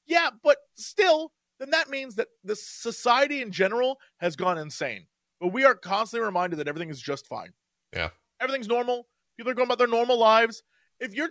[0.08, 5.06] yeah but still then that means that the society in general has gone insane
[5.40, 7.54] but we are constantly reminded that everything is just fine
[7.94, 8.10] Yeah.
[8.40, 9.08] everything's normal
[9.38, 10.64] people are going about their normal lives
[11.00, 11.30] if you're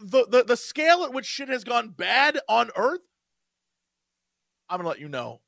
[0.00, 3.00] the, the the scale at which shit has gone bad on earth
[4.68, 5.40] I'm gonna let you know.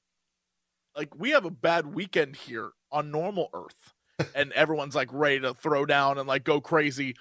[0.95, 3.95] Like we have a bad weekend here on normal Earth,
[4.35, 7.17] and everyone's like ready to throw down and like go crazy.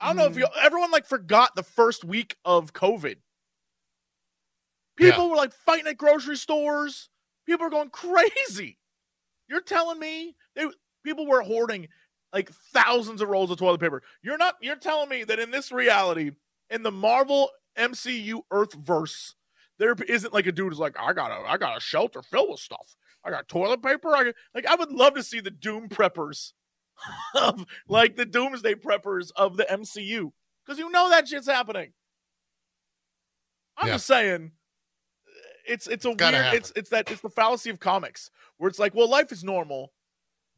[0.00, 0.38] I don't know if Mhm.
[0.38, 3.16] you everyone like forgot the first week of COVID.
[4.96, 7.08] People were like fighting at grocery stores.
[7.46, 8.78] People were going crazy.
[9.48, 10.66] You're telling me they
[11.04, 11.88] people were hoarding
[12.32, 14.02] like thousands of rolls of toilet paper.
[14.22, 16.32] You're not you're telling me that in this reality,
[16.70, 19.34] in the Marvel MCU Earthverse,
[19.78, 22.50] there isn't like a dude who's like, I got a, I got a shelter filled
[22.50, 22.96] with stuff.
[23.24, 24.14] I got toilet paper.
[24.14, 26.52] I got, like, I would love to see the Doom preppers
[27.34, 30.32] of like the Doomsday preppers of the MCU
[30.66, 31.92] because you know that shit's happening.
[33.76, 33.94] I'm Yeah.
[33.94, 34.52] just saying,
[35.66, 36.44] it's it's a gotta weird.
[36.44, 36.58] happen.
[36.58, 39.92] It's it's that it's the fallacy of comics where it's like, well, life is normal,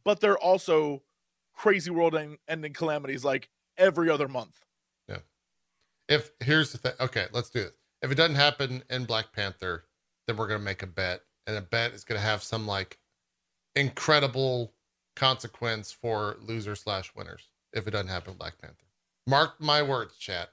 [0.05, 1.03] but they're also
[1.61, 4.65] crazy world en- ending calamities like every other month.
[5.07, 5.19] Yeah.
[6.09, 7.73] If here's the thing, okay, let's do this.
[8.01, 9.85] If it doesn't happen in Black Panther,
[10.27, 12.99] then we're gonna make a bet, and a bet is gonna have some like
[13.77, 14.73] incredible
[15.15, 17.51] consequence for loser slash winners.
[17.75, 18.87] If it doesn't happen in Black Panther,
[19.27, 20.49] mark my words, chat.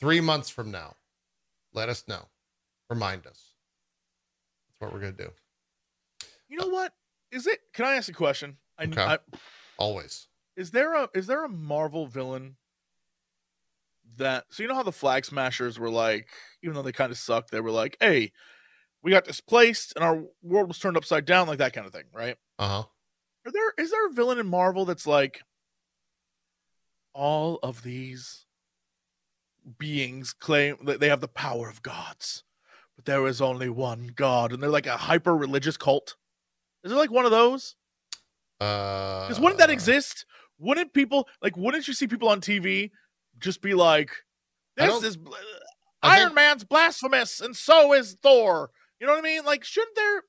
[0.00, 0.96] Three months from now,
[1.72, 2.26] let us know.
[2.90, 3.52] Remind us.
[4.68, 5.30] That's what we're gonna do.
[6.48, 6.94] You know what?
[7.30, 7.60] Is it?
[7.72, 8.56] Can I ask a question?
[8.76, 9.00] I, Okay.
[9.00, 9.18] I,
[9.78, 10.28] Always.
[10.56, 12.56] is there a is there a Marvel villain
[14.16, 14.44] that?
[14.50, 16.28] So you know how the Flag Smashers were like,
[16.62, 18.32] even though they kind of sucked, they were like, "Hey,
[19.02, 22.06] we got displaced and our world was turned upside down," like that kind of thing,
[22.12, 22.36] right?
[22.58, 22.84] Uh huh.
[23.46, 25.42] Are there is there a villain in Marvel that's like
[27.12, 28.46] all of these
[29.78, 32.44] beings claim that they have the power of gods,
[32.94, 36.16] but there is only one god, and they're like a hyper religious cult?
[36.84, 37.76] Is there like one of those?
[38.60, 40.24] Uh, Because wouldn't that exist?
[40.58, 41.56] Wouldn't people like?
[41.56, 42.90] Wouldn't you see people on TV
[43.38, 44.10] just be like,
[44.76, 45.34] "This is bl-
[46.02, 49.44] Iron think- Man's blasphemous, and so is Thor." You know what I mean?
[49.44, 50.22] Like, shouldn't there?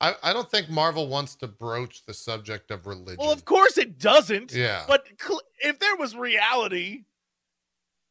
[0.00, 3.16] I, I don't think Marvel wants to broach the subject of religion.
[3.18, 4.52] Well, of course it doesn't.
[4.52, 4.84] yeah.
[4.86, 7.04] But cl- if there was reality,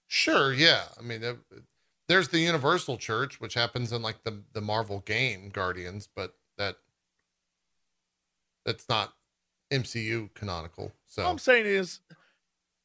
[0.09, 0.83] Sure, yeah.
[0.97, 1.35] I mean, uh,
[2.07, 6.75] there's the Universal Church, which happens in like the the Marvel game Guardians, but that
[8.65, 9.13] that's not
[9.71, 10.91] MCU canonical.
[11.07, 11.99] So all I'm saying is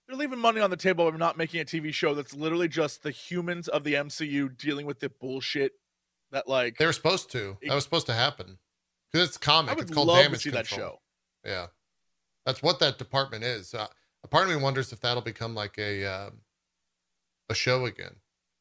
[0.07, 3.03] they're leaving money on the table by not making a TV show that's literally just
[3.03, 5.73] the humans of the MCU dealing with the bullshit
[6.31, 7.57] that like they were supposed to.
[7.67, 8.59] That was supposed to happen
[9.11, 9.73] because it's comic.
[9.73, 11.03] I would it's called love to Damage see that Control.
[11.45, 11.51] show.
[11.51, 11.67] Yeah,
[12.47, 13.75] that's what that department is.
[13.75, 13.87] Uh,
[14.25, 16.41] a part of me wonders if that'll become like a um
[17.49, 18.17] a show again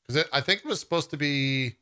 [0.06, 1.78] because I think it was supposed to be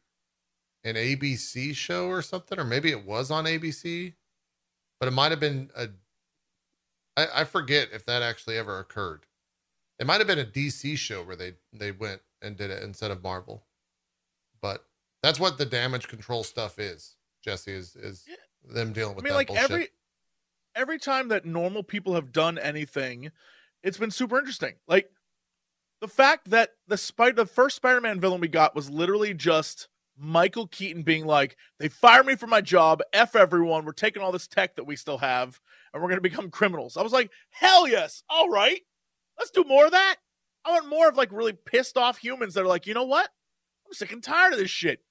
[0.83, 4.13] an ABC show or something, or maybe it was on ABC,
[4.99, 5.89] but it might have been a.
[7.19, 9.25] I, I forget if that actually ever occurred.
[9.99, 13.11] It might have been a DC show where they they went and did it instead
[13.11, 13.63] of Marvel,
[14.61, 14.85] but
[15.21, 17.15] that's what the damage control stuff is.
[17.43, 18.25] Jesse is is
[18.63, 19.25] them dealing with.
[19.25, 19.71] I mean, like bullshit.
[19.71, 19.87] every
[20.75, 23.31] every time that normal people have done anything,
[23.83, 24.75] it's been super interesting.
[24.87, 25.11] Like
[25.99, 30.67] the fact that the spider, the first Spider-Man villain we got was literally just Michael
[30.67, 33.01] Keaton being like, "They fired me from my job.
[33.11, 33.83] F everyone.
[33.83, 35.59] We're taking all this tech that we still have,
[35.93, 38.23] and we're going to become criminals." I was like, "Hell yes!
[38.29, 38.81] All right,
[39.37, 40.17] let's do more of that."
[40.65, 43.29] I want more of like really pissed off humans that are like, you know what?
[43.87, 45.01] I'm sick and tired of this shit.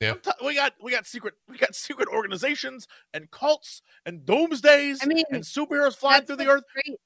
[0.00, 0.14] Yeah.
[0.14, 5.06] I'm we got we got secret we got secret organizations and cults and doomsdays I
[5.06, 6.64] mean, and superheroes flying through the earth.
[6.72, 6.98] Great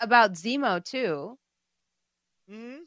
[0.00, 1.38] about Zemo too,
[2.50, 2.80] Mhm.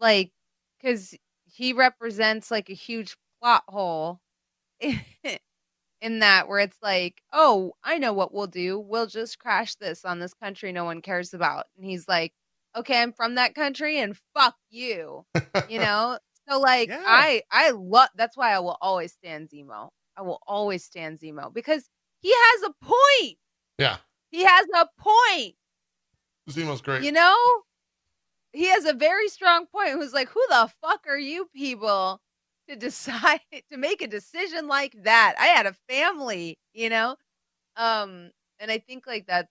[0.00, 0.32] like
[0.80, 1.14] because
[1.44, 4.20] he represents like a huge plot hole
[6.04, 8.78] in that where it's like, oh, I know what we'll do.
[8.78, 12.34] We'll just crash this on this country no one cares about, and he's like,
[12.76, 15.24] okay, I'm from that country, and fuck you,
[15.68, 16.18] you know.
[16.48, 17.02] So like, Yeah.
[17.06, 18.10] I I love.
[18.16, 19.88] That's why I will always stand Zemo.
[20.16, 21.88] I will always stand Zemo because
[22.20, 23.38] he has a point.
[23.78, 23.96] yeah,
[24.30, 25.54] He has a point.
[26.50, 27.02] Zemo's great.
[27.02, 27.36] You know?
[28.52, 29.92] He has a very strong point.
[29.92, 32.20] Who's like, who the fuck are you people
[32.68, 35.34] to decide to make a decision like that?
[35.38, 37.16] I had a family, you know?
[37.76, 39.50] Um, and I think like that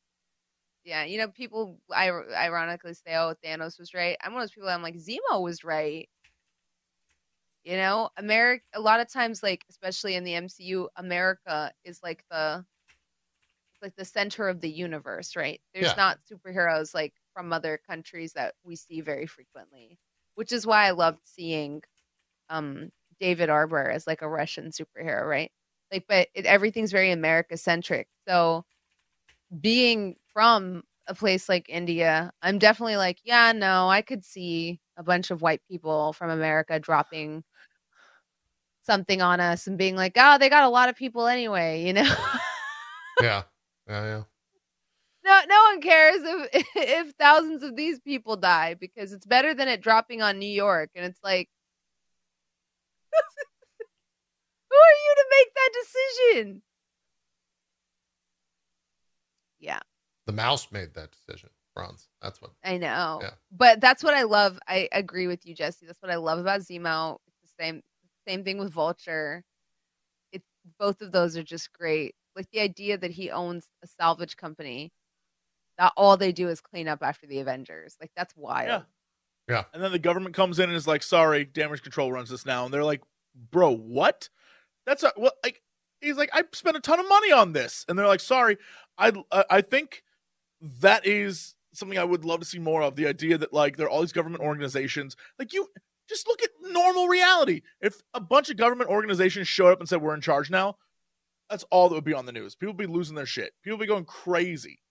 [0.86, 4.18] yeah, you know, people I ironically say, Oh, Thanos was right.
[4.22, 6.10] I'm one of those people I'm like, Zemo was right.
[7.64, 12.26] You know, America a lot of times, like, especially in the MCU, America is like
[12.30, 12.66] the
[13.82, 15.62] like the center of the universe, right?
[15.74, 15.96] There's Yeah.
[15.96, 20.00] not superheroes like from other countries that we see very frequently,
[20.36, 21.84] which is why I loved seeing
[22.50, 22.92] um
[23.24, 25.50] David Harbour as like a Russian superhero, right?
[25.94, 28.10] Like, but it, everything's very America centric.
[28.28, 28.66] So
[29.62, 35.04] being from a place like India, I'm definitely like, yeah, no, I could see a
[35.04, 37.46] bunch of white people from America dropping
[38.82, 41.94] something on us and being like, oh, they got a lot of people anyway, you
[41.94, 42.02] know?
[43.22, 43.44] yeah,
[43.88, 44.24] yeah, yeah.
[45.24, 49.70] no, no one cares if if thousands of these people die because it's better than
[49.70, 50.90] it dropping on New York.
[50.94, 51.48] And it's like,
[54.70, 56.62] who are you to make that decision?
[59.60, 59.80] Yeah.
[60.26, 61.50] The mouse made that decision.
[61.76, 62.08] bronze.
[62.22, 62.52] That's what.
[62.64, 63.20] I know.
[63.22, 63.32] Yeah.
[63.52, 64.60] But that's what I love.
[64.68, 65.86] I agree with you, Jesse.
[65.86, 67.18] That's what I love about Zemo.
[67.28, 67.82] It's the same
[68.28, 69.44] same thing with Vulture.
[70.32, 70.46] It's
[70.80, 72.16] both of those are just great.
[72.36, 74.92] Like the idea that he owns a salvage company
[75.78, 77.96] that all they do is clean up after the Avengers.
[78.00, 78.68] Like that's wild.
[78.68, 78.82] Yeah.
[79.74, 82.66] And then the government comes in and is like, "Sorry, damage control runs this now."
[82.66, 83.02] And they're like,
[83.52, 84.30] "Bro, what?
[84.86, 85.34] That's a what?
[85.44, 85.62] Like,
[86.02, 88.58] he's like, I spent a ton of money on this." And they're like, "Sorry,
[88.98, 90.04] I I I think
[90.80, 92.96] that is something I would love to see more of.
[92.96, 95.70] The idea that like there are all these government organizations, like you."
[96.10, 97.62] Just look at normal reality.
[97.80, 100.76] If a bunch of government organizations showed up and said we're in charge now,
[101.50, 102.56] that's all that would be on the news.
[102.56, 103.54] People be losing their shit.
[103.64, 104.82] People be going crazy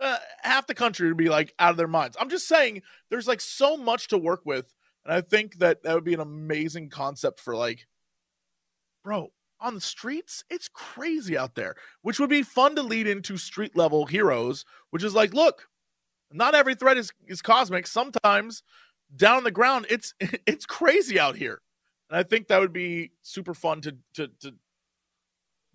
[0.00, 2.16] uh, half the country would be like out of their minds.
[2.20, 4.74] I'm just saying there's like so much to work with.
[5.04, 7.86] And I think that that would be an amazing concept for like,
[9.04, 13.36] bro, on the streets, it's crazy out there, which would be fun to lead into
[13.36, 15.68] street level heroes, which is like, look,
[16.32, 17.86] not every threat is, is cosmic.
[17.86, 18.62] Sometimes
[19.14, 21.60] down on the ground, it's it's crazy out here.
[22.10, 24.54] And I think that would be super fun to to to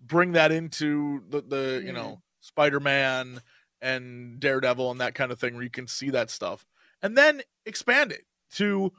[0.00, 3.40] bring that into the the you know Spider-Man
[3.82, 6.64] and Daredevil and that kind of thing where you can see that stuff.
[7.02, 8.92] And then expand it to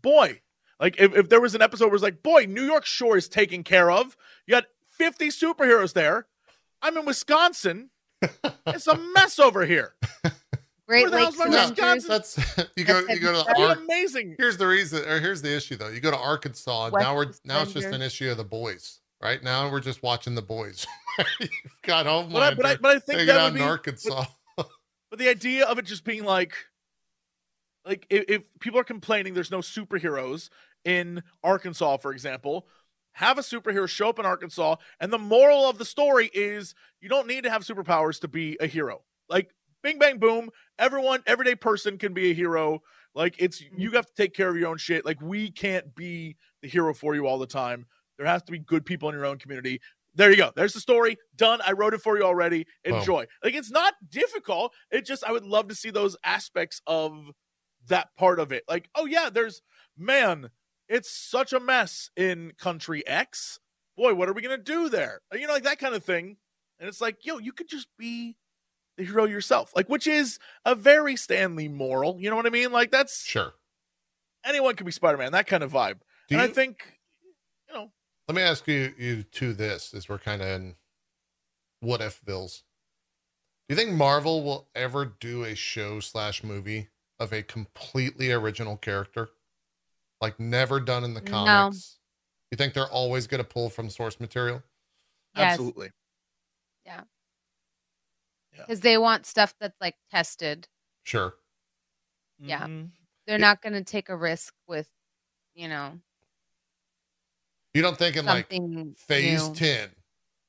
[0.00, 0.40] boy,
[0.80, 3.28] like if, if there was an episode where it's like, boy, New York Shore is
[3.28, 4.16] taken care of.
[4.46, 6.26] You got 50 superheroes there.
[6.80, 7.90] I'm in Wisconsin.
[8.66, 9.94] it's a mess over here.
[10.86, 12.08] Great Where the hell's Lakes my Avengers.
[12.08, 12.44] Wisconsin?
[12.56, 14.36] That's you go That's you go to That'd Ar- amazing.
[14.38, 15.88] Here's the reason, or here's the issue though.
[15.88, 18.44] You go to Arkansas, West now we're Coast now it's just an issue of the
[18.44, 19.00] boys.
[19.24, 20.86] Right now we're just watching the boys.
[21.40, 21.50] You've
[21.82, 24.26] got Homelander But I, but I, but I think that would be Arkansas.
[25.10, 26.54] But the idea of it just being like,
[27.86, 30.50] like if, if people are complaining there's no superheroes
[30.84, 32.66] in Arkansas, for example,
[33.12, 37.08] have a superhero show up in Arkansas, and the moral of the story is you
[37.08, 39.02] don't need to have superpowers to be a hero.
[39.28, 42.82] Like, bing, bang, boom, everyone, everyday person can be a hero.
[43.14, 45.04] Like, it's you have to take care of your own shit.
[45.04, 47.86] Like, we can't be the hero for you all the time.
[48.18, 49.80] There has to be good people in your own community.
[50.14, 50.52] There you go.
[50.54, 51.16] There's the story.
[51.34, 51.60] Done.
[51.66, 52.66] I wrote it for you already.
[52.84, 53.26] Enjoy.
[53.42, 54.72] Like it's not difficult.
[54.90, 57.30] It just I would love to see those aspects of
[57.88, 58.62] that part of it.
[58.68, 59.60] Like, oh yeah, there's
[59.98, 60.50] man,
[60.88, 63.58] it's such a mess in country X.
[63.96, 65.20] Boy, what are we gonna do there?
[65.32, 66.36] Uh, you know, like that kind of thing.
[66.78, 68.36] And it's like, yo, you could just be
[68.96, 69.72] the hero yourself.
[69.74, 72.18] Like, which is a very Stan Lee moral.
[72.20, 72.70] You know what I mean?
[72.70, 73.54] Like that's Sure.
[74.44, 75.98] anyone can be Spider-Man, that kind of vibe.
[76.28, 76.84] Do and I think,
[77.68, 77.90] you know,
[78.28, 80.76] Let me ask you you to this as we're kind of in
[81.80, 82.62] what if bills.
[83.68, 86.88] Do you think Marvel will ever do a show slash movie
[87.18, 89.30] of a completely original character,
[90.20, 91.30] like never done in the No.
[91.30, 91.98] comics?
[92.50, 94.62] You think they're always going to pull from source material?
[95.34, 95.52] Yes.
[95.54, 95.90] absolutely.
[96.86, 97.04] Yeah.
[98.52, 100.68] Because they want stuff that's like tested.
[101.02, 101.34] Sure.
[102.38, 102.66] Yeah.
[102.66, 102.92] Mhm.
[103.26, 104.88] They're It- not going to take a risk with,
[105.54, 106.00] you know,
[107.74, 108.48] You don't think in like
[108.96, 109.54] phase new.
[109.54, 109.88] 10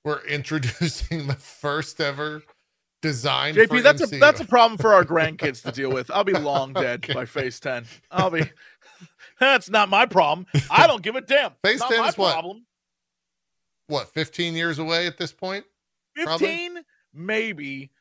[0.04, 2.44] we're introducing the first ever
[3.02, 6.10] design JP, for that's a that's a problem for our grandkids to deal with.
[6.12, 7.14] I'll be long dead Okay.
[7.14, 7.86] by phase ten.
[8.12, 8.44] I'll be.
[9.40, 10.46] That's not my problem.
[10.72, 11.52] I don't give a damn.
[11.62, 12.32] Phase not 10 my is what?
[12.34, 12.66] problem.
[13.88, 15.66] what 15 years away at this point
[16.16, 16.48] Probably.
[16.48, 16.80] Fifteen,
[17.14, 17.92] maybe.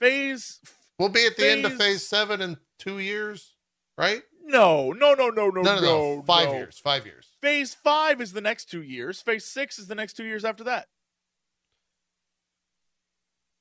[0.00, 0.60] Phase.
[1.00, 3.56] we'll be at the end of Phase- phase 7 in 2 years
[3.98, 6.22] right No, no, no, no, no, no no no, no.
[6.22, 6.52] 5 no.
[6.54, 9.20] years 5 years Phase five is the next two years.
[9.20, 10.86] Phase six is the next two years after that.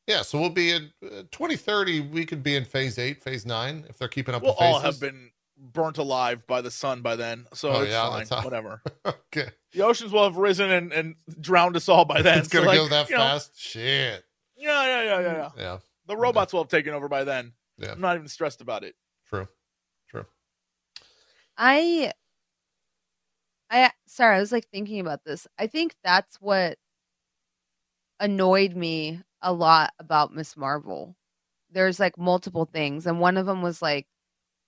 [0.08, 3.86] yeah so we'll be in uh, 2030 we could be in phase 8 phase 9
[3.90, 7.16] if they're keeping up We'll with all have been burnt alive by the sun by
[7.18, 8.28] then, so Oh, it's yeah, fine.
[8.30, 8.82] how- Whatever.
[9.06, 12.40] okay The oceans will have risen and, and drowned us all by then.
[12.40, 14.24] it's gonna like, go that you know, fast shit
[14.56, 15.50] Yeah, yeah, yeah, yeah, yeah.
[15.58, 15.78] yeah
[16.08, 17.52] The robots will have taken over by then.
[17.78, 17.92] Yeah.
[17.92, 18.96] I'm not even stressed about it.
[19.28, 19.48] true
[20.10, 20.26] true
[21.58, 22.12] I
[23.74, 25.48] I sorry, I was like thinking about this.
[25.58, 26.78] I think that's what
[28.20, 30.56] annoyed me a lot about Ms.
[30.56, 31.16] Marvel.
[31.72, 34.06] There's like multiple things and one of them was like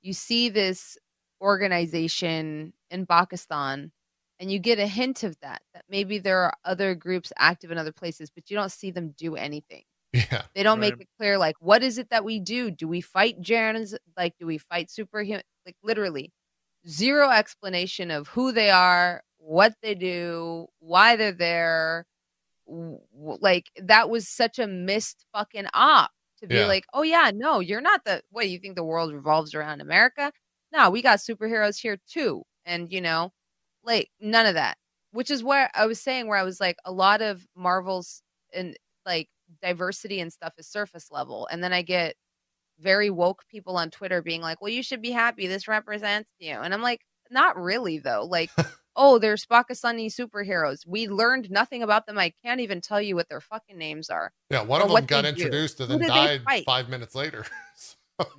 [0.02, 0.98] you see this
[1.42, 3.92] organization in Pakistan
[4.40, 7.78] and you get a hint of that that maybe there are other groups active in
[7.78, 9.84] other places but you don't see them do anything.
[10.14, 12.72] yeah They don't make it clear, like, what is it that we do?
[12.72, 13.96] Do we fight Jarens?
[14.18, 15.44] Like, do we fight superhuman?
[15.66, 16.32] Like, literally,
[16.88, 22.06] zero explanation of who they are, what they do, why they're there.
[22.68, 26.66] Like, that was such a missed fucking op to be Yeah.
[26.66, 30.32] like, oh, yeah, no, you're not the, what, you think the world revolves around America?
[30.72, 32.44] No, we got superheroes here too.
[32.66, 33.32] And, you know,
[33.84, 34.78] like, none of that.
[35.12, 38.22] Which is where I was saying, where I was like, a lot of Marvel's
[38.54, 38.76] and
[39.06, 39.30] like
[39.62, 42.16] diversity and stuff is surface level and then i get
[42.80, 45.48] very woke people on Twitter being like, "Well, you should be happy.
[45.48, 48.26] This represents you." And I'm like, "Not really, though.
[48.26, 48.50] Like,
[48.96, 50.86] oh, they're Pakistani superheroes.
[50.88, 52.18] We learned nothing about them.
[52.18, 54.32] I can't even tell you what their fucking names are.
[54.50, 55.44] Yeah, one of them got they do.
[55.44, 57.46] introduced and then died five minutes later.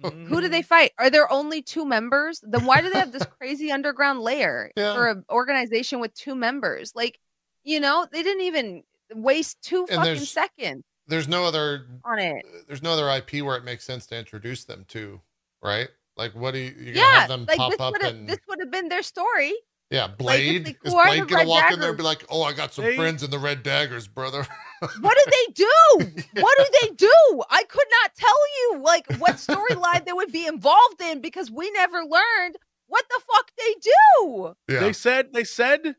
[0.03, 0.27] Mm.
[0.29, 0.93] Who do they fight?
[0.99, 2.43] Are there only two members?
[2.43, 4.95] Then why do they have this crazy underground layer Yeah.
[4.95, 6.93] for an organization with two members?
[6.95, 7.19] Like,
[7.63, 8.85] you know, they didn't even
[9.15, 12.45] waste two And fucking seconds there's no other on it.
[12.67, 15.21] there's no other IP where it makes sense to introduce them to,
[15.63, 15.89] right?
[16.17, 18.15] Like what do you you're gonna Yeah, have them like pop this up would have
[18.15, 19.53] and this would have been their story.
[19.91, 20.67] yeah, Blade.
[20.67, 22.85] like, Is Blade gonna Red walk in there and be like, Oh, I got some
[22.85, 24.47] They- friends in the red daggers, brother.
[25.01, 26.23] What do they do?
[26.43, 27.43] What do they do?
[27.51, 31.71] I could not tell you like what storyline they would be involved in because we
[31.71, 32.57] never learned
[32.89, 34.55] what the fuck they do.
[34.69, 34.81] yeah.
[34.81, 35.97] They said they said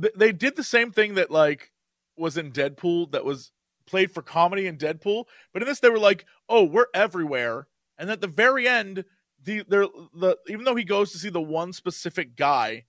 [0.00, 1.72] th- they did the same thing that like
[2.16, 3.50] was in Deadpool that was
[3.90, 7.66] played for comedy in Deadpool, but in this they were like, "Oh, we're everywhere."
[7.98, 9.04] And at the very end,
[9.42, 12.84] the they're the even though he goes to see the one specific guy,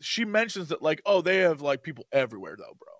[0.00, 2.92] she mentions that like, "Oh, they have like people everywhere though, bro."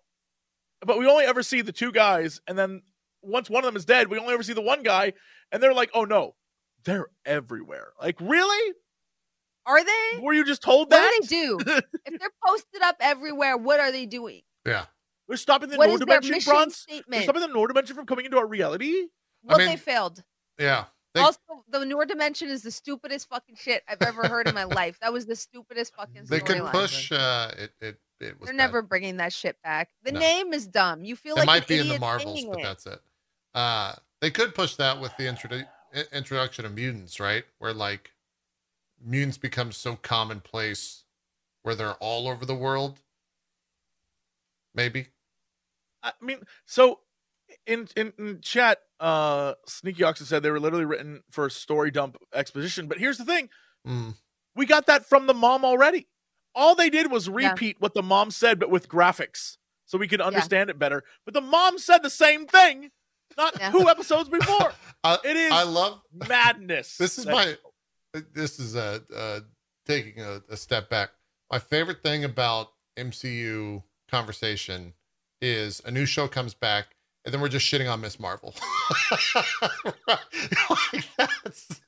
[0.82, 2.82] But we only ever see the two guys and then
[3.22, 5.12] once one of them is dead, we only ever see the one guy
[5.50, 6.34] and they're like, "Oh no,
[6.84, 8.74] they're everywhere." Like, really?
[9.66, 10.20] Are they?
[10.20, 11.18] Were you just told What that?
[11.20, 11.82] What do they do?
[12.06, 14.42] if they're posted up everywhere, what are they doing?
[14.66, 14.86] yeah.
[15.28, 16.86] We're stopping the What Nord dimension, mission Bronze.
[17.08, 19.08] We're stopping the Nord dimension from coming into our reality.
[19.44, 20.22] Well, mean, they failed.
[20.58, 20.86] Yeah.
[21.14, 21.38] They- also,
[21.68, 24.98] the Noor dimension is the stupidest fucking shit I've ever heard in my life.
[25.00, 28.56] That was the stupidest fucking They could push uh it it it was They're bad.
[28.56, 29.90] never bringing that shit back.
[30.02, 30.20] The No.
[30.20, 31.04] name is dumb.
[31.04, 32.62] You feel It like might an be in the Marvels, but it.
[32.62, 33.00] that's it.
[33.54, 35.66] Uh, they could push that with the introdu-
[36.12, 37.44] introduction of mutants, right?
[37.58, 38.12] Where like
[39.04, 41.04] mutants become so commonplace,
[41.62, 42.98] where they're all over the world.
[44.74, 45.08] Maybe.
[46.20, 47.00] I mean, so
[47.66, 52.16] in in, in chat, uh, Sneaky Oxen said they were literally written for story dump
[52.34, 52.86] exposition.
[52.86, 53.48] But here's the thing:
[53.86, 54.14] Mm.
[54.54, 56.06] we got that from the mom already.
[56.54, 57.50] All they did was Yeah.
[57.52, 59.56] repeat what the mom said, but with graphics,
[59.86, 61.04] so we could understand it better.
[61.24, 62.90] But the mom said the same thing,
[63.36, 63.70] not Yeah.
[63.70, 64.72] two episodes before.
[65.04, 66.96] I, It is I love madness.
[66.98, 67.56] this is my
[68.34, 69.40] this is uh, uh
[69.86, 71.10] taking a, a step back
[71.50, 74.92] my favorite thing about mcu conversation
[75.40, 78.18] is a new show comes back and then we're just shitting on Ms.
[78.20, 78.54] Marvel.
[80.08, 81.80] Like that's,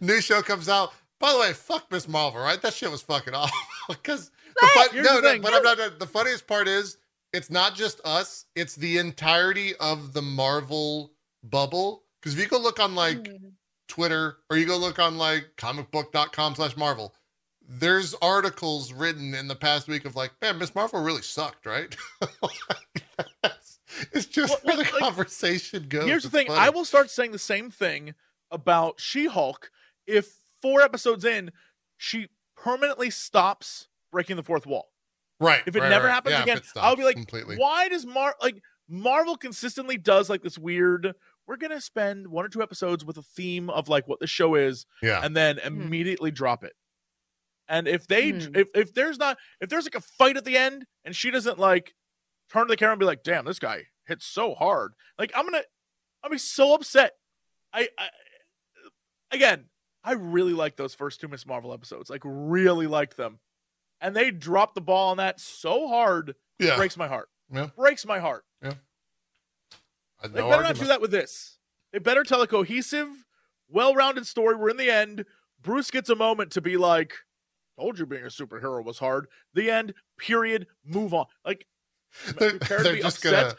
[0.00, 0.92] new show comes out.
[1.20, 2.08] By the way fuck Ms.
[2.08, 2.60] Marvel right?
[2.62, 3.56] That shit was fucking awful.
[3.88, 4.30] Because
[4.74, 6.98] fun, no, no but i'm not the funniest part is
[7.32, 11.12] it's not just us it's the entirety of the marvel
[11.42, 12.02] bubble.
[12.20, 13.52] Because if you go look on like Mm.
[13.88, 17.14] Twitter or you go look on like comicbook.com slash Marvel,
[17.68, 20.74] there's articles written in the past week of like, man, Ms.
[20.74, 21.94] Marvel really sucked, right?
[23.42, 23.78] That's-
[24.12, 26.04] it's just Well, where the like, conversation goes.
[26.04, 26.58] Here's the thing: funny.
[26.60, 28.14] I will start saying the same thing
[28.50, 29.70] about She-Hulk
[30.06, 30.28] if
[30.62, 31.50] four episodes in,
[31.96, 34.90] she permanently stops breaking the fourth wall.
[35.40, 35.62] right.
[35.66, 36.12] If it right, never right.
[36.14, 37.56] happens Yeah, again, I'll be like, completely.
[37.56, 41.14] why does Mar like Marvel consistently does like this weird?
[41.46, 44.54] We're gonna spend one or two episodes with a theme of like what the show
[44.54, 45.20] is, Yeah.
[45.24, 45.66] and then Mhm.
[45.66, 46.74] immediately drop it.
[47.68, 48.56] And if they Mhm.
[48.56, 51.58] if if there's not if there's like a fight at the end and she doesn't
[51.58, 51.94] like
[52.50, 55.44] turn to the camera and be like, "Damn, this guy hits so hard," like I'm
[55.44, 55.62] gonna
[56.22, 57.12] I'll be so upset.
[57.72, 58.08] I, I
[59.30, 59.68] again,
[60.02, 61.46] I really like those first two Ms.
[61.46, 62.08] Marvel episodes.
[62.10, 63.38] Like really liked them,
[64.00, 66.76] and they dropped the ball on that so hard, yeah.
[66.76, 67.28] breaks my heart.
[67.52, 67.66] Yeah.
[67.76, 68.44] Breaks my heart.
[68.62, 68.72] Uh,
[70.28, 71.58] They no better not do that with this.
[71.92, 73.08] They better tell a cohesive,
[73.68, 75.24] well-rounded story where in the end,
[75.60, 77.14] Bruce gets a moment to be like,
[77.78, 79.94] "Told you being a superhero was hard." The end.
[80.18, 80.66] Period.
[80.84, 81.26] Move on.
[81.44, 81.66] Like
[82.38, 83.56] They're, they're just upset.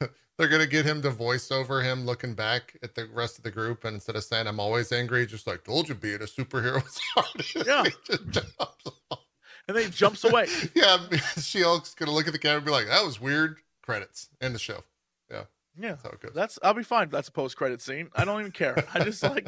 [0.00, 3.44] gonna they're gonna get him to voice over him looking back at the rest of
[3.44, 6.26] the group and instead of saying I'm always angry, just like told you being a
[6.26, 7.66] superhero was hard.
[7.66, 7.84] Yeah.
[7.84, 9.18] He just jumps off.
[9.66, 10.46] and then he jumps away.
[10.74, 10.98] yeah,
[11.40, 14.54] She Hulk's gonna look at the camera and be like, "That was weird." Credits end
[14.54, 14.84] the show.
[15.30, 15.44] Yeah,
[15.78, 16.32] That's how it goes.
[16.34, 16.58] that's.
[16.62, 17.08] I'll be fine.
[17.08, 18.10] That's a post-credit scene.
[18.14, 18.84] I don't even care.
[18.92, 19.46] I just like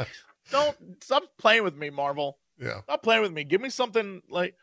[0.50, 2.38] don't stop playing with me, Marvel.
[2.60, 3.44] Yeah, Stop playing with me.
[3.44, 4.54] Give me something like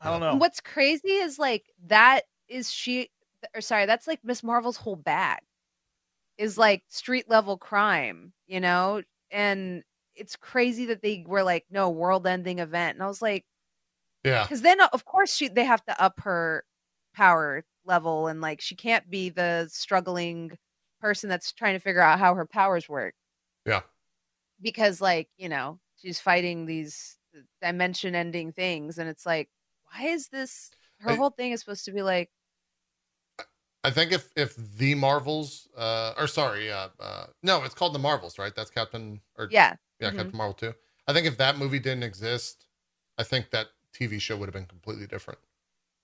[0.00, 0.34] I don't know.
[0.34, 3.10] What's crazy is like that is she
[3.54, 4.42] or sorry, that's like Ms.
[4.42, 5.40] Marvel's whole bag
[6.36, 6.58] is mm.
[6.58, 9.02] like street level crime, you know?
[9.30, 9.82] And
[10.14, 12.96] it's crazy that they were like, no, world ending event.
[12.96, 13.44] And I was like,
[14.24, 16.64] yeah, because then of course she they have to up her
[17.14, 20.56] power level and like she can't be the struggling
[21.00, 23.14] person that's trying to figure out how her powers work.
[23.66, 23.82] Yeah.
[24.60, 27.18] Because like, you know, she's fighting these
[27.62, 29.50] dimension ending things and it's like,
[29.92, 32.30] why is this her I- whole thing is supposed to be like
[33.82, 37.98] I think if if the Marvels, uh, or sorry, uh, uh, no, it's called the
[37.98, 38.54] Marvels, right?
[38.54, 39.76] That's Captain, or Yeah.
[40.00, 40.16] yeah, Mhm.
[40.16, 40.74] Captain Marvel too.
[41.06, 42.66] I think if that movie didn't exist,
[43.18, 45.40] I think that TV show would have been completely different,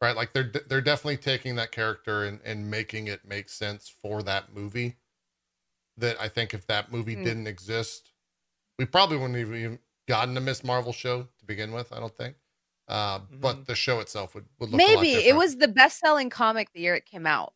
[0.03, 0.17] right?
[0.17, 4.53] Like they're they're definitely taking that character and and making it make sense for that
[4.55, 4.99] movie.
[5.97, 7.17] That I think if that movie Mm.
[7.17, 8.13] didn't exist,
[8.79, 9.81] we probably wouldn't even
[10.11, 10.63] gotten a Ms.
[10.65, 11.93] Marvel show to begin with.
[11.93, 12.37] I don't think.
[12.89, 13.67] Uh, But Mhm.
[13.67, 16.73] the show itself would, would look a lot Maybe it was the best selling comic
[16.73, 17.55] the year it came out.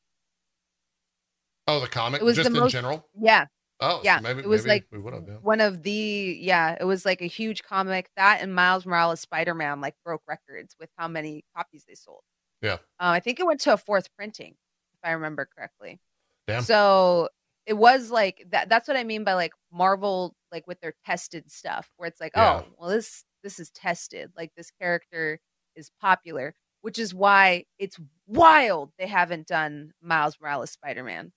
[1.66, 3.08] Oh, the comic, it was just the in most- general.
[3.18, 3.46] Yeah.
[3.80, 5.26] Oh, so Yeah, maybe it was maybe like we would have.
[5.26, 5.34] Yeah.
[5.38, 8.10] One of the yeah, it was like a huge comic.
[8.16, 12.22] That and Miles Morales Spider Man like broke records with how many copies they sold.
[12.62, 12.74] Yeah.
[13.00, 14.52] Uh, I think it went to a fourth printing,
[14.92, 16.00] if I remember correctly.
[16.46, 16.62] Damn.
[16.62, 17.30] So
[17.66, 18.68] it was like that.
[18.68, 22.32] That's what I mean by like Marvel, like with their tested stuff, where it's like,
[22.36, 22.62] Yeah.
[22.64, 24.30] oh, well, this this is tested.
[24.36, 25.40] Like this character
[25.76, 31.32] is popular, which is why it's wild they haven't done Miles Morales Spider Man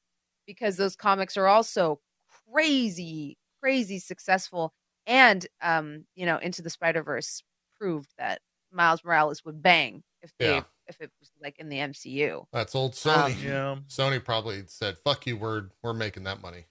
[0.46, 2.00] because those comics are also
[2.52, 4.74] crazy, crazy successful.
[5.06, 7.44] And um, you know, Into the Spider Verse
[7.80, 8.42] proved that
[8.72, 10.64] Miles Morales would bang if they Yeah.
[10.88, 12.46] If it was like in the MCU.
[12.52, 13.34] That's old Sony.
[13.34, 13.76] Um, Yeah.
[13.90, 16.66] Sony probably said, "Fuck you, we're we're making that money."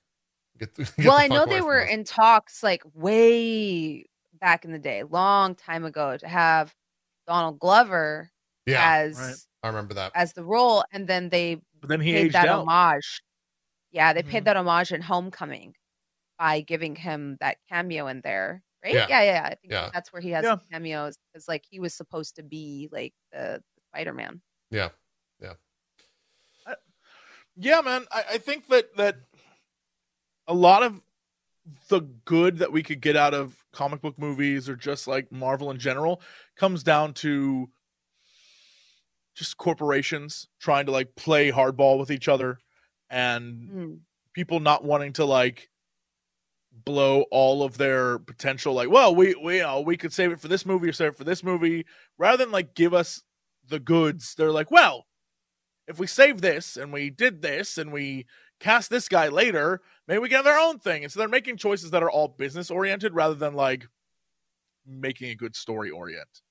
[0.59, 4.07] Get the, get well, I know they were in talks like way
[4.41, 6.75] back in the day, long time ago, to have
[7.27, 8.31] Donald Glover
[8.67, 9.37] Yeah, as right.
[9.63, 10.13] I remember that.
[10.15, 12.61] as the role, and then they But then he paid aged that out.
[12.67, 13.23] homage.
[13.91, 15.75] Yeah, they paid that homage in Homecoming
[16.39, 18.93] by giving him that cameo in there, right?
[18.95, 19.07] Yeah.
[19.09, 19.33] Yeah, yeah.
[19.33, 19.45] yeah.
[19.47, 19.91] I think Yeah.
[19.93, 20.57] that's where he has Yeah.
[20.71, 24.43] cameos because like he was supposed to be like the, the Spider Man.
[24.71, 24.91] Yeah,
[25.41, 25.55] Yeah,
[27.57, 28.05] Yeah, man.
[28.13, 29.17] I, I think that that
[30.47, 31.01] a lot of
[31.89, 35.71] the good that we could get out of comic book movies or just like Marvel
[35.71, 36.21] in general
[36.57, 37.71] comes down to
[39.35, 42.59] just corporations trying to like play hardball with each other
[43.09, 43.99] and Mm.
[44.35, 45.71] people not wanting to like
[46.85, 50.41] blow all of their potential like well we we you know, we could save it
[50.41, 51.87] for this movie or save it for this movie
[52.19, 53.23] rather than like give us
[53.69, 55.07] the goods they're like well
[55.89, 58.27] if we save this and we did this and we
[58.61, 61.57] cast this guy later maybe we can have their own thing and so they're making
[61.57, 63.87] choices that are all business oriented rather than like
[64.87, 66.43] making a good story orient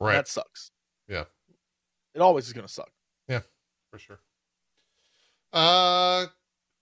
[0.00, 0.12] right.
[0.14, 0.70] that sucks
[1.08, 1.24] Yeah.
[2.14, 2.90] it always is going to suck
[3.28, 3.40] Yeah,
[3.90, 4.18] for sure.
[5.52, 6.26] Uh,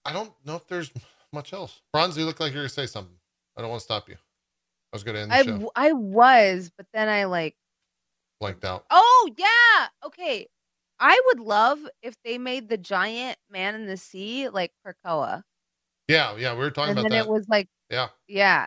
[0.04, 0.90] I don't know if there's
[1.32, 1.80] much else.
[1.92, 3.16] Bronze, you look like you're gonna say something.
[3.56, 4.14] I don't want to stop you.
[4.14, 5.50] I was gonna end the I show.
[5.50, 7.54] w- I was, but then I like
[8.42, 8.84] Blanked out.
[8.90, 9.86] Oh yeah.
[10.04, 10.48] Okay.
[10.98, 15.44] I would love if they made the giant man in the sea like Krakoa.
[16.08, 17.26] Yeah, yeah, we were talking and about then that.
[17.26, 18.66] it was like yeah, yeah.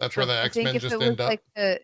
[0.00, 1.28] that's where the X Men just end up.
[1.28, 1.80] like the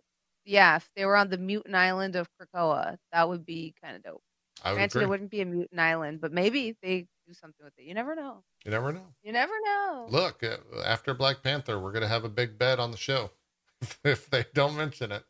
[0.47, 4.03] yeah, if they were on the mutant island of Krakoa, that would be kind of
[4.03, 4.23] dope.
[4.65, 5.05] I would Granted, agree.
[5.05, 7.85] it wouldn't be a mutant island, but maybe they do something with it.
[7.85, 8.45] You never know.
[8.65, 9.09] You never know.
[9.23, 10.07] You never know.
[10.09, 10.57] Look, uh,
[10.87, 13.31] after Black Panther, we're gonna have a big bet on the show
[14.05, 15.25] if they don't mention it.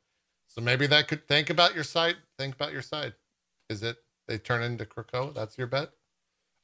[0.61, 2.17] So maybe that could think about your side.
[2.39, 3.15] Think about your side.
[3.71, 3.97] Is it
[4.29, 5.33] they turn into Krakoa?
[5.35, 5.89] That's your bet,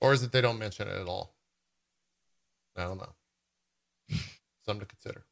[0.02, 1.34] or is it they don't mention it at all?
[2.76, 3.14] I don't know.
[4.66, 5.24] Something to consider.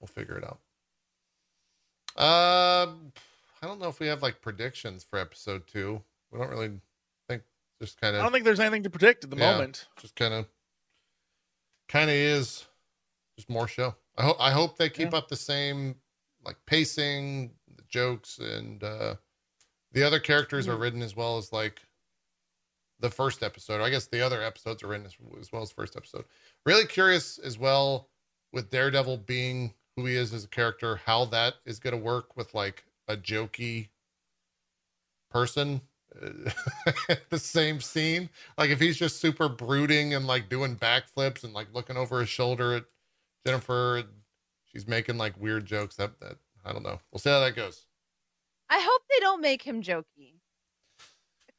[0.00, 0.58] We'll figure it out.
[2.14, 2.92] Uh,
[3.62, 6.02] I don't know if we have like predictions for episode two.
[6.30, 6.72] We don't really
[7.26, 7.42] think.
[7.80, 8.20] Just kind of.
[8.20, 9.50] i don't think there's anything to predict at the Yeah.
[9.52, 10.46] moment just kind of
[11.88, 12.66] kind of is
[13.36, 15.96] just more show i hope i hope they keep up the same
[16.44, 19.14] like pacing the jokes and uh
[19.92, 21.82] the other characters are written as well as like
[23.00, 23.82] the first episode.
[23.82, 26.24] I guess the other episodes are written as, as well as first episode.
[26.64, 28.08] Really curious as well
[28.52, 32.36] with daredevil being who he is as a character how that is going to work
[32.36, 33.88] with like a jokey
[35.30, 35.82] person
[36.20, 36.50] uh,
[37.30, 38.30] the same scene.
[38.56, 42.28] Like if he's just super brooding and like doing backflips and like looking over his
[42.28, 42.84] shoulder at
[43.46, 44.04] Jennifer,
[44.72, 45.96] she's making like weird jokes.
[45.96, 47.00] That that I don't know.
[47.10, 47.86] We'll see how that goes.
[48.68, 50.40] I hope they don't make him jokey.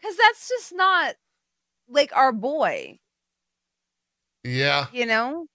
[0.01, 1.15] Cuz that's just not
[1.87, 2.99] like our boy,
[4.43, 5.47] Yeah, you know?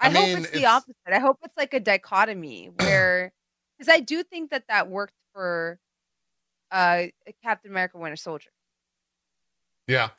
[0.00, 0.96] I I, hope mean, it's the opposite.
[1.06, 3.32] I hope it's like a dichotomy where
[3.78, 5.80] cuz I do think that that worked for
[6.70, 7.04] uh
[7.42, 8.50] Captain America Winter Soldier.
[9.86, 10.10] yeah,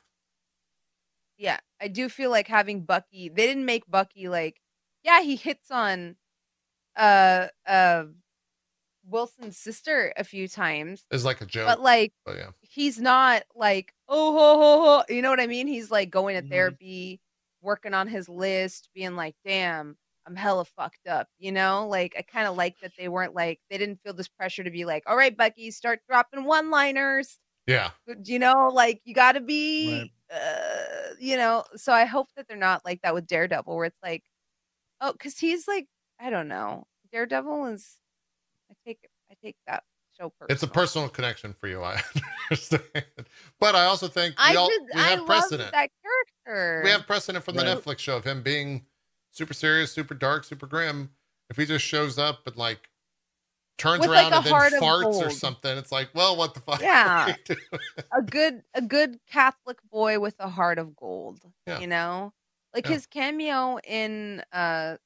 [1.38, 3.28] Yeah, I do feel like having Bucky.
[3.28, 4.60] They didn't make Bucky like,
[5.02, 6.16] yeah, he hits on,
[6.96, 8.04] uh, uh,
[9.08, 11.66] Wilson's sister a few times, it's like a joke.
[11.66, 15.04] but like but yeah, he's not like oh ho ho ho.
[15.14, 15.66] You know what I mean?
[15.68, 16.50] He's like going to Mhm.
[16.50, 17.20] therapy,
[17.60, 19.96] working on his list, being like, damn,
[20.26, 21.28] I'm hella fucked up.
[21.38, 24.28] You know, like I kind of like that they weren't like they didn't feel this
[24.28, 27.38] pressure to be like, all right, Bucky, start dropping one liners.
[27.68, 27.90] Yeah.
[28.24, 31.64] You know, like you got to be, uh, you know.
[31.76, 34.24] So I hope that they're not like that with Daredevil, where it's like,
[35.00, 35.86] oh, because he's like,
[36.20, 37.96] I don't know, Daredevil is.
[38.70, 38.98] I take
[39.30, 39.84] I take that
[40.18, 40.54] show personal.
[40.54, 42.00] It's a personal connection for you, I
[42.50, 42.82] understand.
[43.60, 45.72] But I also think we, I all, just we I have love precedent.
[45.72, 45.90] that
[46.46, 46.82] character.
[46.84, 47.76] We have precedent from the Right.
[47.76, 48.86] Netflix show of him being
[49.30, 51.10] super serious, super dark, super grim.
[51.50, 52.88] If he just shows up and like
[53.78, 54.52] turns With, around like, and then
[54.82, 56.80] farts or something, it's like, well, what the fuck?
[56.80, 57.34] Yeah.
[58.12, 61.40] a good a good Catholic boy with a heart of gold.
[61.66, 61.80] Yeah.
[61.80, 62.32] You know,
[62.74, 62.94] like Yeah.
[62.94, 64.96] his cameo in uh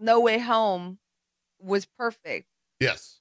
[0.00, 0.98] No Way Home
[1.60, 2.48] was perfect
[2.80, 3.20] yes.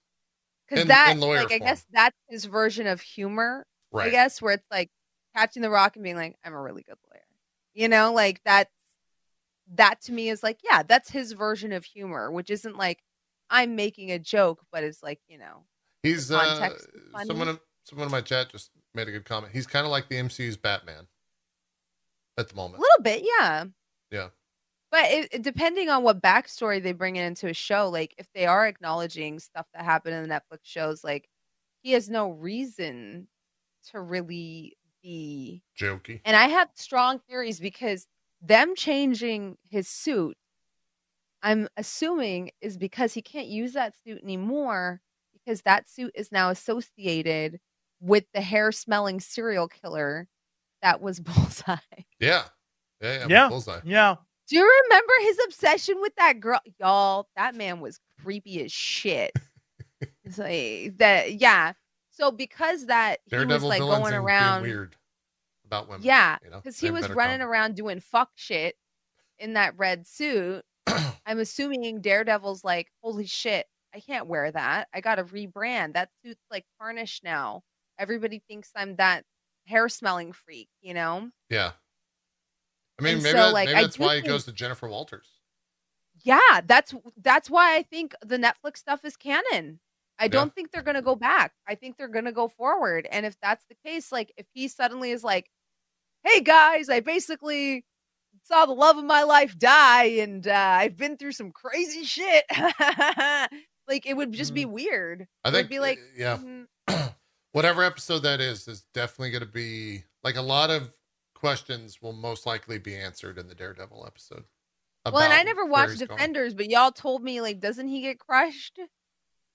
[0.67, 3.65] because that in like I guess that's his version of humor.
[3.91, 4.07] Right.
[4.07, 4.89] I guess where it's like
[5.35, 7.21] catching the rock and being like, I'm a really good lawyer.
[7.73, 8.71] You know, like that's
[9.75, 13.03] that to me is like, yeah, that's his version of humor, which isn't like
[13.49, 15.65] I'm making a joke, but it's like, you know,
[16.03, 17.27] He's uh, context is funny.
[17.27, 19.53] someone someone in my chat just made a good comment.
[19.53, 21.07] He's kind of like the MCU's Batman
[22.37, 22.79] at the moment.
[22.79, 23.65] a little bit, yeah.
[24.11, 24.27] Yeah.
[24.91, 28.45] But it, it- depending on what backstory they bring into a show, like if they
[28.45, 31.29] are acknowledging stuff that happened in the Netflix shows, like
[31.83, 33.27] he has no reason
[33.91, 36.21] to really be Jokey.
[36.25, 38.07] And I have strong theories because
[38.41, 40.35] them changing his suit,
[41.41, 45.01] I'm assuming, is because he can't use that suit anymore
[45.33, 47.59] because that suit is now associated
[48.01, 50.27] with the hair smelling serial killer
[50.81, 51.75] that was Bullseye.
[52.19, 52.45] Yeah.
[53.01, 53.19] Yeah.
[53.19, 53.27] Yeah.
[53.29, 53.49] Yeah.
[53.49, 53.79] Bullseye.
[53.85, 54.15] Yeah.
[54.49, 56.59] Do you remember his obsession with that girl?
[56.79, 59.31] Y'all, that man was creepy as shit.
[60.23, 61.73] It's like that, yeah.
[62.09, 64.95] So because that he was like going around, weird
[65.65, 66.01] about women.
[66.03, 66.57] yeah, you know?
[66.57, 67.43] because he was running comedy.
[67.43, 68.75] around doing fuck shit
[69.37, 70.63] in that red suit.
[71.25, 74.87] I'm assuming Daredevil's like, holy shit, I can't wear that.
[74.93, 75.93] I got to rebrand.
[75.93, 77.63] That suit's like tarnished now.
[77.97, 79.25] Everybody thinks I'm that
[79.65, 81.29] hair smelling freak, you know?
[81.49, 81.71] Yeah.
[82.99, 84.87] I mean, And maybe, so, that- like, maybe that's why he think- goes to Jennifer
[84.87, 85.27] Walters.
[86.23, 89.79] Yeah, that's that's why I think the Netflix stuff is canon.
[90.21, 91.53] I don't think they're gonna go back.
[91.65, 93.07] I think they're gonna go forward.
[93.09, 95.49] And if that's the case, like if he suddenly is like,
[96.25, 97.85] "Hey guys, I basically
[98.43, 102.43] saw the love of my life die, and uh, I've been through some crazy shit,"
[103.87, 105.25] like it would just be weird.
[105.45, 107.15] I It think, be like, uh, yeah, mhm,
[107.53, 110.93] whatever episode that is, is definitely going to be like a lot of
[111.39, 114.43] questions will most likely be answered in the Daredevil episode.
[115.05, 116.17] well, and I never watched he's going.
[116.17, 118.79] Defenders, but y'all told me like, doesn't he get crushed?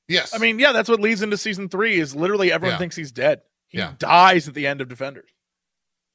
[0.08, 0.34] Yes.
[0.34, 1.98] I mean, yeah, that's what leads into season three.
[2.00, 2.78] Is literally everyone Yeah.
[2.78, 3.42] thinks he's dead.
[3.68, 3.94] He Yeah.
[3.98, 5.30] dies at the end of Defenders.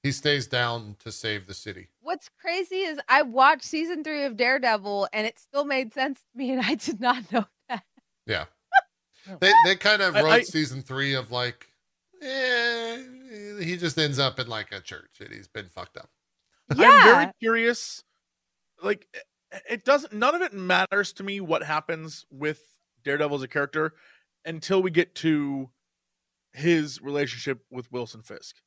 [0.02, 1.90] he stays down to save the city.
[2.00, 6.38] What's crazy is I watched season three of Daredevil, and it still made sense to
[6.38, 7.84] me, and I did not know that.
[8.26, 8.46] Yeah.
[9.41, 11.68] they they kind of I- wrote I- season three of like,
[12.22, 13.04] eh,
[13.60, 16.10] he just ends up in like a church and he's been fucked up.
[16.72, 18.03] I'm very curious.
[18.84, 19.23] Like, it-
[19.68, 20.14] it doesn't.
[20.14, 21.41] None of it matters to me.
[21.41, 22.61] What happens with
[23.03, 23.93] Daredevil as a character
[24.45, 25.72] until we get to
[26.53, 28.57] his relationship with Wilson Fisk.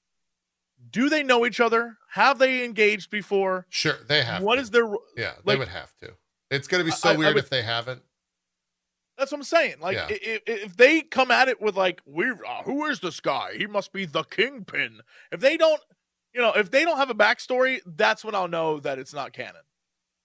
[0.91, 1.99] Do they know each other?
[2.15, 3.67] Have they engaged before?
[3.69, 4.43] Sure, they have.
[4.43, 4.63] What to.
[4.63, 4.93] is their?
[5.17, 6.15] Yeah, they would have to.
[6.51, 8.03] It's going to be so I- I weird would- if they haven't.
[9.23, 9.77] That's what I'm saying.
[9.79, 10.07] Like, Yeah.
[10.11, 13.57] i- i- if they come at it with like, "We're uh, who is this guy?
[13.57, 15.01] He must be the kingpin."
[15.31, 15.81] If they don't,
[16.35, 19.33] you know, if they don't have a backstory, that's when I'll know that it's not
[19.33, 19.63] canon.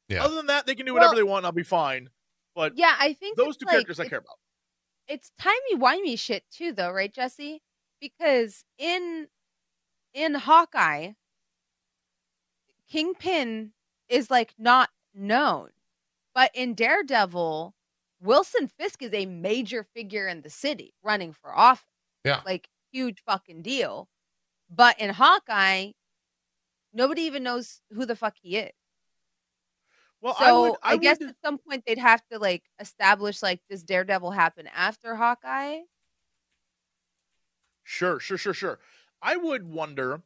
[0.07, 0.23] Yeah.
[0.23, 1.37] Other than that, they can do whatever Well- they want.
[1.41, 2.09] and I'll be fine.
[2.55, 2.95] But yeah.
[2.97, 4.39] I think those two like- characters I care about.
[5.07, 7.61] It's timey wimey shit too, though, right, Jesse?
[8.01, 9.29] Because in
[10.15, 11.11] in Hawkeye,
[12.89, 13.73] Kingpin
[14.09, 15.69] is like not known,
[16.33, 17.75] but in Daredevil,
[18.21, 21.85] Wilson Fisk is a major figure in the city, running for office.
[22.25, 22.41] Yeah.
[22.45, 24.09] like huge fucking deal.
[24.69, 25.91] But in Hawkeye,
[26.93, 28.73] nobody even knows who the fuck he is.
[30.19, 30.77] Well, so I would.
[30.83, 34.67] I, would, guess at some point they'd have to like establish like does Daredevil happen
[34.75, 35.81] after Hawkeye?
[37.83, 38.79] Sure, sure, sure, sure.
[39.21, 40.21] I would wonder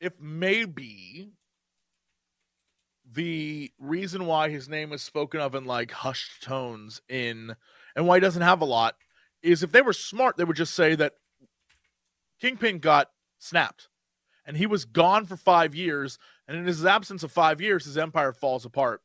[0.00, 1.30] if maybe
[3.14, 7.54] the reason why his name is spoken of in like hushed tones in
[7.96, 8.96] and why he doesn't have a lot
[9.42, 11.12] is if they were smart, they would just say that
[12.40, 13.88] Kingpin got snapped
[14.46, 17.96] and he was gone for five years, and in his absence of five years, his
[17.96, 19.00] empire falls apart.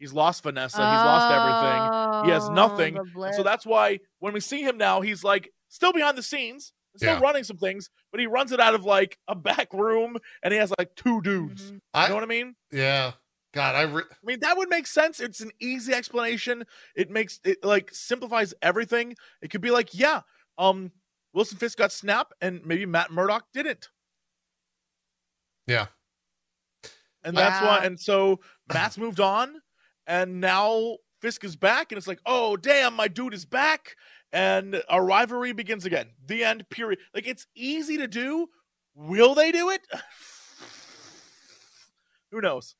[0.00, 2.24] He's lost Vanessa, he's lost everything.
[2.26, 5.22] He has nothing, Oh, the And so that's why when we see him now, he's
[5.22, 7.20] like still behind the scenes, still Yeah.
[7.20, 10.58] running some things, but he runs it out of like a back room and he
[10.58, 11.70] has like two dudes.
[11.70, 11.74] Mhm.
[11.74, 12.56] You I know what I mean?
[12.72, 13.12] yeah.
[13.54, 15.20] God, I re- I mean, that would make sense.
[15.20, 16.64] It's an easy explanation.
[16.96, 19.14] It makes it like simplifies everything.
[19.42, 20.22] It could be like, yeah,
[20.58, 20.90] um,
[21.32, 23.90] Wilson Fisk got snap, and maybe Matt Murdock didn't.
[25.68, 25.86] Yeah.
[27.22, 27.84] And that's why.
[27.84, 28.40] And so
[28.72, 29.54] Matt's moved on,
[30.08, 33.94] and now Fisk is back, and it's like, oh damn, my dude is back,
[34.32, 36.08] and our rivalry begins again.
[36.26, 36.68] The end.
[36.70, 36.98] Period.
[37.14, 38.48] Like it's easy to do.
[38.96, 39.86] Will they do it?
[42.32, 42.74] Who knows?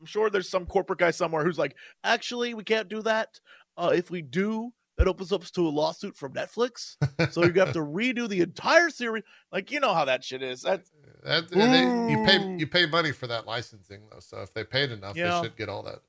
[0.00, 3.40] I'm sure there's some corporate guy somewhere who's like, actually, we can't do that.
[3.76, 6.96] Uh, if we do, that opens up to a lawsuit from Netflix.
[7.30, 9.22] So you have to redo the entire series.
[9.52, 10.62] Like, you know how that shit is.
[10.62, 10.90] That's
[11.24, 14.64] That, and they, you pay you pay money for that licensing though, so if they
[14.64, 15.40] paid enough, Yeah.
[15.40, 16.00] they should get all that.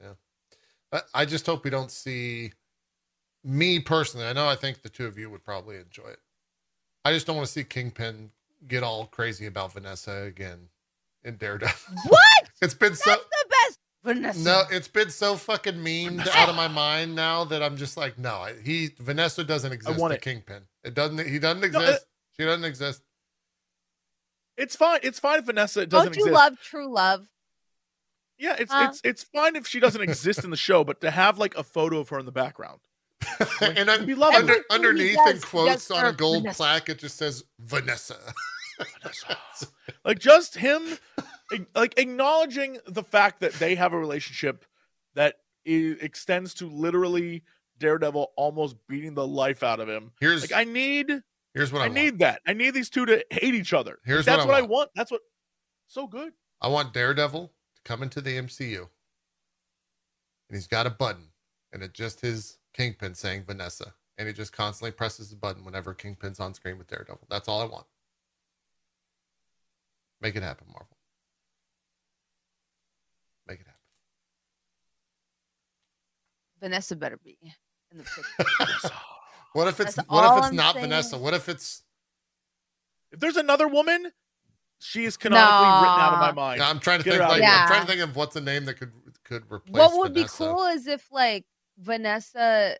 [0.00, 0.12] Yeah,
[0.90, 2.52] but I just hope we don't see
[3.44, 4.26] me personally.
[4.26, 6.20] I know I think the two of you would probably enjoy it.
[7.04, 8.30] I just don't want to see Kingpin
[8.66, 10.68] get all crazy about Vanessa again
[11.24, 11.94] in Daredevil.
[12.06, 12.47] What?
[12.62, 13.78] It's been so That's the best.
[14.04, 14.40] Vanessa.
[14.44, 18.18] no, it's been so fucking memed out of my mind now that I'm just like,
[18.18, 19.96] no, he Vanessa doesn't exist.
[19.96, 20.22] I want to it.
[20.22, 20.62] Kingpin.
[20.84, 21.26] It doesn't.
[21.26, 22.06] He doesn't No, uh, exist.
[22.38, 23.02] she doesn't exist.
[24.56, 25.00] it's fine.
[25.02, 26.34] It's fine if Vanessa Don't doesn't you exist.
[26.34, 27.26] love true love?
[28.38, 28.86] yeah, it's Huh?
[28.88, 31.64] it's it's fine if she doesn't exist in the show, but to have like a
[31.64, 32.80] photo of her in the background.
[33.60, 36.56] and un- we under, underneath does, in quotes on a gold Vanessa.
[36.56, 38.16] plaque, it just says Vanessa.
[40.04, 40.82] like just him
[41.18, 41.24] ag-
[41.74, 44.64] like acknowledging the fact that they have a relationship
[45.14, 47.42] that extends to literally
[47.78, 50.12] Daredevil almost beating the life out of him.
[50.20, 51.22] Here's Like I need
[51.54, 52.40] here's what I, I, need that.
[52.46, 53.98] I need these two to hate each other.
[54.04, 54.70] Here's That's what I what, I want.
[54.70, 54.90] want.
[54.94, 55.20] That's what
[55.86, 56.32] so good.
[56.60, 58.88] I want Daredevil to come into the MCU, and
[60.50, 61.28] he's got a button,
[61.72, 65.94] and it's just his Kingpin saying Vanessa, and he just constantly presses the button whenever
[65.94, 67.26] Kingpin's on screen with Daredevil.
[67.30, 67.86] That's all I want.
[70.20, 70.96] Make it happen, Marvel.
[73.46, 73.74] Make it happen.
[76.60, 77.38] Vanessa better be
[77.90, 78.94] in the picture.
[79.54, 80.84] What if it's That's what if it's I'm not saying.
[80.84, 81.18] Vanessa?
[81.18, 81.82] What if it's
[83.10, 84.12] If there's another woman,
[84.78, 86.58] she is canonically written out of my mind.
[86.60, 87.48] Yeah, I'm trying to Get think like of.
[87.48, 88.92] I'm trying to think of what's a name that could
[89.24, 90.38] could replace what would Vanessa.
[90.38, 91.44] be cool is if like
[91.78, 92.76] Vanessa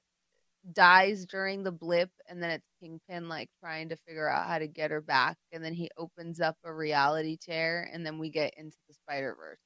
[0.73, 4.67] dies during the blip and then it's Kingpin like trying to figure out how to
[4.67, 8.53] get her back and then he opens up a reality chair and then we get
[8.57, 9.59] into the Spider Verse.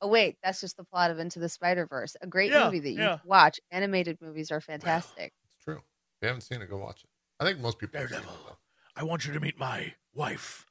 [0.00, 2.16] Oh wait, that's just the plot of Into the Spider Verse.
[2.20, 3.16] A great Yeah, movie that you yeah.
[3.18, 3.60] should watch.
[3.70, 5.32] Animated movies are fantastic.
[5.56, 5.76] It's true.
[5.78, 7.10] If you haven't seen it, go watch it.
[7.40, 8.44] I think most people have seen it Daredevil.
[8.46, 8.56] though.
[8.96, 10.66] I want you to meet my wife,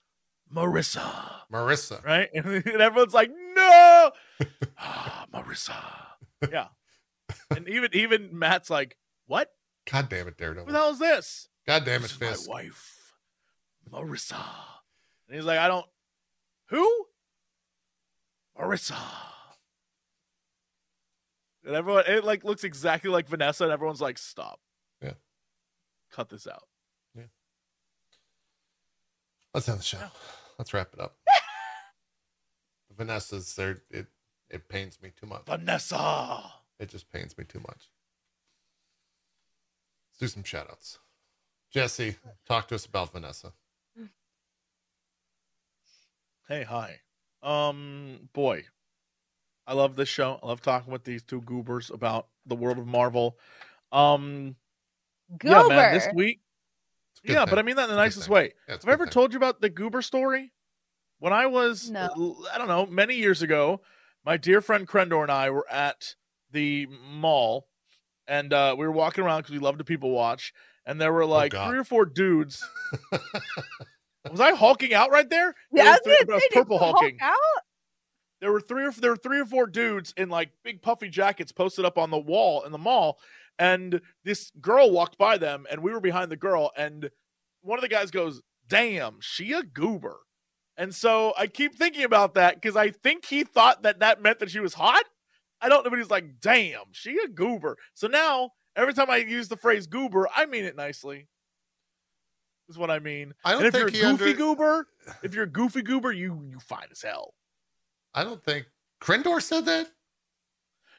[0.54, 1.04] Marissa.
[1.52, 2.04] Marissa.
[2.04, 2.30] Right?
[2.34, 4.12] And everyone's like, no.
[4.80, 5.74] ah, Marissa.
[6.52, 6.68] Yeah.
[7.50, 9.50] And even even Matt's like, what?
[9.92, 10.66] God damn it, Daredevil.
[10.66, 11.48] What the hell is this?
[11.66, 12.48] God damn it, this is Fisk.
[12.50, 13.14] my wife,
[13.92, 14.36] Marissa.
[15.28, 15.86] And he's like, I don't.
[16.68, 17.06] Who?
[18.58, 18.98] Marissa.
[21.66, 24.60] And everyone, it like looks exactly like Vanessa, and everyone's like, stop.
[25.02, 25.14] Yeah.
[26.12, 26.68] Cut this out.
[27.16, 27.24] Yeah.
[29.54, 29.98] Let's end the show.
[29.98, 30.10] Yeah.
[30.60, 31.16] Let's wrap it up.
[32.96, 33.82] Vanessa's there.
[33.90, 34.08] It
[34.50, 35.46] it pains me too much.
[35.48, 36.44] Vanessa.
[36.80, 37.90] It just pains me too much.
[40.12, 41.00] Let's do some shout outs.
[41.72, 42.18] Jesse,
[42.48, 43.54] talk to us about Vanessa.
[46.48, 47.00] Hey, hi.
[47.44, 48.64] Um, boy,
[49.68, 50.40] I love this show.
[50.42, 53.38] I love talking with these two goobers about the world of Marvel.
[53.92, 54.56] Um,
[55.44, 55.70] yeah, Goober.
[55.76, 56.40] man, this week.
[57.14, 57.50] It's a good Yeah, thing.
[57.52, 58.34] but I mean that in the good nicest thing.
[58.34, 58.54] way.
[58.68, 59.12] Yeah, Have I ever thing.
[59.12, 60.52] told you about the goober story?
[61.20, 62.10] When I was, No.
[62.16, 63.82] l- I don't know, many years ago,
[64.26, 66.16] my dear friend Krendor and I were at
[66.52, 67.68] the mall,
[68.28, 70.54] and uh, we were walking around because we love to people watch,
[70.86, 71.70] and there were like Oh, God.
[71.70, 72.64] three or four dudes.
[74.32, 75.54] was I hulking out right there?
[75.72, 77.18] yeah, was was three- I was purple hulking.
[77.22, 77.34] out?
[78.42, 81.52] there were three or there were three or four dudes in like big puffy jackets
[81.52, 83.18] posted up on the wall in the mall
[83.58, 87.10] and this girl walked by them and we were behind the girl and
[87.62, 90.18] one of the guys goes damn she a goober
[90.78, 94.38] and so i keep thinking about that because i think he thought that that meant
[94.40, 95.06] that she was hot
[95.62, 99.16] i don't know but he's like damn she a goober so now every time i
[99.18, 101.28] use the phrase goober i mean it nicely
[102.70, 104.88] is what i mean I don't and if think you're a goofy under- goober
[105.24, 107.34] if you're a goofy goober you you fine as hell
[108.14, 108.68] I don't think
[109.02, 109.88] Krendor said that.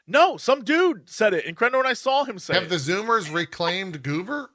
[0.06, 2.68] No, some dude said it, and Krendor and I saw him say Have it.
[2.68, 4.51] the Zoomers reclaimed Goober?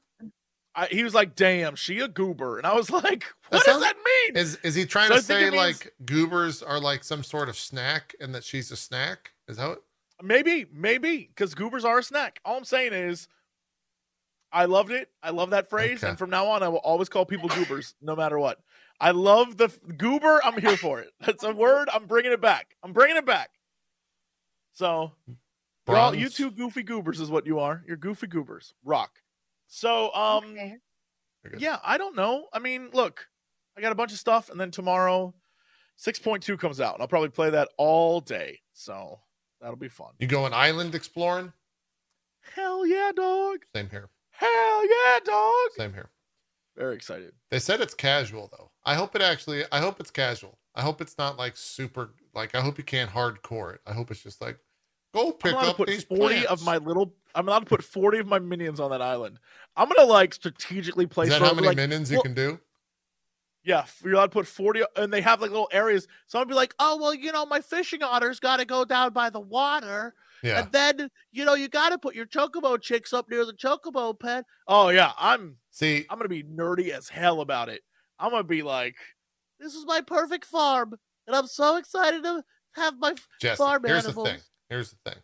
[0.75, 3.81] I, he was like, "Damn, she a goober," and I was like, "What sounds- does
[3.81, 7.23] that mean?" Is is he trying So to say means- like goobers are like some
[7.23, 9.31] sort of snack and that she's a snack?
[9.49, 9.83] Is that what?
[10.21, 12.39] maybe, maybe because goobers are a snack.
[12.45, 13.27] All I'm saying is,
[14.53, 15.09] I loved it.
[15.23, 16.09] I love that phrase, Okay.
[16.09, 18.59] and from now on, I will always call people goobers, no matter what.
[18.99, 20.41] I love the f- goober.
[20.43, 21.09] I'm here for it.
[21.25, 21.89] That's a word.
[21.93, 22.75] I'm bringing it back.
[22.83, 23.49] I'm bringing it back.
[24.73, 25.11] So,
[25.87, 27.83] you're all, you two goofy goobers is what you are.
[27.87, 28.73] You're goofy goobers.
[28.83, 29.19] Rock.
[29.67, 30.45] So, um,
[31.45, 31.57] Okay.
[31.57, 32.47] Yeah, I don't know.
[32.53, 33.27] I mean, look,
[33.75, 35.33] I got a bunch of stuff, and then tomorrow,
[35.95, 38.59] six point two comes out, and I'll probably play that all day.
[38.73, 39.19] So
[39.59, 40.11] that'll be fun.
[40.19, 41.51] You going island exploring?
[42.55, 43.59] Hell yeah, dog!
[43.75, 44.09] Same here.
[44.41, 45.69] Hell yeah, dog!
[45.77, 46.09] Same here.
[46.75, 47.33] Very excited.
[47.51, 48.71] They said it's casual though.
[48.83, 49.63] I hope it actually.
[49.71, 50.57] I hope it's casual.
[50.73, 52.15] I hope it's not like super.
[52.33, 53.81] Like I hope you can't hardcore it.
[53.85, 54.57] I hope it's just like
[55.13, 56.49] go pick I'm allowed to up put these forty plants.
[56.49, 57.13] of my little.
[57.35, 59.37] I'm allowed to put forty of my minions on that island.
[59.75, 61.27] I'm gonna like strategically place.
[61.27, 62.59] Is that them, how many like, minions you well, can do?
[63.63, 66.07] Yeah, you're allowed to put 40, and they have like little areas.
[66.25, 69.13] So I'd be like, oh, well, you know, my fishing otter's got to go down
[69.13, 70.15] by the water.
[70.43, 70.61] Yeah.
[70.63, 74.19] And then, you know, you got to put your chocobo chicks up near the chocobo
[74.19, 74.43] pen.
[74.67, 75.11] Oh, yeah.
[75.17, 77.81] I'm, See, I'm going to be nerdy as hell about it.
[78.19, 78.95] I'm going to be like,
[79.59, 80.93] this is my perfect farm.
[81.27, 82.43] And I'm so excited to
[82.73, 83.11] have my.
[83.11, 83.57] f-" Jesse.
[83.57, 84.39] farm Here's the thing.
[84.69, 85.19] Here's the thing.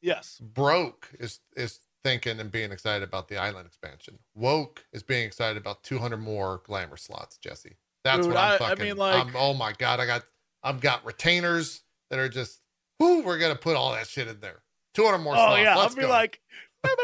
[0.00, 0.38] Yes.
[0.40, 4.18] Broke is is thinking and being excited about the island expansion.
[4.34, 7.36] Woke is being excited about 200 more glamour slots.
[7.38, 10.22] Jesse, that's Dude, what I'm I- I mean, like- I'm, oh my god, I got
[10.62, 12.60] I've got retainers that are just.
[12.98, 14.62] Whoo, we're gonna put all that shit in there.
[14.94, 15.60] 200 more Oh, slots.
[15.62, 15.72] yeah.
[15.74, 16.08] I'll Let's be go.
[16.08, 16.40] like,
[16.84, 16.94] I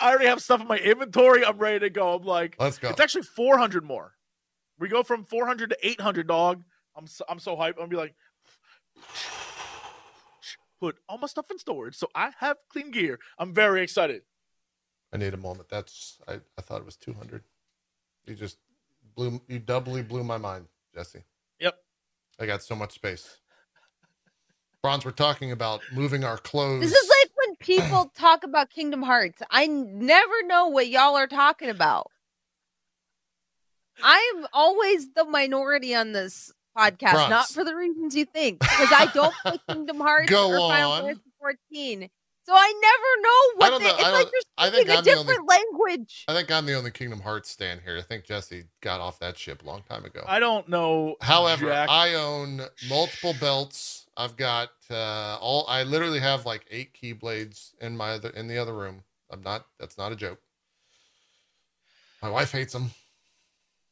[0.00, 1.44] already have stuff in my inventory.
[1.44, 2.14] I'm ready to go.
[2.14, 2.90] I'm like, Let's go.
[2.90, 4.14] It's actually 400 more.
[4.78, 6.62] We go from 400 to 800, dog.
[6.96, 7.68] I'm so, I'm so hyped.
[7.70, 8.14] I'm gonna be like,
[10.80, 13.18] put all my stuff in storage so I have clean gear.
[13.38, 14.22] I'm very excited.
[15.12, 15.68] I need a moment.
[15.68, 17.42] That's I, I thought it was 200.
[18.26, 18.58] You just
[19.14, 21.22] blew you doubly blew my mind, Jesse.
[21.60, 21.74] Yep.
[22.40, 23.38] I got so much space.
[24.82, 26.80] Bronze, we're talking about moving our clothes.
[26.80, 29.40] This is like when people talk about Kingdom Hearts.
[29.48, 32.10] I never know what y'all are talking about.
[34.02, 37.30] I am always the minority on this podcast, Bronze.
[37.30, 40.96] not for the reasons you think, because I don't play Kingdom Hearts Go or Final.
[40.96, 42.10] Fantasy 14.
[42.44, 45.04] So I never know what they, know- it's like you're I think speaking a I'm
[45.04, 45.46] the only- different
[45.86, 46.24] language.
[46.28, 47.96] I think I'm the only Kingdom Hearts stand here.
[47.96, 50.24] I think Jesse got off that ship a long time ago.
[50.26, 51.16] I don't know.
[51.20, 51.88] However, Jack.
[51.88, 54.06] I own multiple belts.
[54.16, 55.64] I've got uh, all.
[55.68, 59.04] I literally have like eight keyblades in my other in the other room.
[59.30, 59.66] I'm not.
[59.78, 60.38] That's not a joke.
[62.22, 62.90] My wife hates them.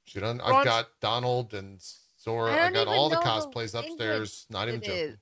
[0.05, 0.41] She doesn't.
[0.41, 2.53] I've got Donald and Sora.
[2.53, 4.47] I I, got all the cosplays language upstairs.
[4.51, 4.99] Not even it joking.
[5.01, 5.17] is.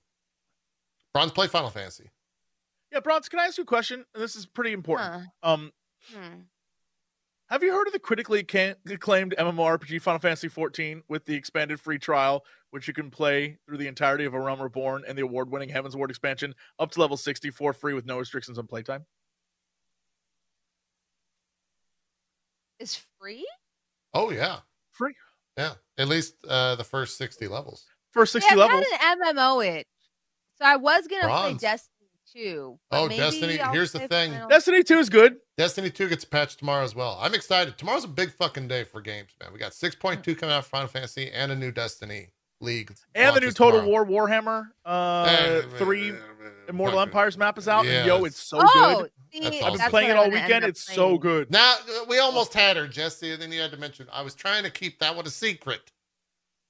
[1.12, 2.10] Bronze play Final Fantasy.
[2.92, 4.04] yeah, Bronze, can I ask you a question?
[4.14, 5.24] This is pretty important.
[5.42, 5.52] Huh.
[5.52, 5.72] Um,
[6.14, 6.40] Hmm.
[7.48, 11.98] Have you heard of the critically acclaimed MMORPG Final Fantasy XIV with the expanded free
[11.98, 15.70] trial, which you can play through the entirety of A Realm Reborn and the award-winning
[15.70, 19.06] Heavensward expansion up to level 64 free with no restrictions on playtime?
[22.78, 23.48] Is free?
[24.12, 24.58] Oh yeah,
[24.92, 25.14] Free.
[25.56, 25.72] yeah.
[25.96, 27.84] At least uh, the first sixty levels.
[28.12, 28.86] First 60 yeah, I've levels.
[29.00, 29.86] had an MMO itch.
[30.56, 31.97] So I was gonna play Destiny
[32.32, 32.78] 2.
[32.90, 34.32] Oh, maybe Destiny- I'll here's the play thing.
[34.32, 35.36] Final- Destiny 2 is good.
[35.56, 37.18] Destiny 2 gets patched tomorrow as well.
[37.20, 37.76] I'm excited.
[37.78, 39.52] Tomorrow's a big fucking day for games, man.
[39.52, 42.28] We got 6.2 coming out for Final Fantasy and a new Destiny
[42.60, 42.94] League.
[43.14, 44.04] And the new Total tomorrow.
[44.04, 46.14] War Warhammer uh, Eh, 3 eh,
[46.68, 47.84] Immortal fucking- Empires map is out.
[47.86, 49.10] Yeah, and yo, it's- it's so oh, good.
[49.32, 50.52] see, I've been that's playing it all weekend.
[50.52, 51.50] end up It's so good.
[51.50, 51.74] Now
[52.08, 54.70] we almost had her, Jesse, and then you had to mention I was trying to
[54.70, 55.92] keep that one a secret.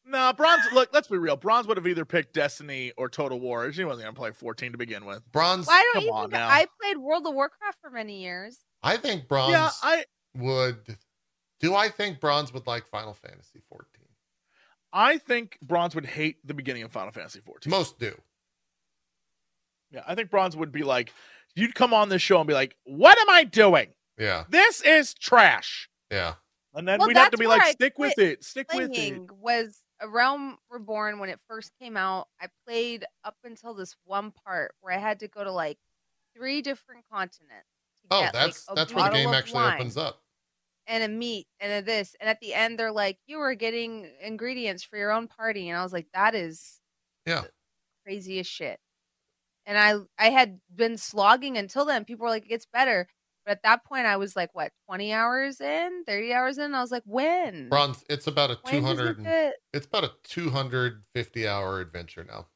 [0.08, 1.36] Nah, Bronze, look, let's be real.
[1.36, 3.70] Bronze would have either picked Destiny or Total War.
[3.72, 5.22] She wasn't going to play 14 to begin with.
[5.32, 5.66] Bronze.
[5.66, 6.48] Why don't Come you on think now.
[6.48, 8.58] I played World of Warcraft for many years?
[8.82, 10.04] I think Bronze Yeah, I
[10.36, 10.96] would.
[11.60, 13.86] Do I think Bronze would like Final Fantasy 14?
[14.92, 17.70] I think Bronze would hate the beginning of Final Fantasy 14.
[17.70, 18.14] Most do.
[19.90, 21.12] Yeah, I think Bronze would be like,
[21.54, 23.88] you'd come on this show and be like, what am I doing?
[24.18, 25.88] Yeah, This is trash.
[26.10, 26.34] yeah.
[26.74, 29.30] And then Well, we'd have to be like, I stick with it, stick with it.
[29.40, 32.28] Was A Realm Reborn when it first came out.
[32.40, 35.78] I played up until this one part where I had to go to like
[36.34, 37.68] three different continents.
[38.02, 40.22] to Oh, get, that's a that's where the game actually opens up.
[40.86, 42.16] And a meat and a this.
[42.18, 45.68] And at the end, they're like, you are getting ingredients for your own party.
[45.68, 46.80] And I was like, that is
[47.26, 47.48] Yeah.
[48.04, 48.80] crazy as shit.
[49.66, 52.04] And I I had been slogging until then.
[52.04, 53.08] People were like, it gets better.
[53.48, 56.74] But at that point, I was like, what, 20 hours in, 30 hours in?
[56.74, 57.70] I was like, when?
[57.70, 58.04] Bronze.
[58.10, 59.52] It's about a When does it 200.
[59.72, 62.48] It's about a 250 hour adventure now.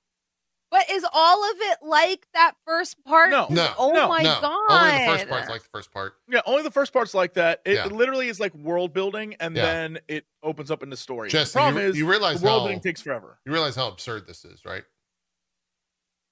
[0.70, 3.30] But is all of it like that first part?
[3.30, 3.46] No.
[3.48, 4.70] No, Oh no, my no, god!
[4.70, 6.14] only the first part's like the first part.
[6.28, 7.62] Yeah, only the first part's like that.
[7.64, 7.86] It, Yeah.
[7.86, 9.62] it literally is like world building, and Yeah.
[9.62, 11.30] then it opens up into story.
[11.30, 13.38] Jesse, the problem you, is you realize the world how building takes forever.
[13.46, 14.84] you realize how absurd this is, right?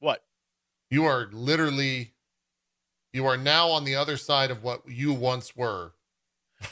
[0.01, 0.23] What?
[0.91, 2.13] You are literally,
[3.13, 5.93] you are now on the other side of what you once were.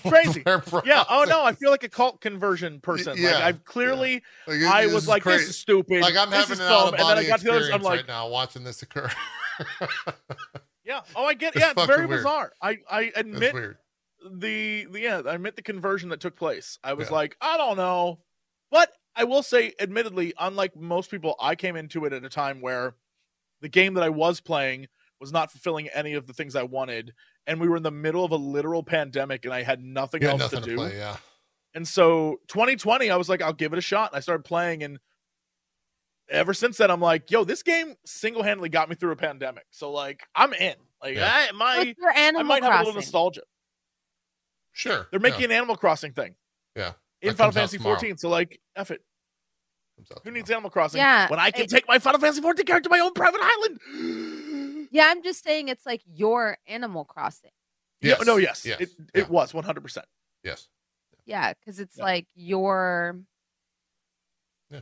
[0.07, 0.43] Crazy.
[0.85, 1.05] Yeah.
[1.09, 3.13] Oh no, I feel like a cult conversion person.
[3.15, 5.39] Like Yeah, I've clearly, Like, it- I was like, crazy.
[5.45, 6.03] this is stupid.
[6.03, 7.63] like I'm this having an out of And then I body got to the others.
[7.69, 9.11] experience I'm like, right now watching this occur.
[10.85, 11.01] yeah.
[11.17, 11.55] Oh, I get.
[11.57, 12.19] It's Yeah, it's very weird.
[12.21, 12.53] bizarre.
[12.63, 13.55] I I admit
[14.31, 16.79] the, the yeah, I admit the conversion that took place.
[16.85, 17.15] I was Yeah.
[17.17, 18.19] like, I don't know.
[18.71, 22.61] But I will say, admittedly, unlike most people, I came into it at a time
[22.61, 22.95] where
[23.63, 24.89] the game that I was playing
[25.21, 27.13] was not fulfilling any of the things I wanted.
[27.47, 30.29] And we were in the middle of a literal pandemic and I had nothing You
[30.29, 30.77] had else nothing to to do.
[30.77, 30.97] play.
[30.97, 31.17] Yeah.
[31.75, 34.11] And so 2020, I was like, I'll give it a shot.
[34.13, 34.83] And I started playing.
[34.85, 34.99] And
[36.31, 39.65] ever since then, I'm like, yo, this game single handedly got me through a pandemic.
[39.71, 40.75] So, like, I'm in.
[41.03, 41.31] Like, Yeah.
[41.33, 43.43] I, What's my, your I Animal might have a little nostalgia.
[44.73, 45.09] Sure.
[45.11, 45.47] They're making yeah.
[45.47, 46.35] an Animal Crossing thing
[46.77, 46.93] Yeah.
[47.23, 47.97] in Final Fantasy tomorrow.
[47.97, 48.17] 14.
[48.19, 49.03] So, like, F it.
[49.97, 50.51] Comes out Who needs.
[50.51, 53.01] Animal Crossing Yeah, when I can it- take my Final Fantasy 14 character to my
[53.01, 53.79] own private island?
[54.91, 57.51] Yeah, I'm just saying it's like your Animal Crossing.
[58.01, 58.81] Yeah, no, yes, Yes.
[58.81, 59.27] it Yeah.
[59.29, 59.81] was 100.
[59.83, 60.07] percent
[60.45, 60.69] Yes.
[61.25, 62.05] Yeah, because it's Yeah.
[62.05, 63.21] like your.
[64.71, 64.81] Yeah.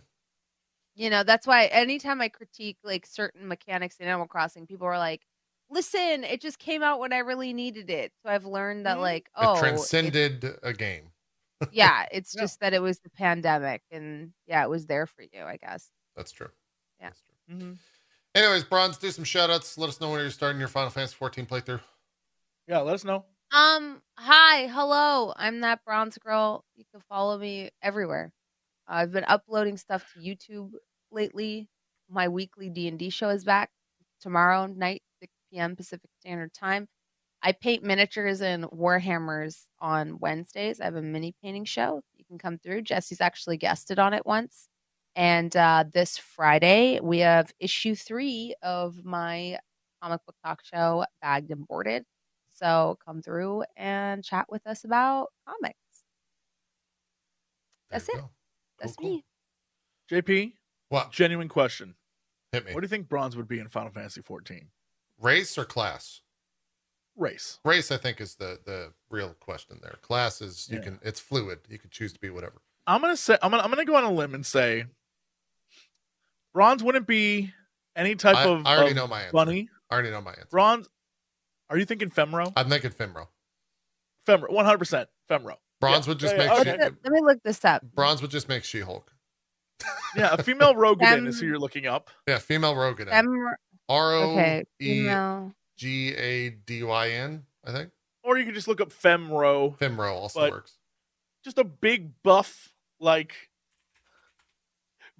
[0.95, 4.99] You know, that's why anytime I critique like certain mechanics in Animal Crossing, people are
[4.99, 5.27] like,
[5.71, 9.01] "Listen, it just came out when I really needed it." So I've learned that Mhm.
[9.01, 11.13] like, oh, it it- transcended a game.
[11.73, 12.43] yeah, it's Yeah.
[12.43, 15.91] just that it was the pandemic, and yeah, it was there for you, I guess.
[16.17, 16.51] That's true.
[17.01, 17.09] Yeah.
[17.11, 17.79] That's true.
[18.37, 19.79] Anyways, Bronze, do some shout outs.
[19.79, 21.81] Let us know when you're starting your Final Fantasy 14 playthrough.
[22.69, 23.25] Yeah, let us know.
[23.51, 25.33] Um, hi, hello.
[25.35, 26.63] I'm that bronze girl.
[26.75, 28.35] You can follow me everywhere.
[28.87, 30.73] I've been uploading stuff to YouTube
[31.11, 31.71] lately.
[32.11, 33.71] My weekly D&D show is back
[34.21, 35.75] tomorrow night, 6 p.m.
[35.75, 36.89] Pacific Standard Time.
[37.43, 40.79] I paint miniatures and warhammers on Wednesdays.
[40.79, 42.03] I have a mini painting show.
[42.15, 42.83] You can come through.
[42.83, 44.69] Jesse's actually guested on it once.
[45.17, 49.59] And uh, this Friday, we have issue three of my
[50.03, 52.05] comic book talk show, Bagged and Boarded.
[52.55, 55.75] So come through and chat with us about comics.
[57.91, 58.17] There That's it.
[58.17, 58.31] go.
[58.79, 59.17] That's Cool, cool.
[59.17, 59.25] me.
[60.23, 60.53] JP,
[60.91, 61.13] What?
[61.13, 61.95] genuine question.
[62.53, 62.75] Hit me.
[62.75, 64.69] What do you think bronze would be in Final Fantasy 14?
[65.21, 66.21] Race or class?
[67.17, 67.59] Race.
[67.65, 69.97] Race, I think, is the the real question there.
[70.03, 70.83] Class is you Yeah.
[70.85, 71.61] can it's fluid.
[71.69, 72.61] You can choose to be whatever.
[72.87, 74.85] I'm gonna say I'm gonna I'm gonna go on a limb and say
[76.57, 77.53] bronze wouldn't be
[77.95, 79.33] any type I, of, I already of know my answer.
[79.33, 79.69] bunny.
[79.91, 80.47] I already know my answer.
[80.51, 80.89] Bronze.
[81.69, 82.51] Are you thinking Femro?
[82.57, 83.27] I'm thinking femro.
[84.27, 85.57] Femro, 100 percent Femro.
[85.81, 86.11] Bronze Yeah.
[86.11, 86.79] would just Yeah, make yeah, she, okay.
[86.79, 87.83] Let, me, let me look this up.
[87.95, 89.13] Bronze would just make She Hulk.
[90.17, 92.09] Yeah, a female Rogan is who you're looking up.
[92.27, 93.09] Yeah, female Rogan.
[93.09, 93.29] Fem-
[93.91, 95.53] R O okay, E female.
[95.77, 97.45] G A D Y N.
[97.67, 97.91] I think
[98.25, 99.77] Or you could just look up Femro.
[99.77, 100.79] Femro also works.
[101.45, 103.35] Just a big buff, like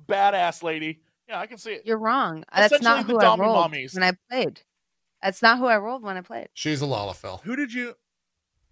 [0.09, 1.01] badass lady.
[1.29, 1.83] Yeah, I can see it.
[1.85, 2.45] You're wrong.
[2.55, 3.95] That's not Essentially who the I Dami rolled mommies.
[3.95, 4.61] when I played.
[5.23, 6.49] That's not who I rolled when I played.
[6.55, 7.43] She's a Lalafell.
[7.43, 7.95] Who did you?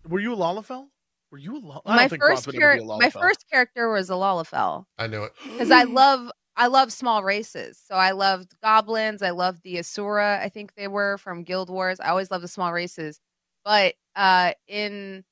[0.09, 0.89] Were you a Lalafell?
[1.33, 1.83] Were you a Lalafell?
[1.87, 5.25] My don't think Bronze first would char- my first character was a Lalafell I knew
[5.25, 5.33] it.
[5.49, 7.81] because I love I love small races.
[7.85, 9.23] So I loved goblins.
[9.23, 10.39] I loved the Asura.
[10.41, 11.99] I think they were from Guild Wars.
[11.99, 13.19] I always loved the small races.
[13.65, 15.25] But uh, in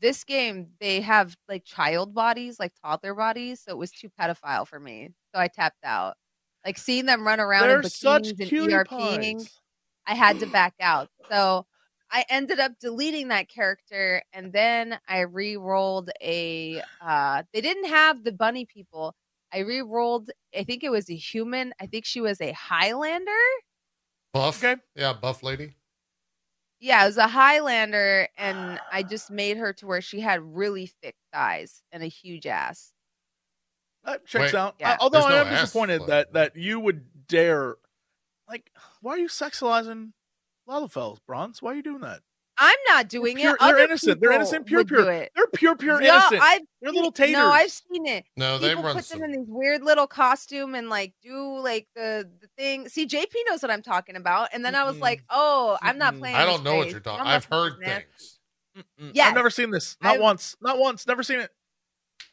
[0.00, 3.60] this game, they have like child bodies, like toddler bodies.
[3.60, 5.10] So it was too pedophile for me.
[5.34, 6.14] So I tapped out.
[6.64, 8.86] Like seeing them run around They're in such bikinis and cutie ERPing.
[8.86, 9.60] pies.
[10.06, 11.08] I had to back out.
[11.30, 11.66] So
[12.10, 18.24] I ended up deleting that character and then I re-rolled a uh they didn't have
[18.24, 19.14] the bunny people.
[19.52, 21.72] I re-rolled I think it was a human.
[21.80, 23.30] I think she was a Highlander.
[24.34, 24.62] Buff.
[24.62, 24.80] Okay.
[24.96, 25.74] Yeah, buff lady.
[26.80, 30.86] Yeah, it was a Highlander and I just made her to where she had really
[30.86, 32.92] thick thighs and a huge ass.
[34.04, 34.58] That checks Wait.
[34.58, 34.76] out.
[34.80, 34.92] Yeah.
[34.92, 36.08] I- although There's I no am disappointed flag.
[36.08, 37.76] that that you would dare.
[38.48, 38.70] Like,
[39.00, 40.12] why are you sexualizing
[40.68, 41.60] Lalafels, Bronze?
[41.62, 42.20] Why are you doing that?
[42.62, 43.58] I'm not doing pure- it.
[43.60, 44.20] they're Other innocent.
[44.20, 45.10] They're innocent, pure, pure.
[45.10, 45.32] it.
[45.34, 46.42] They're pure, pure No, innocent.
[46.42, 47.32] I've They're little seen- taters.
[47.38, 48.24] No, I've seen it.
[48.36, 49.20] No, they people run put some.
[49.20, 52.88] them in these weird little costume and like do like the the thing.
[52.88, 56.18] See, JP knows what I'm talking about, and then I was like, "Oh, I'm not
[56.18, 57.26] playing." I don't know what you're talking.
[57.26, 58.38] I've heard been things.
[59.14, 59.28] Yes.
[59.28, 59.96] I've never seen this.
[60.02, 60.56] Not I've- once.
[60.60, 61.06] Not once.
[61.06, 61.50] Never seen it.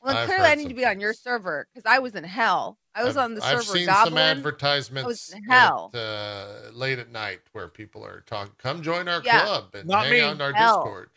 [0.02, 2.78] Well, I've clearly, I need to be on your server because I was in hell.
[2.96, 3.58] I was I've, on the server.
[3.58, 4.12] I've server seen Goblin.
[4.12, 5.92] some advertisements in hell.
[5.94, 8.54] at, uh, late at night where people are talking.
[8.58, 9.44] Come join our Yeah.
[9.44, 10.22] club and Not hang me.
[10.22, 10.84] out in our Hell.
[10.84, 11.10] Discord.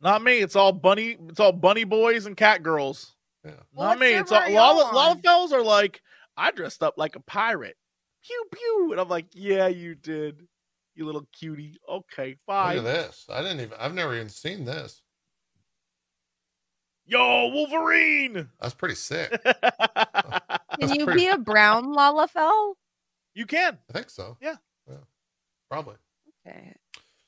[0.00, 0.38] Not me.
[0.38, 1.16] It's all bunny.
[1.28, 3.14] It's all bunny boys and cat girls.
[3.44, 3.52] Yeah.
[3.72, 4.14] Well, Not what me.
[4.14, 5.22] It's server all are y'all Lala, on?
[5.22, 6.02] Lalafels are like
[6.36, 7.76] I dressed up like a pirate.
[8.24, 10.46] Pew pew, and I'm like, yeah, you did.
[10.94, 11.76] You little cutie.
[11.88, 12.78] Okay, Look fine.
[12.78, 13.24] at this.
[13.30, 13.78] I didn't even.
[13.78, 15.02] I've never even seen this.
[17.08, 18.48] Yo, Wolverine.
[18.60, 19.30] That's pretty sick.
[20.78, 22.74] Can you pretty- be a brown Lalafell?
[23.34, 23.78] you can.
[23.88, 24.36] I think so.
[24.40, 24.56] Yeah.
[25.70, 25.96] Probably.
[26.46, 26.74] Okay.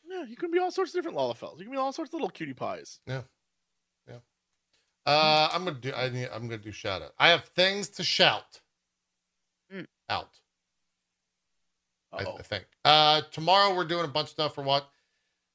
[0.09, 1.59] Yeah, you can be all sorts of different Lalafels.
[1.59, 3.01] You can be all sorts of little cutie pies.
[3.07, 3.20] Yeah.
[4.09, 4.16] Yeah.
[5.07, 5.93] Uh, I'm gonna do.
[5.93, 7.12] I need, I'm gonna do shout out.
[7.19, 8.61] I have things to shout
[9.73, 9.86] Mm.
[10.09, 10.31] out.
[12.12, 12.65] I, I think.
[12.85, 14.89] Uh, tomorrow we're doing a bunch of stuff for what?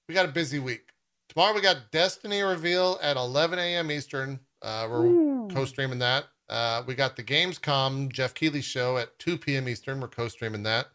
[0.07, 0.89] We got a busy week.
[1.35, 3.91] Tomorrow we got Destiny reveal at 11 a.m.
[3.91, 4.39] Eastern.
[4.61, 6.25] Uh, we're co-streaming that.
[6.47, 9.67] Uh, we got the Gamescom Geoff Keighley show at 2 p.m.
[9.67, 9.99] Eastern.
[9.99, 10.85] We're co-streaming that.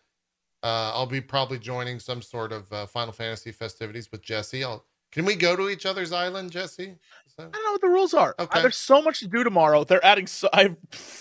[0.62, 4.64] Uh, I'll be probably joining some sort of uh, Final Fantasy festivities with Jesse.
[4.64, 6.94] I'll, can we go to each other's island, Jesse?
[7.36, 8.34] That- I don't know what the rules are.
[8.38, 9.84] Uh, there's so much to do tomorrow.
[9.84, 10.26] They're adding.
[10.26, 10.74] So I,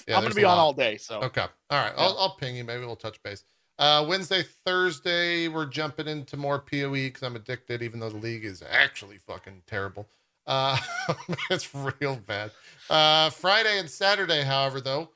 [0.08, 0.96] Yeah, I'm gonna be on all day.
[0.98, 1.46] So Okay.
[1.70, 1.94] All right.
[1.98, 2.64] I'll, I'll ping you.
[2.64, 3.44] Maybe we'll touch base.
[3.80, 8.44] Uh, Wednesday, Thursday, we're jumping into more PoE because I'm addicted, even though the league
[8.44, 10.06] is actually fucking terrible.
[10.46, 10.78] Uh,
[11.50, 12.52] it's real bad.
[12.90, 15.12] Uh, Friday and Saturday, however, though,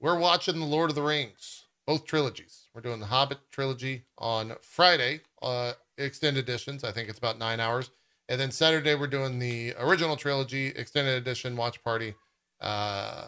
[0.00, 2.68] we're watching The Lord of the Rings, both trilogies.
[2.72, 6.84] We're doing the Hobbit trilogy on Friday, uh, extended editions.
[6.84, 7.90] I think it's about nine hours.
[8.28, 12.14] And then Saturday, we're doing the original trilogy, extended edition watch party.
[12.60, 13.26] Uh,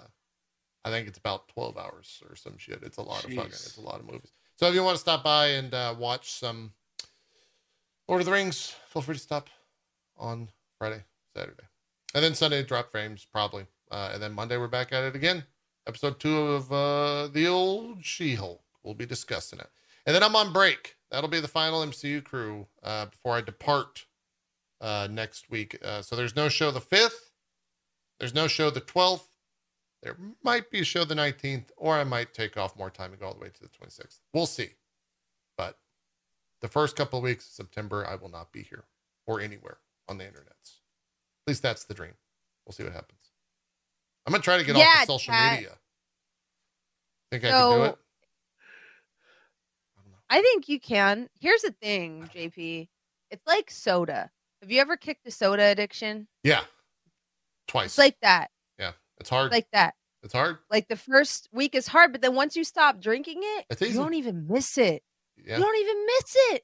[0.84, 2.84] I think it's about 12 hours or some shit.
[2.84, 4.30] It's a lot of fucking, it's a lot of movies.
[4.56, 6.72] So if you want to stop by and uh, watch some
[8.08, 9.50] Lord of the Rings, feel free to stop
[10.16, 11.04] on Friday,
[11.36, 11.64] Saturday.
[12.14, 13.66] And then Sunday, drop frames, probably.
[13.90, 15.44] Uh, and then Monday, we're back at it again.
[15.86, 18.62] Episode two of uh, The Old She Hulk.
[18.82, 19.68] We'll be discussing it.
[20.06, 20.96] And then I'm on break.
[21.10, 24.06] That'll be the final MCU crew uh, before I depart
[24.80, 25.76] uh, next week.
[25.84, 27.30] Uh, so there's no show the 5th.
[28.18, 29.28] There's no show the 12th.
[30.02, 33.20] There might be a show the 19th, or I might take off more time and
[33.20, 34.20] go all the way to the 26th.
[34.32, 34.70] We'll see.
[35.56, 35.78] But
[36.60, 38.84] the first couple of weeks of September, I will not be here
[39.26, 39.78] or anywhere
[40.08, 40.80] on the internets.
[41.44, 42.14] At least that's the dream.
[42.66, 43.20] We'll see what happens.
[44.26, 45.54] I'm gonna try to get off Yeah, of social chat.
[45.54, 45.78] media.
[47.30, 47.98] Think I can do it?
[49.96, 50.18] I don't know.
[50.30, 51.28] I think you can.
[51.40, 52.88] Here's the thing, JP.
[53.30, 54.30] It's like soda.
[54.62, 56.28] Have you ever kicked a soda addiction?
[56.42, 56.64] Yeah,
[57.68, 57.86] twice.
[57.86, 58.50] It's like that.
[59.18, 59.52] It's hard.
[59.52, 59.94] Like that.
[60.22, 60.58] it's hard.
[60.70, 64.14] Like the first week is hard, but then once you stop drinking it, you don't
[64.14, 65.02] even miss it.
[65.36, 66.62] Yeah, You don't even miss it.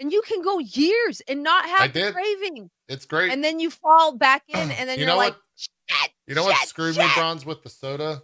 [0.00, 2.70] And you can go years and not have the craving.
[2.88, 3.32] it's great.
[3.32, 5.42] And then you fall back in and then You you're know like, what?
[5.56, 6.10] shit.
[6.26, 7.06] You know what shit, me.
[7.14, 8.22] Bronze, with the soda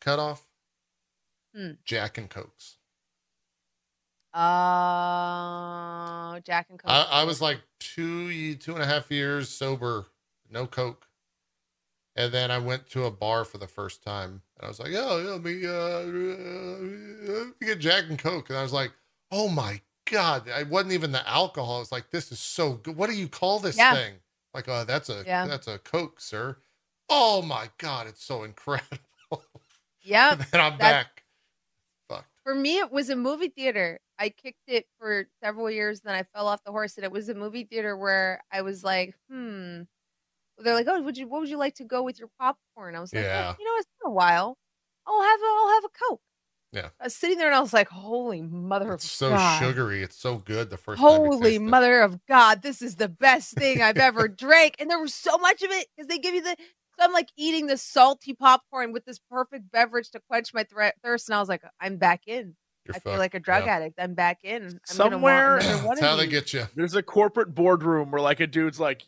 [0.00, 0.46] cutoff?
[1.54, 1.72] Hmm.
[1.84, 2.76] Jack and Cokes.
[4.34, 6.90] Oh, Jack and Coke.
[6.90, 10.06] I, I was like two, two and a half years sober,
[10.50, 11.06] no Coke.
[12.18, 14.90] And then I went to a bar for the first time and I was like,
[14.92, 18.50] oh, let me, uh, uh, let me get Jack and Coke.
[18.50, 18.90] And I was like,
[19.30, 19.80] oh my
[20.10, 20.50] God.
[20.50, 21.76] I wasn't even the alcohol.
[21.76, 22.96] I was like, this is so good.
[22.96, 23.94] What do you call this Yeah.
[23.94, 24.14] thing?
[24.52, 25.46] Like, uh, that's a, Yeah.
[25.46, 26.56] that's a Coke, sir.
[27.08, 28.08] Oh my God.
[28.08, 28.98] It's so incredible.
[30.02, 30.32] yeah.
[30.32, 31.22] and then I'm That's- back.
[32.08, 32.26] Fucked.
[32.42, 34.00] For me, it was a movie theater.
[34.18, 37.28] I kicked it for several years, then I fell off the horse, and it was
[37.28, 39.82] a movie theater where I was like, hmm.
[40.58, 41.28] They're like, oh, would you?
[41.28, 42.94] What would you like to go with your popcorn?
[42.96, 43.52] I was like, Yeah.
[43.52, 44.56] "Oh, you know, it's been a while.
[45.06, 46.20] I'll have a, I'll have a coke.
[46.72, 46.88] Yeah.
[47.00, 49.58] I was sitting there and I was like, holy mother It's of so God.
[49.58, 50.02] sugary.
[50.02, 51.10] It's so good the first time.
[51.10, 51.64] you Holy taste it.
[51.64, 54.74] mother of God, this is the best thing I've ever drank.
[54.78, 56.54] And there was so much of it because they give you the.
[56.98, 60.88] So I'm like eating this salty popcorn with this perfect beverage to quench my thre-
[61.02, 61.28] thirst.
[61.28, 62.54] And I was like, I'm back in.
[62.84, 63.76] You're I feel like a drug Yeah.
[63.76, 63.94] addict.
[63.98, 64.64] I'm back in.
[64.64, 66.64] I'm Somewhere- Gonna want another one That's how they get you.
[66.74, 69.02] There's a corporate boardroom where like a dude's like,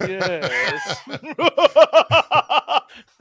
[0.00, 1.20] yes, yes.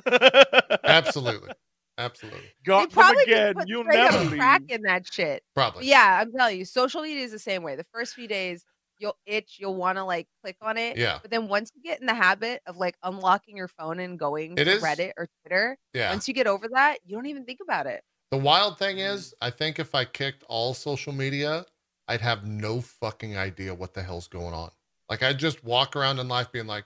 [0.84, 1.52] Absolutely.
[1.98, 2.40] Absolutely.
[2.42, 3.54] They Got them probably again.
[3.56, 5.44] put You'll straight up never crack in that shit.
[5.54, 5.88] Probably.
[5.88, 7.76] Yeah, I'm telling you, social media is the same way.
[7.76, 8.66] The first few days,
[9.00, 10.98] you'll itch, you'll want to like click on it.
[10.98, 11.20] Yeah.
[11.22, 14.58] But then once you get in the habit of like unlocking your phone and going
[14.58, 16.10] It to is- Reddit or Twitter, Yeah.
[16.12, 18.04] once you get over that, you don't even think about it.
[18.32, 19.16] The wild thing mm-hmm.
[19.16, 21.66] is, I think if I kicked all social media,
[22.08, 24.72] I'd have no fucking idea what the hell's going on.
[25.10, 26.86] Like I'd just walk around in life being like,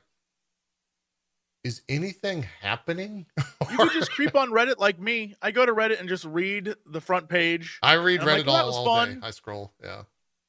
[1.64, 3.26] is anything happening?
[3.70, 5.36] You could just creep on Reddit like me.
[5.44, 7.78] I go to Reddit and just read the front page.
[7.84, 9.18] I read And I'm like, Reddit "Well, that all, was all day.
[9.22, 9.74] I scroll.
[9.84, 10.02] Yeah.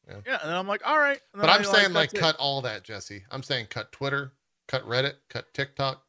[0.08, 1.20] Yeah, yeah and then I'm like, all right.
[1.34, 2.18] And But I'm I, saying like that's it.
[2.20, 3.24] cut all that, Jesse.
[3.30, 4.32] I'm saying cut Twitter,
[4.68, 6.02] cut Reddit, cut TikTok,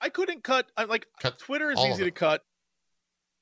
[0.00, 0.66] I couldn't cut.
[0.76, 2.42] I like cut Twitter is easy to cut,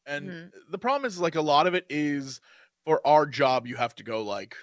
[0.05, 0.51] and Mhm.
[0.71, 2.43] the problem is like a lot of it is
[2.85, 3.67] for our job.
[3.67, 4.55] You have to go like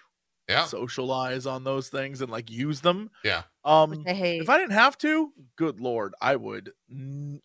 [0.48, 0.66] Yeah.
[0.66, 3.10] socialize on those things and like use them.
[3.24, 3.44] Yeah.
[3.64, 4.42] Which Um, I hate.
[4.42, 6.72] if I didn't have to, good lord, I would.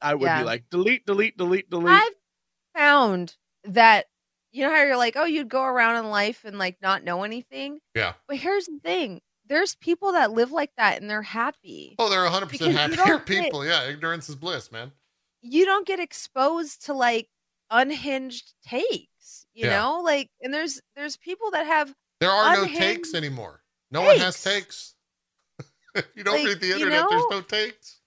[0.02, 0.38] I would Yeah.
[0.40, 1.88] be like delete, delete, delete, delete.
[1.88, 2.12] I've
[2.74, 4.06] found that
[4.52, 7.22] you know how you're like, oh, you'd go around in life and like not know
[7.22, 7.80] anything.
[7.94, 8.14] Yeah.
[8.26, 11.94] But here's the thing: there's people that live like that and they're happy.
[11.98, 13.64] Oh, they're 100% Because you happier don't get- people.
[13.64, 13.84] Yeah.
[13.88, 14.92] Ignorance is bliss, man.
[15.40, 17.28] You don't get exposed to like
[17.70, 19.78] unhinged takes, you Yeah.
[19.80, 23.62] know, like, and there's there's people that have There are no takes anymore.
[23.90, 24.94] No one has takes.
[25.58, 25.64] takes.
[25.94, 27.08] if you don't Like, read the you internet, know?
[27.10, 28.00] there's no takes.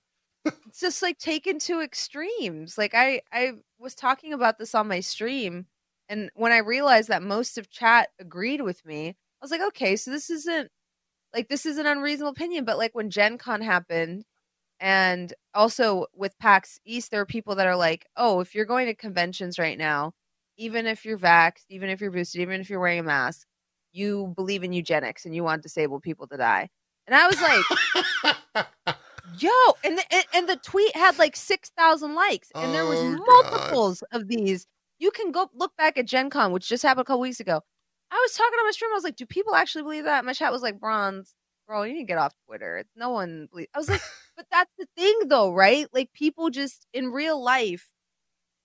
[0.46, 2.78] it's just like taken to extremes.
[2.78, 5.68] Like I I was talking about this on my stream
[6.10, 9.96] and when I realized that most of chat agreed with me, I was like, okay,
[9.96, 10.70] so this isn't
[11.34, 14.26] like this is an unreasonable opinion, but like when Gen Con happened,
[14.80, 18.88] and also with PAX East, there are people that are like, oh, if you're going
[18.88, 20.14] to conventions right now,
[20.58, 23.48] even if you're vaxxed, even if you're boosted, even if you're wearing a mask,
[23.94, 26.70] you believe in eugenics and you want disabled people to die.
[27.08, 28.66] And I was like,
[29.40, 29.50] yo,
[29.84, 30.04] and the,
[30.34, 33.52] and, the tweet had like 6,000 likes and there was Oh, God.
[33.52, 34.66] multiples of these.
[35.00, 37.62] You can go look back at Gen Con, which just happened a couple weeks ago.
[38.12, 38.92] I was talking on my stream.
[38.92, 40.24] I was like, do people actually believe that?
[40.24, 41.34] My chat was like, bronze,
[41.68, 42.84] bro, you need to get off Twitter.
[42.96, 43.70] No one believes.
[43.74, 44.02] I was like,
[44.38, 45.88] but that's the thing though, right?
[45.94, 47.90] Like people just in real life,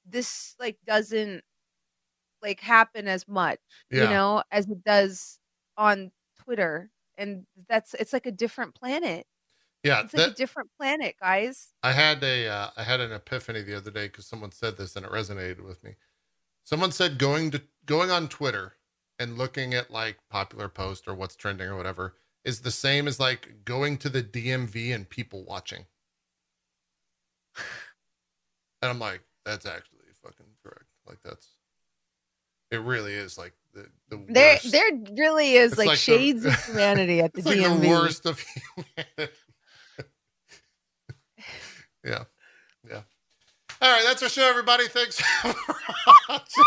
[0.07, 1.43] this like doesn't
[2.43, 3.59] like happen as much,
[3.91, 4.05] Yeah.
[4.05, 5.39] you know, as it does
[5.77, 6.11] on
[6.41, 6.91] Twitter.
[7.17, 9.27] And that's it's like a different planet.
[9.83, 11.73] yeah, It's like a different planet, guys.
[11.83, 14.95] I had a uh, I had an epiphany the other day because someone said this
[14.97, 15.97] and it resonated with me.
[16.65, 18.75] Someone said going to going on Twitter
[19.19, 23.19] and looking at like popular post or what's trending or whatever is the same as
[23.19, 25.87] like going to the DMV and people watching.
[28.81, 30.85] And I'm like, that's actually fucking correct.
[31.07, 31.49] Like that's
[32.71, 34.73] it really is like the the There worst.
[34.73, 37.81] there really is like, like the- shades of humanity at the it's like DMV.
[37.81, 38.41] the worst of
[38.77, 39.33] humanity.
[42.05, 42.25] yeah.
[42.89, 43.01] Yeah.
[43.81, 44.89] All right, that's our show, everybody.
[44.89, 45.55] Thanks for
[46.29, 46.65] watching.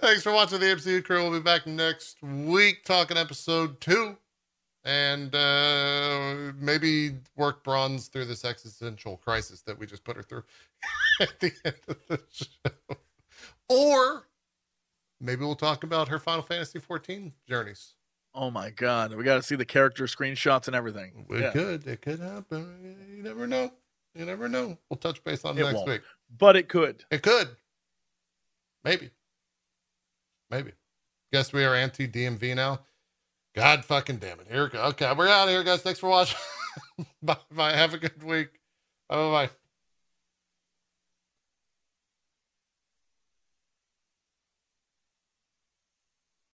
[0.00, 1.22] Thanks for watching the MCU crew.
[1.22, 4.16] We'll be back next week talking episode two.
[4.84, 10.42] And uh maybe work bronze through this existential crisis that we just put her through
[11.20, 12.96] at the end of the show.
[13.68, 14.26] Or
[15.20, 17.94] maybe we'll talk about her Final Fantasy 14 journeys.
[18.34, 21.26] Oh my god, we got to see the character screenshots and everything.
[21.30, 21.50] It Yeah.
[21.50, 21.86] could.
[21.86, 22.96] It could happen.
[23.16, 23.72] You never know.
[24.14, 24.76] You never know.
[24.90, 25.88] We'll touch base on it It next won't.
[25.88, 26.00] week.
[26.38, 27.04] But it could.
[27.10, 27.48] It could.
[28.84, 29.10] Maybe.
[30.50, 30.72] Maybe.
[31.32, 32.80] Guess we are anti DMV now.
[33.54, 34.48] God fucking damn it.
[34.50, 34.82] Here we go.
[34.84, 35.82] Okay, we're out of here, guys.
[35.82, 36.38] Thanks for watching.
[37.22, 37.72] bye bye.
[37.72, 38.48] Have a good week.
[39.08, 39.16] Bye
[39.48, 39.50] bye.